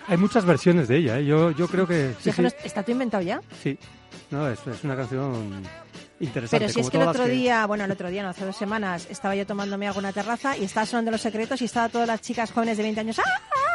Hay 0.09 0.17
muchas 0.19 0.45
versiones 0.45 0.89
de 0.89 0.99
ella, 0.99 1.19
¿eh? 1.19 1.25
yo, 1.25 1.53
yo 1.53 1.69
creo 1.69 1.87
que 1.87 2.13
sí, 2.21 2.31
¿Está 2.63 2.83
todo 2.83 2.93
inventado 2.93 3.23
ya? 3.23 3.41
sí. 3.63 3.79
No, 4.29 4.49
es, 4.49 4.59
es 4.67 4.83
una 4.83 4.97
canción 4.97 5.63
interesante. 6.19 6.65
Pero 6.67 6.73
si 6.73 6.81
es 6.81 6.91
que 6.91 6.97
el 6.97 7.07
otro 7.09 7.27
día, 7.27 7.65
bueno, 7.67 7.85
el 7.85 7.91
otro 7.93 8.11
día, 8.11 8.25
no, 8.25 8.31
hace 8.31 8.45
dos 8.45 8.57
semanas, 8.57 9.07
estaba 9.09 9.37
yo 9.37 9.47
tomándome 9.47 9.87
algo 9.87 10.01
en 10.01 10.07
una 10.07 10.13
terraza 10.13 10.57
y 10.57 10.65
estaba 10.65 10.85
sonando 10.85 11.13
los 11.13 11.21
secretos 11.21 11.63
y 11.63 11.67
estaba 11.67 11.89
todas 11.89 12.09
las 12.09 12.21
chicas 12.21 12.51
jóvenes 12.51 12.77
de 12.77 12.83
20 12.83 13.01
años 13.01 13.21
¡ah! 13.21 13.23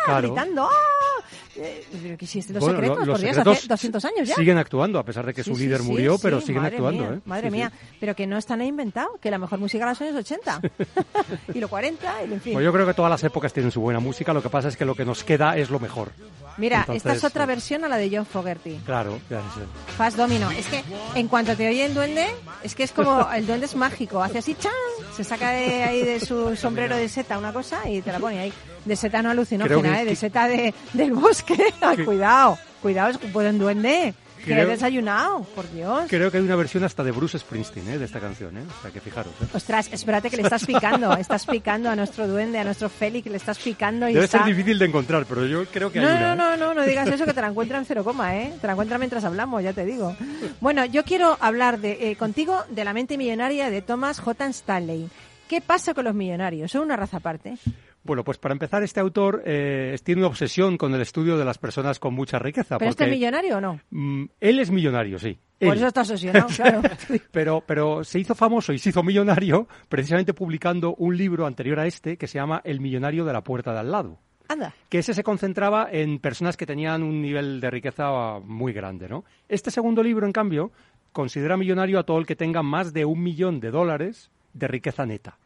Claro. 0.05 0.27
gritando 0.27 0.65
¡ah! 0.69 1.20
Eh, 1.57 1.83
pero 2.01 2.17
que 2.17 2.25
existen 2.25 2.53
los 2.55 2.63
Bueno, 2.63 2.79
lo- 2.79 2.81
secretos, 2.83 3.07
los 3.07 3.13
por 3.15 3.21
Dios, 3.21 3.35
secretos 3.35 3.57
hace 3.59 3.67
200 3.67 4.05
años 4.05 4.27
ya. 4.29 4.35
Siguen 4.35 4.57
actuando, 4.57 4.99
a 4.99 5.03
pesar 5.03 5.25
de 5.25 5.33
que 5.33 5.43
Sí, 5.43 5.49
su 5.51 5.57
sí, 5.57 5.63
líder 5.63 5.83
murió, 5.83 6.15
sí, 6.15 6.19
pero 6.23 6.39
siguen 6.39 6.61
madre 6.63 6.75
actuando. 6.77 7.03
mía, 7.03 7.13
¿eh? 7.15 7.21
Madre 7.25 7.51
mía, 7.51 7.71
pero 7.99 8.15
que 8.15 8.25
no 8.25 8.37
están 8.37 8.61
inventado, 8.61 9.17
que 9.21 9.29
la 9.29 9.37
mejor 9.37 9.59
música 9.59 9.83
de 9.85 9.91
los 9.91 10.01
años 10.01 10.15
80. 10.15 10.61
y 11.53 11.59
los 11.59 11.69
40, 11.69 12.23
y 12.23 12.33
en 12.33 12.41
fin. 12.41 12.53
Pues 12.53 12.63
yo 12.63 12.71
creo 12.71 12.85
que 12.87 12.93
todas 12.93 13.09
las 13.09 13.23
épocas 13.23 13.51
tienen 13.51 13.71
su 13.71 13.81
buena 13.81 13.99
música, 13.99 14.31
lo 14.33 14.41
que 14.41 14.49
pasa 14.49 14.69
es 14.69 14.77
que 14.77 14.85
lo 14.85 14.95
que 14.95 15.03
nos 15.05 15.23
queda 15.23 15.57
es 15.57 15.69
lo 15.69 15.79
mejor. 15.79 16.11
Mira, 16.57 16.85
esta 16.93 17.13
es 17.13 17.23
otra 17.23 17.45
eh, 17.45 17.47
versión 17.47 17.83
a 17.85 17.87
la 17.89 17.95
de 17.97 18.09
John 18.15 18.25
Fogerty. 18.25 18.75
Claro, 18.85 19.19
ya 19.29 19.39
sé. 19.53 19.61
Fast 19.95 20.17
Domino. 20.17 20.51
Es 20.51 20.67
que 20.67 20.83
en 21.15 21.27
cuanto 21.29 21.55
te 21.55 21.67
oye 21.67 21.85
el 21.85 21.93
duende, 21.93 22.27
es 22.61 22.75
que 22.75 22.83
es 22.83 22.91
como 22.91 23.29
el 23.31 23.47
duende 23.47 23.65
es 23.67 23.75
mágico. 23.75 24.21
Hace 24.21 24.39
así, 24.39 24.55
¡chan! 24.55 24.71
Se 25.15 25.23
saca 25.23 25.51
de 25.51 25.83
ahí 25.83 26.03
de 26.03 26.19
su 26.19 26.55
sombrero 26.57 26.97
de 26.97 27.07
seta 27.07 27.37
una 27.37 27.53
cosa 27.53 27.89
y 27.89 28.01
te 28.01 28.11
la 28.11 28.19
pone 28.19 28.39
ahí. 28.39 28.53
De 28.85 28.95
seta 28.95 29.21
no 29.21 29.29
alucinógena, 29.31 29.81
que- 29.81 30.01
¿eh? 30.01 30.05
De 30.05 30.09
que- 30.11 30.15
seta 30.15 30.47
de, 30.47 30.73
del 30.93 31.11
bosque. 31.13 31.55
Ay, 31.81 31.97
que- 31.97 32.05
cuidado, 32.05 32.57
cuidado, 32.81 33.09
es 33.11 33.19
un 33.23 33.31
buen 33.33 33.57
duende. 33.59 34.13
Que 34.43 34.55
has 34.59 34.67
desayunado, 34.67 35.43
por 35.55 35.71
Dios. 35.71 36.05
Creo 36.09 36.31
que 36.31 36.37
hay 36.37 36.43
una 36.43 36.55
versión 36.55 36.83
hasta 36.83 37.03
de 37.03 37.11
Bruce 37.11 37.37
Springsteen 37.37 37.87
¿eh? 37.89 37.99
de 37.99 38.05
esta 38.05 38.19
canción, 38.19 38.57
¿eh? 38.57 38.63
o 38.67 38.81
sea 38.81 38.89
que 38.89 38.99
fijaros. 38.99 39.31
¿eh? 39.39 39.45
Ostras, 39.53 39.87
espérate 39.93 40.31
que 40.31 40.37
le 40.37 40.41
estás 40.41 40.65
picando, 40.65 41.13
estás 41.17 41.45
picando 41.45 41.91
a 41.91 41.95
nuestro 41.95 42.27
duende, 42.27 42.57
a 42.57 42.63
nuestro 42.63 42.89
Félix, 42.89 43.27
le 43.29 43.37
estás 43.37 43.59
picando 43.59 44.09
y 44.09 44.13
Debe 44.13 44.25
está... 44.25 44.39
ser 44.39 44.47
difícil 44.47 44.79
de 44.79 44.85
encontrar, 44.87 45.27
pero 45.29 45.45
yo 45.45 45.65
creo 45.67 45.91
que 45.91 45.99
hay 45.99 46.05
No, 46.05 46.11
una. 46.11 46.33
no, 46.35 46.53
¿eh? 46.55 46.57
no, 46.57 46.65
no, 46.69 46.73
no 46.73 46.87
digas 46.87 47.07
eso 47.09 47.23
que 47.25 47.33
te 47.35 47.41
la 47.41 47.49
encuentran 47.49 47.81
en 47.81 47.85
cero 47.85 48.03
coma, 48.03 48.35
¿eh? 48.35 48.51
Te 48.59 48.65
la 48.65 48.73
encuentran 48.73 48.99
mientras 48.99 49.23
hablamos, 49.25 49.61
ya 49.61 49.73
te 49.73 49.85
digo. 49.85 50.15
Bueno, 50.59 50.85
yo 50.85 51.03
quiero 51.05 51.37
hablar 51.39 51.79
de, 51.79 52.09
eh, 52.09 52.15
contigo 52.15 52.63
de 52.71 52.83
la 52.83 52.93
mente 52.93 53.19
millonaria 53.19 53.69
de 53.69 53.83
Thomas 53.83 54.19
J. 54.19 54.47
Stanley. 54.47 55.07
¿Qué 55.47 55.61
pasa 55.61 55.93
con 55.93 56.05
los 56.05 56.15
millonarios? 56.15 56.71
¿Son 56.71 56.81
una 56.81 56.95
raza 56.95 57.17
aparte? 57.17 57.57
Bueno, 58.03 58.23
pues 58.23 58.37
para 58.37 58.53
empezar, 58.53 58.81
este 58.83 58.99
autor 58.99 59.43
eh, 59.45 59.95
tiene 60.03 60.21
una 60.21 60.27
obsesión 60.27 60.77
con 60.77 60.93
el 60.93 61.01
estudio 61.01 61.37
de 61.37 61.45
las 61.45 61.57
personas 61.57 61.99
con 61.99 62.13
mucha 62.13 62.39
riqueza. 62.39 62.77
¿Pero 62.77 62.89
este 62.89 63.05
es 63.05 63.11
millonario 63.11 63.57
o 63.57 63.61
no? 63.61 63.79
mm, 63.91 64.25
él 64.39 64.59
es 64.59 64.71
millonario, 64.71 65.19
sí. 65.19 65.37
Por 65.59 65.77
eso 65.77 65.87
está 65.87 66.01
obsesionado, 66.01 66.47
claro. 66.55 66.81
pero, 67.31 67.63
pero 67.65 68.03
se 68.03 68.19
hizo 68.19 68.33
famoso 68.33 68.73
y 68.73 68.79
se 68.79 68.89
hizo 68.89 69.03
millonario 69.03 69.67
precisamente 69.87 70.33
publicando 70.33 70.95
un 70.95 71.15
libro 71.15 71.45
anterior 71.45 71.79
a 71.79 71.85
este 71.85 72.17
que 72.17 72.27
se 72.27 72.39
llama 72.39 72.61
El 72.63 72.79
millonario 72.79 73.25
de 73.25 73.33
la 73.33 73.43
puerta 73.43 73.73
de 73.73 73.79
al 73.79 73.91
lado. 73.91 74.19
Anda. 74.47 74.73
que 74.89 74.99
ese 74.99 75.13
se 75.13 75.23
concentraba 75.23 75.87
en 75.89 76.19
personas 76.19 76.57
que 76.57 76.65
tenían 76.65 77.03
un 77.03 77.21
nivel 77.21 77.61
de 77.61 77.71
riqueza 77.71 78.39
muy 78.43 78.73
grande, 78.73 79.07
¿no? 79.07 79.23
Este 79.47 79.71
segundo 79.71 80.03
libro, 80.03 80.25
en 80.25 80.33
cambio, 80.33 80.73
considera 81.13 81.55
millonario 81.55 81.99
a 81.99 82.03
todo 82.03 82.17
el 82.19 82.25
que 82.25 82.35
tenga 82.35 82.61
más 82.61 82.91
de 82.91 83.05
un 83.05 83.21
millón 83.23 83.61
de 83.61 83.71
dólares 83.71 84.29
de 84.53 84.67
riqueza 84.67 85.05
neta, 85.05 85.37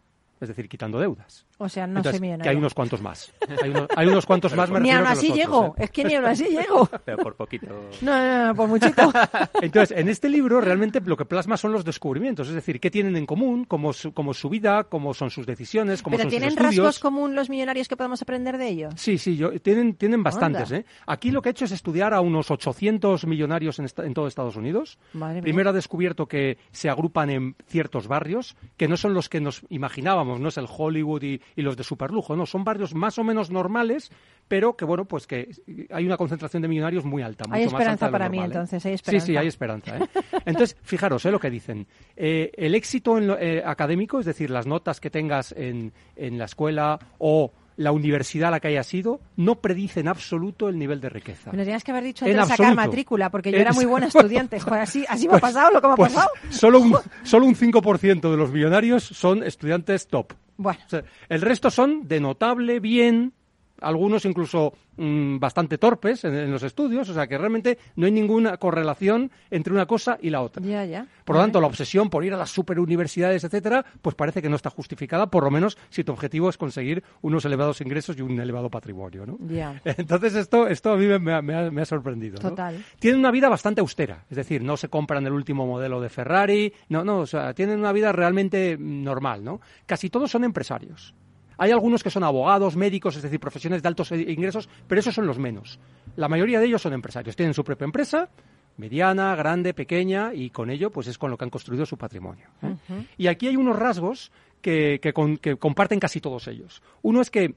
es 0.42 0.48
decir, 0.48 0.68
quitando 0.68 1.00
deudas. 1.00 1.46
O 1.58 1.70
sea, 1.70 1.88
no 1.88 2.00
Entonces, 2.00 2.14
soy 2.20 2.20
millonario. 2.22 2.44
que 2.44 2.50
hay 2.50 2.56
unos 2.58 2.74
cuantos 2.74 3.02
más. 3.02 3.32
Hay 3.64 3.70
unos, 3.70 3.88
hay 3.96 4.08
unos 4.08 4.26
cuantos 4.26 4.54
más, 4.56 4.70
me 4.70 4.80
Ni 4.82 4.92
aún 4.92 5.08
así 5.08 5.28
otros, 5.28 5.38
llego, 5.38 5.76
¿eh? 5.78 5.84
es 5.86 5.92
que 5.92 6.04
ni 6.04 6.16
aún 6.16 6.26
así 6.26 6.46
llego. 6.50 6.90
Pero 7.06 7.18
por 7.20 7.36
poquito. 7.36 7.68
No, 8.02 8.12
no, 8.12 8.48
no, 8.48 8.56
por 8.56 8.68
muchito. 8.68 9.12
Entonces, 9.62 9.98
en 9.98 10.10
este 10.10 10.28
libro 10.28 10.60
realmente 10.60 11.00
lo 11.06 11.16
que 11.16 11.24
plasma 11.26 11.56
son 11.56 11.72
los 11.72 11.86
descubrimientos, 11.86 12.50
es 12.50 12.56
decir, 12.56 12.80
qué 12.82 12.92
tienen 12.92 13.16
en 13.16 13.26
común, 13.26 13.64
cómo, 13.66 13.94
su, 13.94 14.14
cómo 14.14 14.32
es 14.32 14.38
su 14.38 14.50
vida, 14.50 14.84
cómo 14.84 15.14
son 15.14 15.30
sus 15.30 15.46
decisiones, 15.46 16.02
cómo 16.04 16.18
¿Pero 16.18 16.24
son 16.26 16.30
tienen 16.32 16.50
sus 16.52 16.58
estudios. 16.60 16.86
rasgos 16.86 17.00
común 17.00 17.36
los 17.36 17.50
millonarios 17.50 17.88
que 17.88 17.96
podemos 17.96 18.22
aprender 18.22 18.58
de 18.58 18.68
ellos? 18.68 18.94
Sí, 18.98 19.18
sí, 19.18 19.38
yo, 19.38 19.58
tienen, 19.62 19.96
tienen 19.96 20.24
bastantes. 20.24 20.72
¿eh? 20.74 20.86
Aquí 21.08 21.32
lo 21.32 21.42
que 21.42 21.50
he 21.50 21.52
hecho 21.52 21.66
es 21.66 21.72
estudiar 21.72 22.14
a 22.14 22.20
unos 22.22 22.52
800 22.52 23.26
millonarios 23.28 23.80
en, 23.80 23.86
esta- 23.86 24.06
en 24.06 24.14
todo 24.14 24.28
Estados 24.28 24.58
Unidos. 24.58 24.98
Madre 25.14 25.36
mía. 25.36 25.44
Primero 25.44 25.70
ha 25.70 25.74
descubierto 25.74 26.28
que 26.28 26.58
se 26.72 26.90
agrupan 26.90 27.30
en 27.30 27.56
ciertos 27.68 28.08
barrios, 28.10 28.58
que 28.76 28.88
no 28.90 28.98
son 28.98 29.14
los 29.14 29.30
que 29.30 29.40
nos 29.40 29.62
imaginábamos, 29.70 30.40
no 30.42 30.50
es 30.50 30.58
el 30.58 30.66
Hollywood 30.70 31.24
y, 31.24 31.42
y 31.56 31.62
los 31.62 31.76
de 31.78 31.84
superlujo, 31.84 32.36
no, 32.36 32.46
son 32.46 32.64
barrios 32.64 32.94
más 32.96 33.18
o 33.20 33.24
menos 33.24 33.50
normales, 33.52 34.12
pero 34.48 34.76
que 34.76 34.86
bueno, 34.86 35.06
pues 35.06 35.28
que 35.28 35.50
hay 35.92 36.06
una 36.06 36.18
concentración 36.18 36.62
de 36.62 36.68
millonarios 36.68 37.04
muy 37.06 37.22
alta. 37.24 37.46
Hay 37.50 37.64
mucho 37.66 37.74
más 37.74 37.82
esperanza 37.82 38.06
alta 38.06 38.06
de 38.06 38.12
lo 38.12 38.12
para 38.12 38.30
mí, 38.30 38.40
¿eh? 38.40 38.46
entonces, 38.46 38.86
hay 38.86 38.92
Sí, 38.92 38.96
esperanza. 38.96 39.26
sí, 39.26 39.38
hay 39.38 39.48
esperanza. 39.48 39.98
¿eh? 39.98 40.08
Entonces, 40.46 40.78
fijaros 40.84 41.26
¿eh? 41.26 41.32
lo 41.32 41.40
que 41.40 41.50
dicen. 41.50 41.88
Eh, 42.16 42.52
el 42.56 42.76
éxito 42.76 43.18
en 43.18 43.28
lo- 43.28 43.40
eh, 43.40 43.64
académico, 43.66 44.20
es 44.20 44.26
decir, 44.26 44.50
las 44.50 44.68
notas 44.68 45.00
que 45.00 45.10
tengas 45.10 45.52
en, 45.58 45.94
en 46.16 46.38
la 46.38 46.46
escuela 46.46 47.00
o 47.18 47.52
la 47.78 47.92
universidad 47.92 48.48
a 48.48 48.52
la 48.52 48.60
que 48.60 48.70
hayas 48.70 48.94
ido, 48.94 49.20
no 49.36 49.56
predice 49.56 50.00
en 50.00 50.08
absoluto 50.08 50.70
el 50.70 50.80
nivel 50.80 51.02
de 51.02 51.10
riqueza. 51.10 51.52
Me 51.52 51.58
lo 51.58 51.64
tenías 51.64 51.84
que 51.84 51.92
haber 51.92 52.04
dicho 52.06 52.26
antes 52.26 52.36
de 52.36 52.42
sacar 52.44 52.54
absoluto. 52.68 52.76
matrícula, 52.76 53.30
porque 53.30 53.52
yo 53.52 53.58
En- 53.58 53.62
era 53.64 53.74
muy 53.74 53.86
buena 53.86 54.08
estudiante. 54.08 54.60
Joder, 54.60 54.82
así, 54.82 55.06
así 55.10 55.24
me 55.28 55.32
ha 55.36 55.40
Pues- 55.40 55.42
pasado 55.54 55.72
lo 55.74 55.82
que 55.82 55.88
me 55.88 55.94
ha 55.94 55.98
pues 55.98 56.14
pasado. 56.14 56.30
Solo 56.50 56.80
un, 56.80 56.96
solo 57.24 57.46
un 57.46 57.56
5% 57.56 58.32
de 58.32 58.38
los 58.38 58.52
millonarios 58.52 59.04
son 59.04 59.44
estudiantes 59.44 60.08
top. 60.08 60.34
Bueno. 60.58 60.80
O 60.86 60.90
sea, 60.90 61.04
el 61.28 61.42
resto 61.42 61.70
son 61.70 62.08
de 62.08 62.20
notable, 62.22 62.80
bien, 62.80 63.34
algunos 63.82 64.26
incluso 64.26 64.74
mm, 64.98 65.38
bastante 65.40 65.78
torpes 65.78 66.24
en, 66.24 66.34
en 66.36 66.52
los 66.52 66.64
estudios, 66.64 67.10
o 67.10 67.14
sea 67.14 67.28
que 67.28 67.38
realmente 67.38 67.78
no 67.96 68.06
hay 68.06 68.12
ninguna 68.12 68.58
correlación 68.58 69.32
entre 69.52 69.74
una 69.74 69.86
cosa 69.86 70.18
y 70.22 70.30
la 70.30 70.42
otra. 70.42 70.64
Ya, 70.64 70.86
ya. 70.86 71.08
Por 71.26 71.36
lo 71.36 71.42
tanto, 71.42 71.60
la 71.62 71.68
obsesión 71.68 72.10
por 72.10 72.24
ir 72.24 72.34
a 72.34 72.38
las 72.38 72.50
superuniversidades, 72.52 73.44
etcétera, 73.44 73.86
pues 74.02 74.16
parece 74.16 74.42
que 74.42 74.50
no 74.50 74.56
está 74.56 74.70
justificada, 74.70 75.28
por 75.30 75.44
lo 75.44 75.52
menos 75.52 75.78
si 75.90 76.04
tu 76.04 76.12
objetivo 76.12 76.50
es 76.50 76.58
conseguir 76.58 77.04
unos 77.22 77.44
elevados 77.46 77.82
ingresos 77.82 78.18
y 78.18 78.22
un 78.22 78.40
elevado 78.40 78.70
patrimonio, 78.70 79.26
¿no? 79.26 79.38
Ya. 79.48 79.82
Entonces 79.86 80.36
esto, 80.36 80.68
esto 80.68 80.92
a 80.94 80.98
mí 80.98 81.06
me, 81.08 81.20
me 81.20 81.34
ha- 81.34 81.72
me 81.72 81.82
ha, 81.82 81.86
sorprendido. 81.86 82.36
¿no? 82.42 82.50
Total. 82.50 82.84
Tienen 83.00 83.20
una 83.20 83.32
vida 83.32 83.50
bastante 83.50 83.82
austera, 83.82 84.26
es 84.30 84.38
decir, 84.38 84.64
no 84.64 84.78
se 84.78 84.90
compran 84.90 85.26
el 85.26 85.34
último 85.34 85.66
modelo 85.68 86.00
de 86.02 86.10
Ferrari, 86.10 86.74
no, 86.90 87.04
no, 87.04 87.20
o 87.20 87.26
sea, 87.26 87.54
tienen 87.54 87.80
una 87.80 87.92
vida 87.92 88.12
realmente 88.12 88.78
mm, 88.78 89.04
normal, 89.04 89.44
¿no? 89.44 89.62
Casi 89.86 90.10
todos 90.10 90.32
son 90.32 90.44
empresarios. 90.44 91.14
Hay 91.58 91.72
algunos 91.72 92.04
que 92.04 92.10
son 92.10 92.24
abogados, 92.24 92.76
médicos, 92.76 93.16
es 93.16 93.24
decir, 93.24 93.40
profesiones 93.40 93.82
de 93.82 93.88
altos 93.88 94.12
ingresos, 94.12 94.68
pero 94.88 95.00
esos 95.00 95.14
son 95.16 95.26
los 95.28 95.40
menos. 95.40 95.80
La 96.16 96.28
mayoría 96.28 96.60
de 96.60 96.66
ellos 96.68 96.82
son 96.82 96.94
empresarios, 96.94 97.36
tienen 97.36 97.54
su 97.54 97.64
propia 97.64 97.86
empresa, 97.86 98.30
mediana, 98.78 99.36
grande, 99.36 99.74
pequeña, 99.74 100.34
y 100.34 100.50
con 100.50 100.70
ello, 100.70 100.92
pues 100.92 101.08
es 101.08 101.18
con 101.18 101.32
lo 101.32 101.38
que 101.38 101.46
han 101.46 101.50
construido 101.50 101.86
su 101.86 101.98
patrimonio. 101.98 102.48
¿eh? 102.62 102.76
Y 103.18 103.28
aquí 103.28 103.48
hay 103.48 103.56
unos 103.56 103.78
rasgos 103.78 104.32
que, 104.62 105.00
que 105.02 105.14
con- 105.14 105.38
que 105.38 105.56
comparten 105.58 106.00
casi 106.00 106.20
todos 106.20 106.48
ellos. 106.48 106.82
Uno 107.02 107.22
es 107.22 107.30
que, 107.30 107.56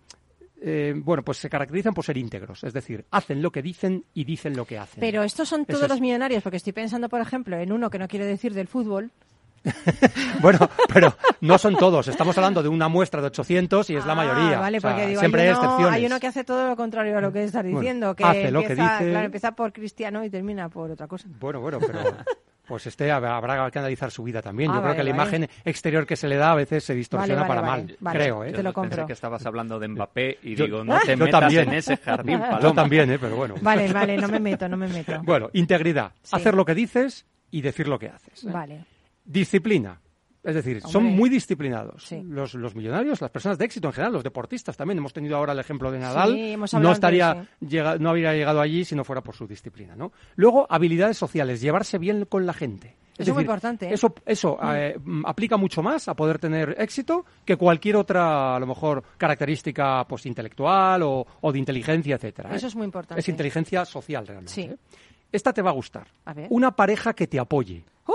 eh, 0.61 0.95
bueno, 0.97 1.25
pues 1.25 1.39
se 1.39 1.49
caracterizan 1.51 1.95
por 1.95 2.05
ser 2.05 2.17
íntegros, 2.19 2.63
es 2.65 2.73
decir, 2.73 3.05
hacen 3.11 3.43
lo 3.43 3.51
que 3.51 3.63
dicen 3.63 4.05
y 4.15 4.25
dicen 4.25 4.57
lo 4.57 4.65
que 4.65 4.79
hacen. 4.79 5.01
Pero 5.01 5.23
estos 5.25 5.49
son 5.49 5.65
todos 5.65 5.83
es. 5.83 5.89
los 5.89 6.01
millonarios, 6.01 6.43
porque 6.43 6.57
estoy 6.59 6.73
pensando, 6.73 7.09
por 7.09 7.21
ejemplo, 7.21 7.57
en 7.59 7.73
uno 7.73 7.91
que 7.91 7.99
no 7.99 8.07
quiero 8.09 8.25
decir 8.27 8.55
del 8.55 8.69
fútbol. 8.69 9.11
Bueno, 10.41 10.59
pero 10.93 11.15
no 11.41 11.59
son 11.59 11.77
todos. 11.77 12.07
Estamos 12.09 12.37
hablando 12.39 12.63
de 12.63 12.69
una 12.69 12.89
muestra 12.89 13.21
de 13.21 13.27
800 13.29 13.91
y 13.91 13.97
es 13.97 14.07
la 14.07 14.15
mayoría. 14.15 14.59
Ah, 14.59 14.61
vale, 14.61 14.79
O 14.79 14.81
sea, 14.81 14.91
porque 14.91 15.07
digo, 15.09 15.21
siempre 15.21 15.43
hay, 15.43 15.49
hay 15.49 15.55
excepciones. 15.55 15.93
hay 15.95 16.07
uno 16.07 16.21
que 16.21 16.27
hace 16.29 16.45
todo 16.45 16.69
lo 16.69 16.77
contrario 16.77 17.19
a 17.19 17.21
lo 17.21 17.33
que 17.33 17.45
estás 17.45 17.63
Bueno, 17.63 17.81
diciendo, 17.81 18.15
que 18.15 18.25
hace 18.25 18.51
lo 18.51 18.61
que 18.63 18.75
dice. 18.75 19.11
claro, 19.11 19.27
empieza 19.27 19.53
por 19.53 19.73
cristiano 19.73 20.25
y 20.25 20.31
termina 20.31 20.69
por 20.69 20.91
otra 20.91 21.07
cosa. 21.07 21.27
Bueno, 21.41 21.61
bueno, 21.61 21.79
pero 21.81 21.99
pues 22.67 22.87
este 22.87 23.11
habrá 23.11 23.71
que 23.71 23.79
analizar 23.79 24.11
su 24.11 24.23
vida 24.23 24.43
también. 24.43 24.71
Ah, 24.71 24.75
Yo 24.75 24.81
creo 24.81 24.91
vale, 24.93 24.97
que 24.99 25.05
la 25.11 25.17
vale. 25.17 25.23
imagen 25.39 25.51
exterior 25.65 26.07
que 26.07 26.17
se 26.17 26.29
le 26.29 26.37
da 26.37 26.53
a 26.53 26.55
veces 26.55 26.85
se 26.85 26.95
distorsiona 26.95 27.43
Vale, 27.43 27.49
vale, 27.49 27.61
para 27.61 27.77
mal, 27.77 27.97
vale. 28.01 28.19
creo, 28.19 28.45
¿eh? 28.45 28.53
Te 28.53 28.63
lo 28.63 28.71
Yo 28.71 28.75
compro. 28.75 28.97
Pensé 28.97 29.07
que 29.07 29.13
estabas 29.15 29.45
hablando 29.47 29.79
de 29.79 29.89
Mbappé 29.89 30.39
y 30.43 30.55
Yo- 30.55 30.67
digo, 30.67 30.85
no 30.85 30.99
te 31.01 31.13
yo 31.17 31.25
metas 31.25 31.41
también. 31.41 31.69
en 31.69 31.75
ese 31.75 31.97
jardín, 31.97 32.39
Yo 32.39 32.51
Paloma. 32.51 32.75
también, 32.75 33.11
¿eh? 33.11 33.19
Pero 33.19 33.37
bueno. 33.37 33.55
Vale, 33.63 33.91
vale, 33.93 34.17
no 34.19 34.29
me 34.29 34.39
meto, 34.39 34.69
no 34.69 34.77
me 34.77 34.87
meto. 34.89 35.21
Bueno, 35.23 35.49
integridad. 35.55 36.13
Sí. 36.23 36.37
Hacer 36.37 36.55
lo 36.55 36.65
que 36.67 36.75
dices 36.75 37.25
y 37.51 37.63
decir 37.63 37.89
lo 37.89 37.99
que 37.99 38.09
haces. 38.11 38.45
¿eh? 38.45 38.51
Vale. 38.53 38.85
Disciplina. 39.33 40.01
Es 40.43 40.55
decir, 40.55 40.81
son 40.81 41.05
muy 41.05 41.29
disciplinados. 41.29 42.05
Sí. 42.05 42.23
Los, 42.25 42.55
los 42.55 42.75
millonarios, 42.75 43.21
las 43.21 43.31
personas 43.31 43.59
de 43.59 43.67
éxito 43.67 43.89
en 43.89 43.93
general, 43.93 44.13
los 44.15 44.25
deportistas 44.25 44.77
también. 44.77 44.97
Hemos 44.97 45.13
tenido 45.13 45.37
ahora 45.37 45.53
el 45.53 45.59
ejemplo 45.59 45.91
de 45.91 45.99
Nadal. 45.99 46.33
Sí, 46.33 46.53
hemos 46.53 46.73
no 46.75 46.93
estaría 46.93 47.47
llega- 47.61 47.99
no 47.99 48.11
habría 48.11 48.33
llegado 48.33 48.61
allí 48.61 48.85
si 48.85 48.95
no 48.95 49.05
fuera 49.05 49.21
por 49.21 49.35
su 49.35 49.47
disciplina. 49.47 49.95
¿no? 49.95 50.13
Luego, 50.37 50.67
habilidades 50.71 51.19
sociales, 51.19 51.61
llevarse 51.61 51.99
bien 51.99 52.25
con 52.25 52.47
la 52.47 52.55
gente. 52.55 52.97
Es 53.19 53.23
Eso 53.23 53.33
es 53.33 53.35
muy 53.35 53.43
importante, 53.43 53.87
¿eh? 53.89 53.95
Eso, 53.95 54.15
eso 54.25 54.59
eh, 54.73 54.97
mm, 55.05 55.27
aplica 55.27 55.57
mucho 55.57 55.83
más 55.83 56.07
a 56.09 56.15
poder 56.15 56.39
tener 56.39 56.77
éxito 56.79 57.27
que 57.45 57.57
cualquier 57.57 57.97
otra, 57.97 58.55
a 58.55 58.61
lo 58.61 58.67
mejor, 58.69 59.03
característica 59.19 60.07
pues, 60.09 60.25
intelectual 60.25 61.03
o, 61.03 61.27
o 61.41 61.53
de 61.53 61.59
inteligencia, 61.59 62.15
etcétera. 62.15 62.53
¿eh? 62.53 62.57
Eso 62.57 62.69
es 62.69 62.77
muy 62.77 62.85
importante. 62.85 63.19
Es 63.21 63.29
inteligencia 63.29 63.85
social 63.85 64.25
realmente. 64.25 64.53
Sí. 64.53 64.63
¿eh? 64.63 64.77
Esta 65.33 65.53
te 65.53 65.61
va 65.63 65.71
a 65.71 65.75
gustar. 65.75 66.07
A 66.25 66.33
ver. 66.33 66.47
Una 66.51 66.71
pareja 66.77 67.13
que 67.13 67.27
te 67.27 67.41
apoye. 67.41 67.85
¡Uh! 68.07 68.13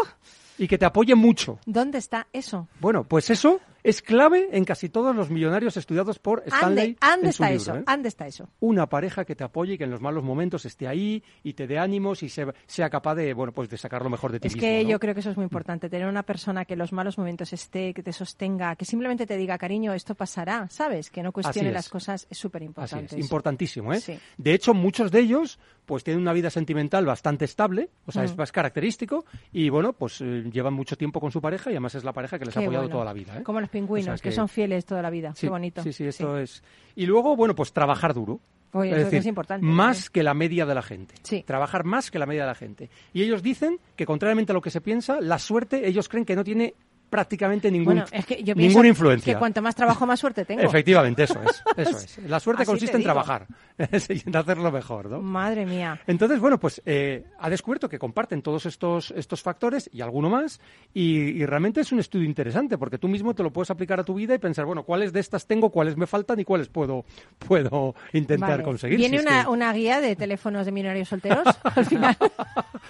Y 0.57 0.67
que 0.67 0.77
te 0.77 0.85
apoye 0.85 1.15
mucho. 1.15 1.59
¿Dónde 1.65 1.97
está 1.97 2.27
eso? 2.33 2.67
Bueno, 2.79 3.03
pues 3.05 3.29
eso 3.29 3.59
es 3.83 4.01
clave 4.01 4.47
en 4.53 4.63
casi 4.63 4.87
todos 4.87 5.13
los 5.13 5.29
millonarios 5.29 5.75
estudiados 5.75 6.17
por 6.17 6.41
Stanley 6.45 6.95
¿Ande, 6.95 6.97
ande 7.01 7.29
está 7.29 7.49
libro, 7.49 7.61
eso? 7.63 7.75
¿eh? 7.77 7.83
¿Ande 7.85 8.07
está 8.07 8.27
eso? 8.27 8.47
Una 8.61 8.87
pareja 8.87 9.25
que 9.25 9.35
te 9.35 9.43
apoye 9.43 9.73
y 9.73 9.77
que 9.77 9.83
en 9.83 9.91
los 9.91 9.99
malos 9.99 10.23
momentos 10.23 10.63
esté 10.65 10.87
ahí 10.87 11.21
y 11.43 11.53
te 11.53 11.67
dé 11.67 11.79
ánimos 11.79 12.23
y 12.23 12.29
se- 12.29 12.53
sea 12.65 12.89
capaz 12.89 13.15
de, 13.15 13.33
bueno, 13.33 13.51
pues 13.51 13.69
de 13.69 13.77
sacar 13.77 14.01
lo 14.03 14.09
mejor 14.09 14.31
de 14.31 14.39
ti 14.39 14.47
Es 14.47 14.53
mismo, 14.55 14.67
que 14.69 14.83
¿no? 14.83 14.89
yo 14.91 14.99
creo 14.99 15.13
que 15.13 15.19
eso 15.19 15.31
es 15.31 15.35
muy 15.37 15.43
importante, 15.43 15.89
tener 15.89 16.07
una 16.07 16.23
persona 16.23 16.63
que 16.63 16.73
en 16.73 16.79
los 16.79 16.93
malos 16.93 17.17
momentos 17.17 17.51
esté, 17.51 17.93
que 17.93 18.03
te 18.03 18.13
sostenga, 18.13 18.75
que 18.77 18.85
simplemente 18.85 19.25
te 19.25 19.35
diga, 19.35 19.57
cariño, 19.57 19.91
esto 19.93 20.15
pasará, 20.15 20.69
¿sabes? 20.69 21.09
Que 21.09 21.21
no 21.23 21.33
cuestione 21.33 21.69
es. 21.69 21.73
las 21.73 21.89
cosas, 21.89 22.25
es 22.29 22.37
súper 22.37 22.61
importante. 22.63 23.15
es, 23.17 23.21
importantísimo, 23.21 23.91
¿eh? 23.91 23.99
Sí. 23.99 24.17
De 24.37 24.53
hecho, 24.53 24.73
muchos 24.73 25.11
de 25.11 25.19
ellos, 25.19 25.59
pues 25.85 26.03
tienen 26.03 26.21
una 26.21 26.33
vida 26.33 26.49
sentimental 26.49 27.05
bastante 27.05 27.45
estable, 27.45 27.89
o 28.05 28.11
sea, 28.11 28.23
es 28.23 28.33
Mm. 28.33 28.37
más 28.37 28.51
característico, 28.51 29.25
y 29.51 29.69
bueno, 29.69 29.93
pues 29.93 30.21
eh, 30.21 30.43
llevan 30.51 30.73
mucho 30.73 30.95
tiempo 30.97 31.19
con 31.19 31.31
su 31.31 31.41
pareja 31.41 31.69
y 31.69 31.73
además 31.73 31.95
es 31.95 32.03
la 32.03 32.13
pareja 32.13 32.39
que 32.39 32.45
les 32.45 32.55
ha 32.55 32.59
apoyado 32.61 32.83
bueno. 32.83 32.93
toda 32.95 33.05
la 33.05 33.13
vida, 33.13 33.37
¿eh? 33.39 33.43
Como 33.43 33.59
los 33.59 33.69
pingüinos, 33.69 34.13
O 34.13 34.17
sea 34.17 34.29
que... 34.29 34.35
son 34.35 34.47
fieles 34.49 34.85
toda 34.85 35.01
la 35.01 35.09
vida. 35.09 35.33
Sí, 35.35 35.47
Qué 35.47 35.49
bonito. 35.49 35.83
Sí, 35.83 35.93
sí, 35.93 36.05
esto 36.05 36.37
es. 36.37 36.63
Y 36.95 37.05
luego, 37.05 37.35
bueno, 37.35 37.55
pues 37.55 37.73
trabajar 37.73 38.13
duro. 38.13 38.39
Oye, 38.75 38.89
es 38.89 38.95
eso 38.97 39.05
decir, 39.05 39.19
es 39.19 39.25
importante. 39.27 39.63
más 39.65 40.09
que 40.09 40.23
la 40.23 40.33
media 40.33 40.65
de 40.65 40.73
la 40.73 40.81
gente. 40.81 41.13
Sí. 41.21 41.43
Trabajar 41.45 41.83
más 41.83 42.09
que 42.09 42.17
la 42.17 42.25
media 42.25 42.41
de 42.41 42.47
la 42.47 42.55
gente. 42.55 42.89
Y 43.13 43.21
ellos 43.21 43.43
dicen 43.43 43.77
que, 43.95 44.05
contrariamente 44.05 44.51
a 44.51 44.55
lo 44.55 44.61
que 44.61 44.71
se 44.71 44.81
piensa, 44.81 45.21
la 45.21 45.37
suerte, 45.37 45.87
ellos 45.87 46.09
creen 46.09 46.25
que 46.25 46.35
no 46.35 46.43
tiene 46.43 46.73
prácticamente 47.13 47.69
ningún, 47.69 47.93
Bueno, 47.93 48.05
es 48.11 48.25
que 48.25 48.43
yo 48.43 48.55
ninguna 48.55 48.87
influencia. 48.87 49.31
que 49.33 49.37
cuanto 49.37 49.61
más 49.61 49.75
trabajo, 49.75 50.07
más 50.07 50.19
suerte 50.19 50.45
tengo. 50.45 50.63
Efectivamente, 50.63 51.21
eso 51.23 51.39
es. 51.43 51.61
Eso 51.77 51.97
es. 51.97 52.17
La 52.27 52.39
suerte 52.39 52.63
Así 52.63 52.71
consiste 52.71 52.93
te 52.93 52.97
en 52.97 53.03
trabajar, 53.03 53.45
en 53.77 54.35
hacerlo 54.35 54.71
mejor, 54.71 55.11
¿no? 55.11 55.21
Madre 55.21 55.63
mía. 55.67 55.99
Entonces, 56.07 56.39
bueno, 56.39 56.59
pues 56.59 56.81
eh, 56.87 57.25
ha 57.39 57.49
descubierto 57.51 57.87
que 57.87 57.99
comparten 57.99 58.41
todos 58.41 58.65
estos, 58.65 59.11
estos 59.15 59.43
factores 59.43 59.87
y 59.93 60.01
alguno 60.01 60.27
más, 60.29 60.59
y, 60.91 61.17
y 61.19 61.45
realmente 61.45 61.81
es 61.81 61.91
un 61.91 61.99
estudio 61.99 62.25
interesante, 62.25 62.79
porque 62.79 62.97
tú 62.97 63.07
mismo 63.07 63.35
te 63.35 63.43
lo 63.43 63.51
puedes 63.53 63.69
aplicar 63.69 63.99
a 63.99 64.03
tu 64.03 64.15
vida 64.15 64.33
y 64.33 64.39
pensar, 64.39 64.65
bueno, 64.65 64.81
¿cuáles 64.83 65.13
de 65.13 65.19
estas 65.19 65.45
tengo, 65.45 65.69
cuáles 65.69 65.95
me 65.97 66.07
faltan 66.07 66.39
y 66.39 66.43
cuáles 66.45 66.67
puedo, 66.69 67.05
puedo 67.47 67.93
intentar 68.13 68.49
Vale. 68.49 68.63
conseguir? 68.63 68.97
¿Viene 68.97 69.19
Si 69.19 69.25
es 69.25 69.31
una, 69.31 69.43
que- 69.43 69.49
una 69.49 69.71
guía 69.73 70.01
de 70.01 70.15
teléfonos 70.15 70.65
de 70.65 70.71
millonarios 70.71 71.09
solteros 71.09 71.43
al 71.63 71.85
final? 71.85 72.17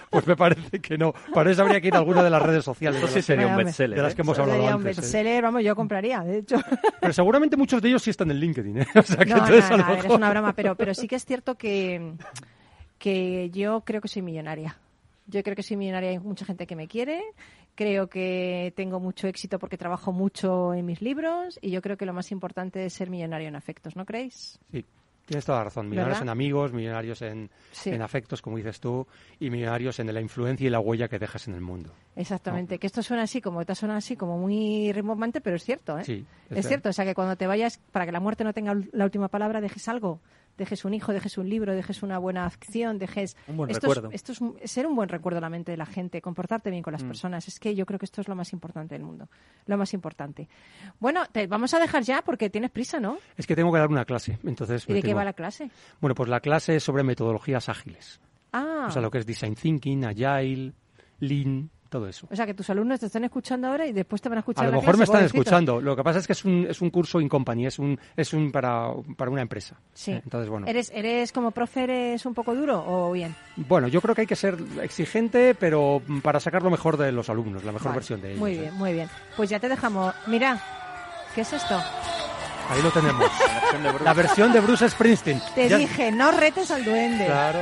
Pues 0.10 0.26
me 0.28 0.36
parece 0.36 0.80
que 0.80 0.98
no. 0.98 1.14
Para 1.34 1.52
eso 1.52 1.62
habría 1.64 1.82
que 1.82 1.88
ir 1.88 1.96
a 1.96 1.98
alguna 1.98 2.24
de 2.24 2.30
las 2.30 2.42
redes 2.42 2.64
sociales. 2.64 3.02
Eso 3.02 3.12
sí 3.12 3.22
sería 3.22 3.48
un 3.48 3.58
bestseller. 3.58 3.98
Las 4.14 4.14
¿eh? 4.14 4.16
que 4.16 4.22
hemos 4.22 4.40
hablado 4.40 4.60
sería 4.60 4.76
un 4.76 4.82
antes. 4.82 4.98
¿eh? 4.98 5.02
bestseller, 5.02 5.44
vamos, 5.44 5.64
yo 5.64 5.76
compraría, 5.76 6.20
de 6.22 6.38
hecho. 6.40 6.56
Pero 7.02 7.14
seguramente 7.14 7.58
muchos 7.58 7.82
de 7.82 7.90
ellos 7.90 8.02
sí 8.04 8.10
están 8.10 8.32
en 8.32 8.38
LinkedIn, 8.40 8.78
¿eh? 8.80 8.88
O 8.96 9.02
sea, 9.04 9.18
que 9.18 9.26
No, 9.26 9.38
no, 9.38 9.44
entonces 9.46 9.72
a 9.72 9.78
lo 9.78 9.86
ver, 9.86 9.98
es 9.98 10.04
mejor- 10.04 10.18
una 10.18 10.30
broma, 10.30 10.54
pero, 10.54 10.76
pero 10.76 10.94
sí 10.94 11.08
que 11.08 11.16
es 11.16 11.26
cierto 11.26 11.56
que, 11.56 12.14
que 12.98 13.50
yo 13.52 13.82
creo 13.82 14.02
que 14.02 14.08
soy 14.08 14.22
millonaria. 14.22 14.78
Yo 15.28 15.42
creo 15.42 15.56
que 15.56 15.64
soy 15.64 15.78
millonaria, 15.78 16.10
hay 16.10 16.20
mucha 16.20 16.46
gente 16.46 16.68
que 16.68 16.76
me 16.76 16.88
quiere, 16.88 17.24
creo 17.76 18.08
que 18.08 18.74
tengo 18.76 19.00
mucho 19.00 19.28
éxito 19.28 19.58
porque 19.58 19.78
trabajo 19.78 20.12
mucho 20.12 20.74
en 20.74 20.86
mis 20.86 21.02
libros 21.02 21.58
y 21.62 21.72
yo 21.72 21.82
creo 21.82 21.96
que 21.96 22.06
lo 22.06 22.12
más 22.14 22.32
importante 22.32 22.86
es 22.86 22.94
ser 22.94 23.10
millonario 23.10 23.48
en 23.48 23.56
afectos, 23.56 23.96
¿no 23.96 24.06
creéis? 24.06 24.60
Sí, 24.72 24.86
tienes 25.26 25.46
toda 25.46 25.60
la 25.60 25.64
razón. 25.66 25.88
Millonarios 25.90 26.20
¿Verdad? 26.20 26.24
en 26.24 26.30
amigos, 26.30 26.74
millonarios 26.74 27.22
en, 27.22 27.50
Sí. 27.72 27.90
en 27.92 28.02
afectos, 28.02 28.42
como 28.42 28.58
dices 28.58 28.80
tú, 28.80 29.08
y 29.40 29.50
millonarios 29.50 30.00
en 30.00 30.14
la 30.14 30.20
influencia 30.22 30.68
y 30.68 30.70
la 30.70 30.80
huella 30.80 31.08
que 31.08 31.20
dejas 31.20 31.48
en 31.48 31.56
el 31.56 31.62
mundo. 31.62 31.94
Exactamente, 32.16 32.78
que 32.80 32.88
esto 32.88 33.02
suena 33.02 33.24
así, 33.24 33.42
como 33.42 33.66
te 33.66 33.74
suena 33.76 33.98
así, 33.98 34.16
como 34.16 34.38
muy 34.38 34.92
rimbombante, 34.92 35.42
pero 35.42 35.56
es 35.56 35.64
cierto, 35.64 35.98
¿eh? 35.98 36.04
Sí, 36.04 36.26
es, 36.50 36.58
es 36.60 36.68
cierto, 36.68 36.90
o 36.90 36.94
sea 36.94 37.06
que 37.06 37.16
cuando 37.16 37.36
te 37.36 37.48
vayas, 37.48 37.80
para 37.92 38.06
que 38.06 38.12
la 38.12 38.20
muerte 38.20 38.44
no 38.44 38.54
tenga 38.54 38.76
la 38.92 39.06
última 39.06 39.28
palabra, 39.30 39.62
dejes 39.62 39.88
algo, 39.88 40.20
dejes 40.58 40.86
un 40.86 40.94
hijo, 40.94 41.14
dejes 41.14 41.38
un 41.38 41.50
libro, 41.50 41.74
dejes 41.74 42.04
una 42.04 42.18
buena 42.18 42.46
acción, 42.46 43.00
dejes... 43.00 43.36
Un 43.48 43.58
buen 43.58 43.70
esto 43.72 43.88
recuerdo. 43.88 44.10
Es, 44.10 44.16
esto 44.16 44.32
es 44.62 44.72
ser 44.72 44.88
un 44.88 44.96
buen 44.96 45.10
recuerdo 45.10 45.38
en 45.40 45.44
la 45.44 45.50
mente 45.50 45.72
de 45.72 45.78
la 45.78 45.86
gente, 45.86 46.22
comportarte 46.22 46.70
bien 46.70 46.84
con 46.84 46.94
las 46.94 47.04
Mm. 47.04 47.08
personas, 47.08 47.48
es 47.48 47.60
que 47.60 47.76
yo 47.76 47.86
creo 47.86 48.00
que 48.00 48.06
esto 48.06 48.22
es 48.22 48.28
lo 48.28 48.36
más 48.36 48.54
importante 48.54 48.96
del 48.96 49.04
mundo, 49.04 49.28
lo 49.66 49.78
más 49.78 49.94
importante. 49.94 50.48
Bueno, 51.00 51.22
te 51.32 51.48
vamos 51.48 51.74
a 51.74 51.80
dejar 51.80 52.04
ya 52.04 52.22
porque 52.22 52.50
tienes 52.50 52.72
prisa, 52.72 53.00
¿no? 53.00 53.18
Es 53.38 53.48
que 53.48 53.56
tengo 53.56 53.72
que 53.72 53.80
dar 53.80 53.90
una 53.90 54.06
clase, 54.06 54.38
entonces... 54.44 54.86
¿Y 54.88 54.94
de 54.94 55.02
qué 55.02 55.14
va 55.14 55.24
la 55.26 55.34
clase? 55.34 55.70
Bueno, 56.02 56.16
pues 56.16 56.30
la 56.30 56.40
clase 56.40 56.76
es 56.76 56.84
sobre 56.84 57.04
metodologías 57.04 57.70
ágiles. 57.70 58.22
Ah, 58.52 58.86
O 58.88 58.92
sea, 58.92 59.02
lo 59.02 59.10
que 59.10 59.18
es 59.18 59.26
design 59.26 59.56
thinking, 59.56 60.06
agile, 60.06 60.74
lean, 61.20 61.70
todo 61.94 62.08
eso. 62.08 62.28
o 62.32 62.36
sea 62.36 62.46
que 62.46 62.54
tus 62.54 62.70
alumnos 62.72 63.00
te 63.00 63.06
están 63.06 63.24
escuchando 63.24 63.68
ahora 63.68 63.86
y 63.86 63.92
después 63.94 64.22
te 64.22 64.28
van 64.30 64.40
a 64.40 64.42
escuchar 64.42 64.64
A 64.66 64.68
lo 64.68 64.72
la 64.74 64.78
mejor 64.80 64.98
me 64.98 64.98
clase, 64.98 65.04
están 65.04 65.20
pobrecitos. 65.22 65.40
escuchando. 65.46 65.82
Lo 65.82 65.96
que 65.96 66.04
pasa 66.04 66.20
es 66.20 66.28
que 66.28 66.34
es 66.34 66.44
un, 66.46 66.66
es 66.70 66.82
un 66.82 66.90
curso 66.90 67.22
in 67.22 67.30
company, 67.30 67.68
es 67.68 67.78
un, 67.80 68.00
es 68.18 68.34
un 68.34 68.52
para, 68.52 68.88
para 69.16 69.30
una 69.32 69.42
empresa. 69.44 69.76
Sí. 69.94 70.12
Eh, 70.12 70.22
Entonces, 70.24 70.50
bueno. 70.50 70.66
¿Eres, 70.68 70.92
¿Eres 70.94 71.32
como 71.32 71.52
profe, 71.52 71.84
eres 71.84 72.26
un 72.26 72.34
poco 72.34 72.56
duro 72.56 72.84
o 72.86 73.12
bien? 73.12 73.36
Bueno, 73.56 73.88
yo 73.88 74.02
creo 74.02 74.16
que 74.16 74.22
hay 74.22 74.28
que 74.28 74.36
ser 74.36 74.58
exigente, 74.82 75.56
pero 75.56 76.02
para 76.24 76.40
sacar 76.40 76.64
lo 76.64 76.70
mejor 76.72 76.98
de 76.98 77.12
los 77.12 77.30
alumnos, 77.30 77.64
la 77.64 77.72
mejor 77.72 77.90
Vale, 77.90 77.98
versión 77.98 78.22
de 78.22 78.30
ellos. 78.30 78.40
Muy 78.40 78.56
¿eh? 78.56 78.62
bien, 78.62 78.74
muy 78.76 78.94
bien. 78.94 79.10
Pues 79.38 79.50
ya 79.50 79.60
te 79.60 79.70
dejamos. 79.70 80.14
Mira, 80.28 80.60
¿qué 81.36 81.42
es 81.42 81.54
esto? 81.54 81.80
Ahí 82.70 82.82
lo 82.82 82.90
tenemos. 82.92 83.30
la 84.04 84.14
versión 84.14 84.52
de 84.54 84.60
Bruce 84.62 84.90
Springsteen. 84.90 85.40
Te 85.54 85.70
Ya- 85.70 85.78
dije, 85.78 86.12
no 86.12 86.32
retes 86.32 86.72
al 86.72 86.84
duende. 86.84 87.26
Claro, 87.26 87.60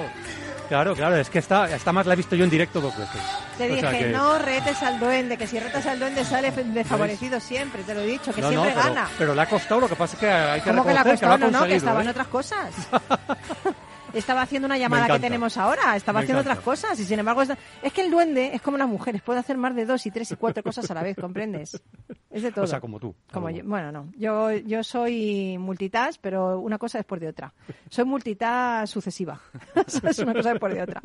claro, 0.72 0.96
claro. 0.96 1.18
Es 1.18 1.30
que 1.30 1.40
esta, 1.40 1.70
esta 1.76 1.92
más 1.92 2.06
la 2.06 2.14
he 2.14 2.16
visto 2.16 2.34
yo 2.34 2.46
en 2.46 2.50
directo 2.50 2.80
dos 2.80 2.98
veces. 2.98 3.22
Te 3.58 3.66
O 3.70 3.76
dije, 3.76 3.98
que- 4.00 4.08
no 4.08 4.38
retes 4.40 4.82
al 4.84 5.00
duende, 5.02 5.38
que 5.38 5.46
si 5.46 5.60
retas 5.60 5.86
al 5.86 6.00
duende 6.00 6.24
sale 6.24 6.50
desfavorecido 6.52 7.40
siempre, 7.42 7.84
te 7.84 7.94
lo 7.94 8.00
he 8.00 8.06
dicho, 8.08 8.34
que 8.34 8.40
No, 8.42 8.52
no, 8.52 8.62
siempre 8.64 8.82
pero, 8.82 8.96
gana. 8.96 9.10
pero 9.18 9.36
le 9.36 9.42
ha 9.42 9.46
costado, 9.48 9.82
lo 9.82 9.90
que 9.90 9.96
pasa 9.98 10.14
es 10.16 10.20
que 10.22 10.30
hay 10.30 10.62
que 10.62 10.70
¿Cómo 10.70 10.86
que 10.86 10.94
le 10.94 11.00
ha 11.00 11.04
que 11.04 11.10
costado? 11.12 11.34
ha 11.34 11.38
No, 11.38 11.52
no, 11.52 11.66
que 11.66 11.76
estaba 11.76 12.02
en 12.02 12.08
¿eh? 12.08 12.12
otras 12.12 12.28
cosas. 12.28 12.70
Estaba 14.14 14.42
haciendo 14.42 14.66
una 14.66 14.78
llamada 14.78 15.08
que 15.08 15.20
tenemos 15.20 15.58
ahora, 15.58 15.96
estaba 15.96 16.20
Me 16.20 16.24
haciendo 16.24 16.42
encanta. 16.42 16.60
otras 16.60 16.64
cosas 16.66 17.00
y 17.00 17.06
sin 17.06 17.20
embargo 17.20 17.42
está- 17.44 17.58
es 17.82 17.94
que 17.94 18.02
el 18.02 18.12
duende 18.12 18.52
es 18.54 18.62
como 18.62 18.78
las 18.78 18.88
mujeres, 18.88 19.22
puede 19.22 19.40
hacer 19.40 19.58
más 19.58 19.76
de 19.76 19.86
dos 19.86 20.06
y 20.06 20.12
tres 20.12 20.32
y 20.32 20.36
cuatro 20.36 20.64
cosas 20.64 20.90
a 20.92 20.94
la 20.94 21.04
vez, 21.04 21.16
¿comprendes? 21.16 21.82
Es 22.30 22.44
de 22.44 22.52
todo. 22.52 22.66
O 22.66 22.68
sea, 22.68 22.80
como 22.82 23.00
tú. 23.00 23.16
Como 23.32 23.50
yo- 23.50 23.64
bueno, 23.66 23.92
no, 23.92 24.10
yo, 24.18 24.52
yo 24.52 24.84
soy 24.84 25.58
multitask, 25.60 26.20
pero 26.22 26.60
una 26.60 26.78
cosa 26.78 26.98
después 26.98 27.20
de 27.22 27.28
otra. 27.30 27.54
Soy 27.90 28.06
multitask 28.06 28.92
sucesiva. 28.92 29.40
es 30.04 30.20
una 30.20 30.34
cosa 30.34 30.52
después 30.52 30.74
de 30.74 30.82
otra. 30.82 31.02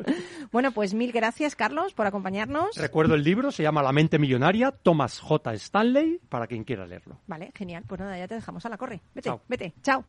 Bueno, 0.51 0.71
pues 0.71 0.93
mil 0.93 1.11
gracias, 1.11 1.55
Carlos, 1.55 1.93
por 1.93 2.07
acompañarnos. 2.07 2.75
Recuerdo 2.75 3.15
el 3.15 3.23
libro, 3.23 3.51
se 3.51 3.63
llama 3.63 3.81
La 3.83 3.91
mente 3.91 4.19
millonaria, 4.19 4.71
Thomas 4.71 5.19
J. 5.19 5.53
Stanley, 5.53 6.19
para 6.29 6.47
quien 6.47 6.63
quiera 6.63 6.85
leerlo. 6.85 7.19
Vale, 7.27 7.51
genial. 7.55 7.83
Pues 7.87 7.99
nada, 7.99 8.17
ya 8.17 8.27
te 8.27 8.35
dejamos 8.35 8.65
a 8.65 8.69
la 8.69 8.77
corre. 8.77 9.01
Vete, 9.13 9.29
Chao. 9.29 9.41
vete. 9.47 9.73
Chao. 9.81 10.05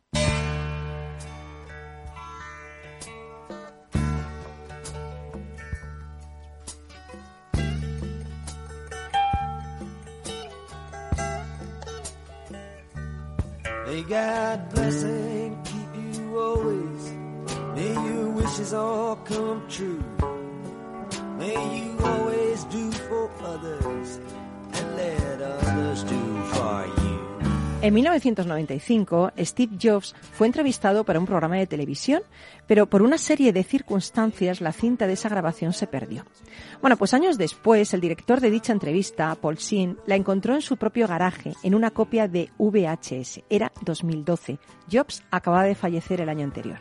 May 13.89 14.03
God 14.03 14.69
bless 14.69 15.01
and 15.01 15.65
keep 15.65 15.95
you 15.95 16.39
always. 16.39 17.11
May 17.73 17.91
your 17.91 18.29
wishes 18.29 18.71
all 18.71 19.15
come 19.15 19.65
true. 19.67 20.03
May 21.39 21.57
you 21.79 21.97
always 22.03 22.65
do 22.65 22.91
for 22.91 23.31
others 23.41 24.19
and 24.73 24.95
let 24.95 25.41
others 25.41 26.03
do 26.03 26.43
for 26.53 26.85
you. 26.85 26.98
En 27.81 27.93
1995, 27.93 29.31
Steve 29.37 29.77
Jobs 29.81 30.13
fue 30.33 30.47
entrevistado 30.47 31.05
para 31.05 31.17
un 31.17 31.25
programa 31.25 31.55
de 31.55 31.65
televisión, 31.65 32.23
pero 32.67 32.89
por 32.89 33.01
una 33.01 33.17
serie 33.17 33.53
de 33.53 33.63
circunstancias 33.63 34.59
la 34.59 34.73
cinta 34.73 35.07
de 35.07 35.13
esa 35.13 35.29
grabación 35.29 35.71
se 35.71 35.87
perdió. 35.87 36.25
Bueno, 36.81 36.97
pues 36.97 37.13
años 37.13 37.37
después, 37.37 37.93
el 37.93 38.01
director 38.01 38.41
de 38.41 38.51
dicha 38.51 38.73
entrevista, 38.73 39.33
Paul 39.35 39.55
Sheen, 39.55 39.97
la 40.07 40.17
encontró 40.17 40.55
en 40.55 40.61
su 40.61 40.75
propio 40.75 41.07
garaje, 41.07 41.53
en 41.63 41.73
una 41.73 41.91
copia 41.91 42.27
de 42.27 42.49
VHS. 42.57 43.43
Era 43.49 43.71
2012. 43.81 44.59
Jobs 44.91 45.23
acababa 45.31 45.63
de 45.63 45.75
fallecer 45.75 46.19
el 46.19 46.27
año 46.27 46.43
anterior. 46.43 46.79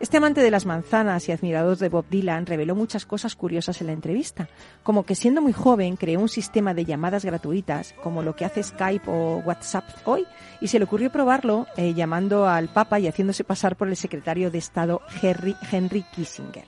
Este 0.00 0.16
amante 0.16 0.40
de 0.40 0.50
las 0.50 0.64
manzanas 0.64 1.28
y 1.28 1.32
admirador 1.32 1.76
de 1.76 1.90
Bob 1.90 2.06
Dylan 2.08 2.46
reveló 2.46 2.74
muchas 2.74 3.04
cosas 3.04 3.36
curiosas 3.36 3.82
en 3.82 3.88
la 3.88 3.92
entrevista, 3.92 4.48
como 4.82 5.04
que 5.04 5.14
siendo 5.14 5.42
muy 5.42 5.52
joven 5.52 5.96
creó 5.96 6.20
un 6.20 6.30
sistema 6.30 6.72
de 6.72 6.86
llamadas 6.86 7.22
gratuitas, 7.22 7.94
como 8.02 8.22
lo 8.22 8.34
que 8.34 8.46
hace 8.46 8.62
Skype 8.62 9.10
o 9.10 9.42
WhatsApp 9.44 9.84
hoy, 10.06 10.26
y 10.62 10.68
se 10.68 10.78
le 10.78 10.86
ocurrió 10.86 11.12
probarlo 11.12 11.66
eh, 11.76 11.92
llamando 11.92 12.48
al 12.48 12.72
Papa 12.72 12.98
y 12.98 13.08
haciéndose 13.08 13.44
pasar 13.44 13.76
por 13.76 13.88
el 13.88 13.96
secretario 13.96 14.50
de 14.50 14.56
Estado 14.56 15.02
Henry, 15.20 15.54
Henry 15.70 16.02
Kissinger. 16.14 16.64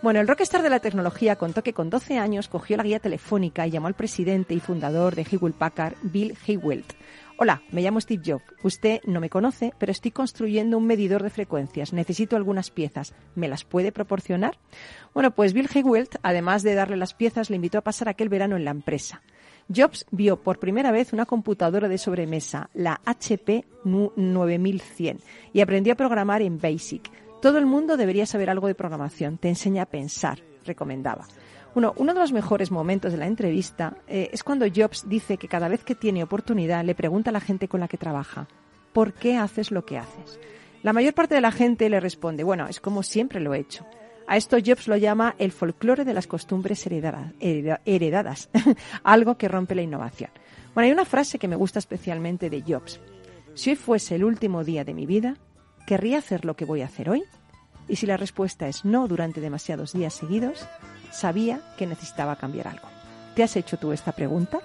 Bueno, 0.00 0.20
el 0.20 0.28
rockstar 0.28 0.62
de 0.62 0.70
la 0.70 0.80
tecnología 0.80 1.36
contó 1.36 1.62
que 1.62 1.74
con 1.74 1.90
12 1.90 2.18
años 2.18 2.48
cogió 2.48 2.78
la 2.78 2.82
guía 2.82 2.98
telefónica 2.98 3.66
y 3.66 3.72
llamó 3.72 3.88
al 3.88 3.94
presidente 3.94 4.54
y 4.54 4.60
fundador 4.60 5.14
de 5.14 5.26
Hewlett 5.30 5.56
Packard, 5.56 5.96
Bill 6.02 6.36
Hewlett. 6.46 6.94
Hola, 7.36 7.62
me 7.72 7.82
llamo 7.82 8.00
Steve 8.00 8.22
Jobs. 8.24 8.44
Usted 8.62 9.00
no 9.06 9.18
me 9.18 9.28
conoce, 9.28 9.72
pero 9.78 9.90
estoy 9.90 10.12
construyendo 10.12 10.78
un 10.78 10.86
medidor 10.86 11.24
de 11.24 11.30
frecuencias. 11.30 11.92
Necesito 11.92 12.36
algunas 12.36 12.70
piezas. 12.70 13.12
¿Me 13.34 13.48
las 13.48 13.64
puede 13.64 13.90
proporcionar? 13.90 14.56
Bueno, 15.14 15.34
pues 15.34 15.52
Bill 15.52 15.68
Hewlett, 15.68 16.16
además 16.22 16.62
de 16.62 16.76
darle 16.76 16.96
las 16.96 17.12
piezas, 17.12 17.50
le 17.50 17.56
invitó 17.56 17.78
a 17.78 17.82
pasar 17.82 18.08
aquel 18.08 18.28
verano 18.28 18.56
en 18.56 18.64
la 18.64 18.70
empresa. 18.70 19.20
Jobs 19.74 20.06
vio 20.12 20.44
por 20.44 20.60
primera 20.60 20.92
vez 20.92 21.12
una 21.12 21.26
computadora 21.26 21.88
de 21.88 21.98
sobremesa, 21.98 22.70
la 22.72 23.00
HP 23.04 23.64
9100, 23.84 25.18
y 25.52 25.60
aprendió 25.60 25.94
a 25.94 25.96
programar 25.96 26.40
en 26.40 26.60
BASIC. 26.60 27.10
Todo 27.42 27.58
el 27.58 27.66
mundo 27.66 27.96
debería 27.96 28.26
saber 28.26 28.48
algo 28.48 28.68
de 28.68 28.76
programación. 28.76 29.38
Te 29.38 29.48
enseña 29.48 29.82
a 29.82 29.86
pensar, 29.86 30.38
recomendaba. 30.64 31.26
Uno, 31.74 31.92
uno 31.96 32.14
de 32.14 32.20
los 32.20 32.32
mejores 32.32 32.70
momentos 32.70 33.12
de 33.12 33.18
la 33.18 33.26
entrevista 33.26 33.96
eh, 34.06 34.30
es 34.32 34.44
cuando 34.44 34.66
Jobs 34.74 35.08
dice 35.08 35.36
que 35.38 35.48
cada 35.48 35.68
vez 35.68 35.82
que 35.84 35.94
tiene 35.94 36.22
oportunidad 36.22 36.84
le 36.84 36.94
pregunta 36.94 37.30
a 37.30 37.32
la 37.32 37.40
gente 37.40 37.66
con 37.68 37.80
la 37.80 37.88
que 37.88 37.98
trabaja, 37.98 38.46
¿por 38.92 39.12
qué 39.12 39.36
haces 39.36 39.70
lo 39.72 39.84
que 39.84 39.98
haces? 39.98 40.38
La 40.84 40.92
mayor 40.92 41.14
parte 41.14 41.34
de 41.34 41.40
la 41.40 41.50
gente 41.50 41.88
le 41.88 41.98
responde, 41.98 42.44
bueno, 42.44 42.68
es 42.68 42.78
como 42.80 43.02
siempre 43.02 43.40
lo 43.40 43.54
he 43.54 43.58
hecho. 43.58 43.84
A 44.26 44.36
esto 44.36 44.56
Jobs 44.64 44.86
lo 44.88 44.96
llama 44.96 45.34
el 45.38 45.50
folclore 45.52 46.04
de 46.04 46.14
las 46.14 46.26
costumbres 46.26 46.86
heredada- 46.86 47.32
hereda- 47.40 47.80
heredadas, 47.84 48.48
algo 49.02 49.36
que 49.36 49.48
rompe 49.48 49.74
la 49.74 49.82
innovación. 49.82 50.30
Bueno, 50.74 50.86
hay 50.86 50.92
una 50.92 51.04
frase 51.04 51.38
que 51.38 51.48
me 51.48 51.56
gusta 51.56 51.78
especialmente 51.78 52.50
de 52.50 52.62
Jobs. 52.62 53.00
Si 53.54 53.70
hoy 53.70 53.76
fuese 53.76 54.14
el 54.14 54.24
último 54.24 54.62
día 54.64 54.84
de 54.84 54.94
mi 54.94 55.06
vida, 55.06 55.36
¿querría 55.86 56.18
hacer 56.18 56.44
lo 56.44 56.54
que 56.56 56.64
voy 56.64 56.82
a 56.82 56.86
hacer 56.86 57.10
hoy? 57.10 57.24
Y 57.88 57.96
si 57.96 58.06
la 58.06 58.16
respuesta 58.16 58.66
es 58.68 58.84
no 58.84 59.08
durante 59.08 59.40
demasiados 59.40 59.92
días 59.92 60.14
seguidos, 60.14 60.66
sabía 61.14 61.60
que 61.78 61.86
necesitaba 61.86 62.36
cambiar 62.36 62.68
algo. 62.68 62.88
¿Te 63.34 63.42
has 63.42 63.56
hecho 63.56 63.78
tú 63.78 63.92
esta 63.92 64.12
pregunta? 64.12 64.60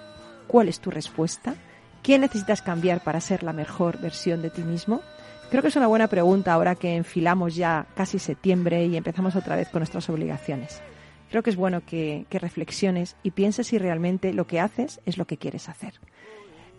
¿Cuál 0.48 0.68
es 0.68 0.80
tu 0.80 0.92
respuesta? 0.92 1.56
¿Qué 2.04 2.18
necesitas 2.18 2.62
cambiar 2.62 3.04
para 3.04 3.22
ser 3.22 3.44
la 3.44 3.54
mejor 3.54 4.00
versión 4.00 4.42
de 4.42 4.50
ti 4.50 4.62
mismo? 4.62 5.02
Creo 5.50 5.62
que 5.62 5.70
es 5.70 5.76
una 5.76 5.88
buena 5.88 6.08
pregunta 6.08 6.54
ahora 6.54 6.76
que 6.76 6.96
enfilamos 6.96 7.56
ya 7.56 7.88
casi 7.96 8.20
septiembre 8.20 8.86
y 8.86 8.96
empezamos 8.96 9.36
otra 9.36 9.56
vez 9.56 9.70
con 9.70 9.80
nuestras 9.80 10.10
obligaciones. 10.10 10.82
Creo 11.30 11.44
que 11.44 11.50
es 11.50 11.56
bueno 11.56 11.82
que, 11.86 12.26
que 12.30 12.40
reflexiones 12.40 13.16
y 13.24 13.32
pienses 13.32 13.68
si 13.68 13.78
realmente 13.78 14.34
lo 14.34 14.48
que 14.48 14.60
haces 14.60 15.02
es 15.06 15.18
lo 15.18 15.26
que 15.26 15.38
quieres 15.38 15.70
hacer. 15.70 15.94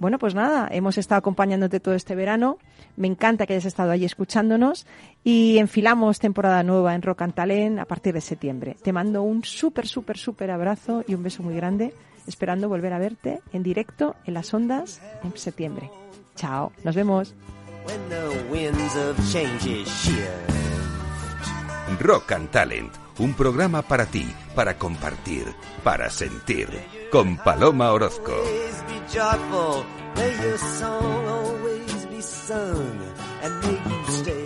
Bueno, 0.00 0.18
pues 0.18 0.34
nada, 0.34 0.66
hemos 0.72 0.96
estado 0.96 1.18
acompañándote 1.18 1.78
todo 1.78 1.94
este 1.94 2.14
verano. 2.14 2.56
Me 2.96 3.06
encanta 3.06 3.46
que 3.46 3.52
hayas 3.52 3.66
estado 3.66 3.90
allí 3.90 4.06
escuchándonos 4.06 4.86
y 5.22 5.58
enfilamos 5.58 6.18
temporada 6.18 6.62
nueva 6.62 6.94
en 6.94 7.02
Rock 7.02 7.20
and 7.20 7.34
Talent 7.34 7.78
a 7.78 7.84
partir 7.84 8.14
de 8.14 8.22
septiembre. 8.22 8.76
Te 8.82 8.94
mando 8.94 9.22
un 9.22 9.44
súper, 9.44 9.86
súper, 9.86 10.16
súper 10.16 10.50
abrazo 10.50 11.04
y 11.06 11.14
un 11.14 11.22
beso 11.22 11.42
muy 11.42 11.54
grande, 11.54 11.92
esperando 12.26 12.70
volver 12.70 12.94
a 12.94 12.98
verte 12.98 13.40
en 13.52 13.62
directo 13.62 14.16
en 14.24 14.32
las 14.32 14.54
ondas 14.54 15.02
en 15.22 15.36
septiembre. 15.36 15.90
Chao, 16.34 16.72
nos 16.82 16.96
vemos. 16.96 17.34
Rock 22.00 22.32
and 22.32 22.50
Talent, 22.50 22.92
un 23.18 23.34
programa 23.34 23.82
para 23.82 24.06
ti, 24.06 24.26
para 24.54 24.78
compartir, 24.78 25.44
para 25.84 26.08
sentir. 26.08 26.68
Con 27.10 27.36
Paloma 27.38 27.92
Orozco. 27.92 28.32
And 33.42 33.60
may 33.62 33.72
you 33.72 34.04
stay. 34.08 34.39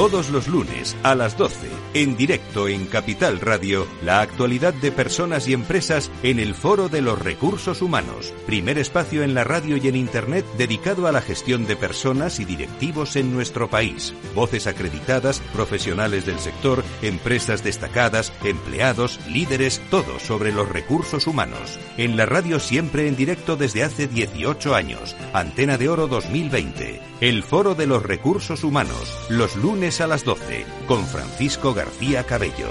Todos 0.00 0.30
los 0.30 0.48
lunes 0.48 0.96
a 1.02 1.14
las 1.14 1.36
12, 1.36 1.68
en 1.92 2.16
directo 2.16 2.68
en 2.68 2.86
Capital 2.86 3.38
Radio, 3.38 3.86
la 4.02 4.22
actualidad 4.22 4.72
de 4.72 4.92
personas 4.92 5.46
y 5.46 5.52
empresas 5.52 6.10
en 6.22 6.38
el 6.38 6.54
Foro 6.54 6.88
de 6.88 7.02
los 7.02 7.18
Recursos 7.18 7.82
Humanos, 7.82 8.32
primer 8.46 8.78
espacio 8.78 9.22
en 9.22 9.34
la 9.34 9.44
radio 9.44 9.76
y 9.76 9.88
en 9.88 9.96
Internet 9.96 10.46
dedicado 10.56 11.06
a 11.06 11.12
la 11.12 11.20
gestión 11.20 11.66
de 11.66 11.76
personas 11.76 12.40
y 12.40 12.46
directivos 12.46 13.14
en 13.16 13.34
nuestro 13.34 13.68
país. 13.68 14.14
Voces 14.34 14.66
acreditadas, 14.66 15.40
profesionales 15.52 16.24
del 16.24 16.38
sector, 16.38 16.82
empresas 17.02 17.62
destacadas, 17.62 18.32
empleados, 18.44 19.20
líderes, 19.28 19.80
todo 19.90 20.18
sobre 20.18 20.52
los 20.52 20.68
recursos 20.68 21.26
humanos. 21.26 21.78
En 21.96 22.16
la 22.16 22.26
radio 22.26 22.60
siempre 22.60 23.08
en 23.08 23.16
directo 23.16 23.56
desde 23.56 23.82
hace 23.82 24.06
18 24.06 24.74
años. 24.74 25.16
Antena 25.32 25.76
de 25.78 25.88
Oro 25.88 26.06
2020. 26.06 27.00
El 27.20 27.42
Foro 27.42 27.74
de 27.74 27.86
los 27.86 28.02
Recursos 28.02 28.64
Humanos, 28.64 29.26
los 29.28 29.56
lunes 29.56 30.00
a 30.00 30.06
las 30.06 30.24
12, 30.24 30.64
con 30.86 31.06
Francisco 31.06 31.74
García 31.74 32.24
Cabello. 32.24 32.70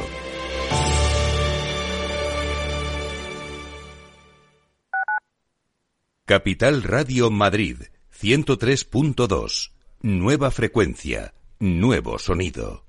Capital 6.26 6.84
Radio 6.84 7.32
Madrid, 7.32 7.78
103.2. 8.22 9.72
Nueva 10.02 10.52
frecuencia, 10.52 11.34
nuevo 11.60 12.20
sonido. 12.20 12.89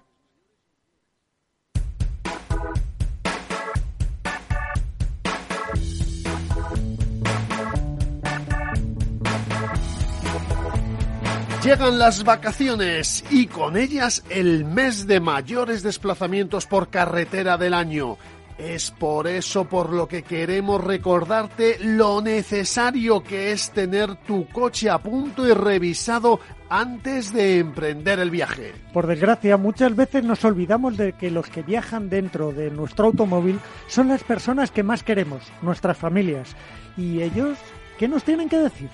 Llegan 11.63 11.99
las 11.99 12.23
vacaciones 12.23 13.23
y 13.29 13.45
con 13.45 13.77
ellas 13.77 14.23
el 14.31 14.65
mes 14.65 15.05
de 15.05 15.19
mayores 15.19 15.83
desplazamientos 15.83 16.65
por 16.65 16.89
carretera 16.89 17.55
del 17.55 17.75
año. 17.75 18.17
Es 18.57 18.89
por 18.89 19.27
eso 19.27 19.65
por 19.65 19.93
lo 19.93 20.07
que 20.07 20.23
queremos 20.23 20.83
recordarte 20.83 21.77
lo 21.79 22.19
necesario 22.19 23.21
que 23.21 23.51
es 23.51 23.69
tener 23.69 24.15
tu 24.15 24.47
coche 24.47 24.89
a 24.89 24.97
punto 24.97 25.47
y 25.47 25.53
revisado 25.53 26.39
antes 26.67 27.31
de 27.31 27.59
emprender 27.59 28.17
el 28.17 28.31
viaje. 28.31 28.73
Por 28.91 29.05
desgracia, 29.05 29.55
muchas 29.57 29.95
veces 29.95 30.23
nos 30.23 30.43
olvidamos 30.43 30.97
de 30.97 31.13
que 31.13 31.29
los 31.29 31.47
que 31.47 31.61
viajan 31.61 32.09
dentro 32.09 32.51
de 32.51 32.71
nuestro 32.71 33.05
automóvil 33.05 33.59
son 33.87 34.07
las 34.07 34.23
personas 34.23 34.71
que 34.71 34.81
más 34.81 35.03
queremos, 35.03 35.43
nuestras 35.61 35.95
familias. 35.95 36.55
¿Y 36.97 37.21
ellos 37.21 37.59
qué 37.99 38.07
nos 38.07 38.23
tienen 38.23 38.49
que 38.49 38.57
decir? 38.57 38.89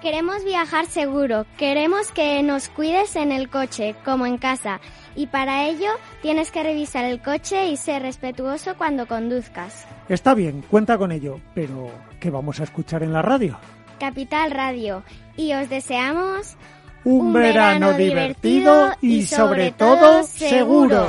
Queremos 0.00 0.44
viajar 0.44 0.86
seguro, 0.86 1.44
queremos 1.56 2.12
que 2.12 2.40
nos 2.44 2.68
cuides 2.68 3.16
en 3.16 3.32
el 3.32 3.48
coche, 3.50 3.96
como 4.04 4.26
en 4.26 4.38
casa, 4.38 4.80
y 5.16 5.26
para 5.26 5.66
ello 5.66 5.88
tienes 6.22 6.52
que 6.52 6.62
revisar 6.62 7.04
el 7.04 7.20
coche 7.20 7.68
y 7.70 7.76
ser 7.76 8.02
respetuoso 8.02 8.76
cuando 8.76 9.08
conduzcas. 9.08 9.88
Está 10.08 10.34
bien, 10.34 10.62
cuenta 10.70 10.96
con 10.98 11.10
ello, 11.10 11.40
pero 11.52 11.90
¿qué 12.20 12.30
vamos 12.30 12.60
a 12.60 12.64
escuchar 12.64 13.02
en 13.02 13.12
la 13.12 13.22
radio? 13.22 13.58
Capital 13.98 14.52
Radio, 14.52 15.02
y 15.36 15.52
os 15.54 15.68
deseamos 15.68 16.56
Un, 17.02 17.32
verano 17.32 17.92
divertido 17.94 18.92
y 19.00 19.26
sobre 19.26 19.72
todo 19.72 20.22
seguro. 20.22 21.08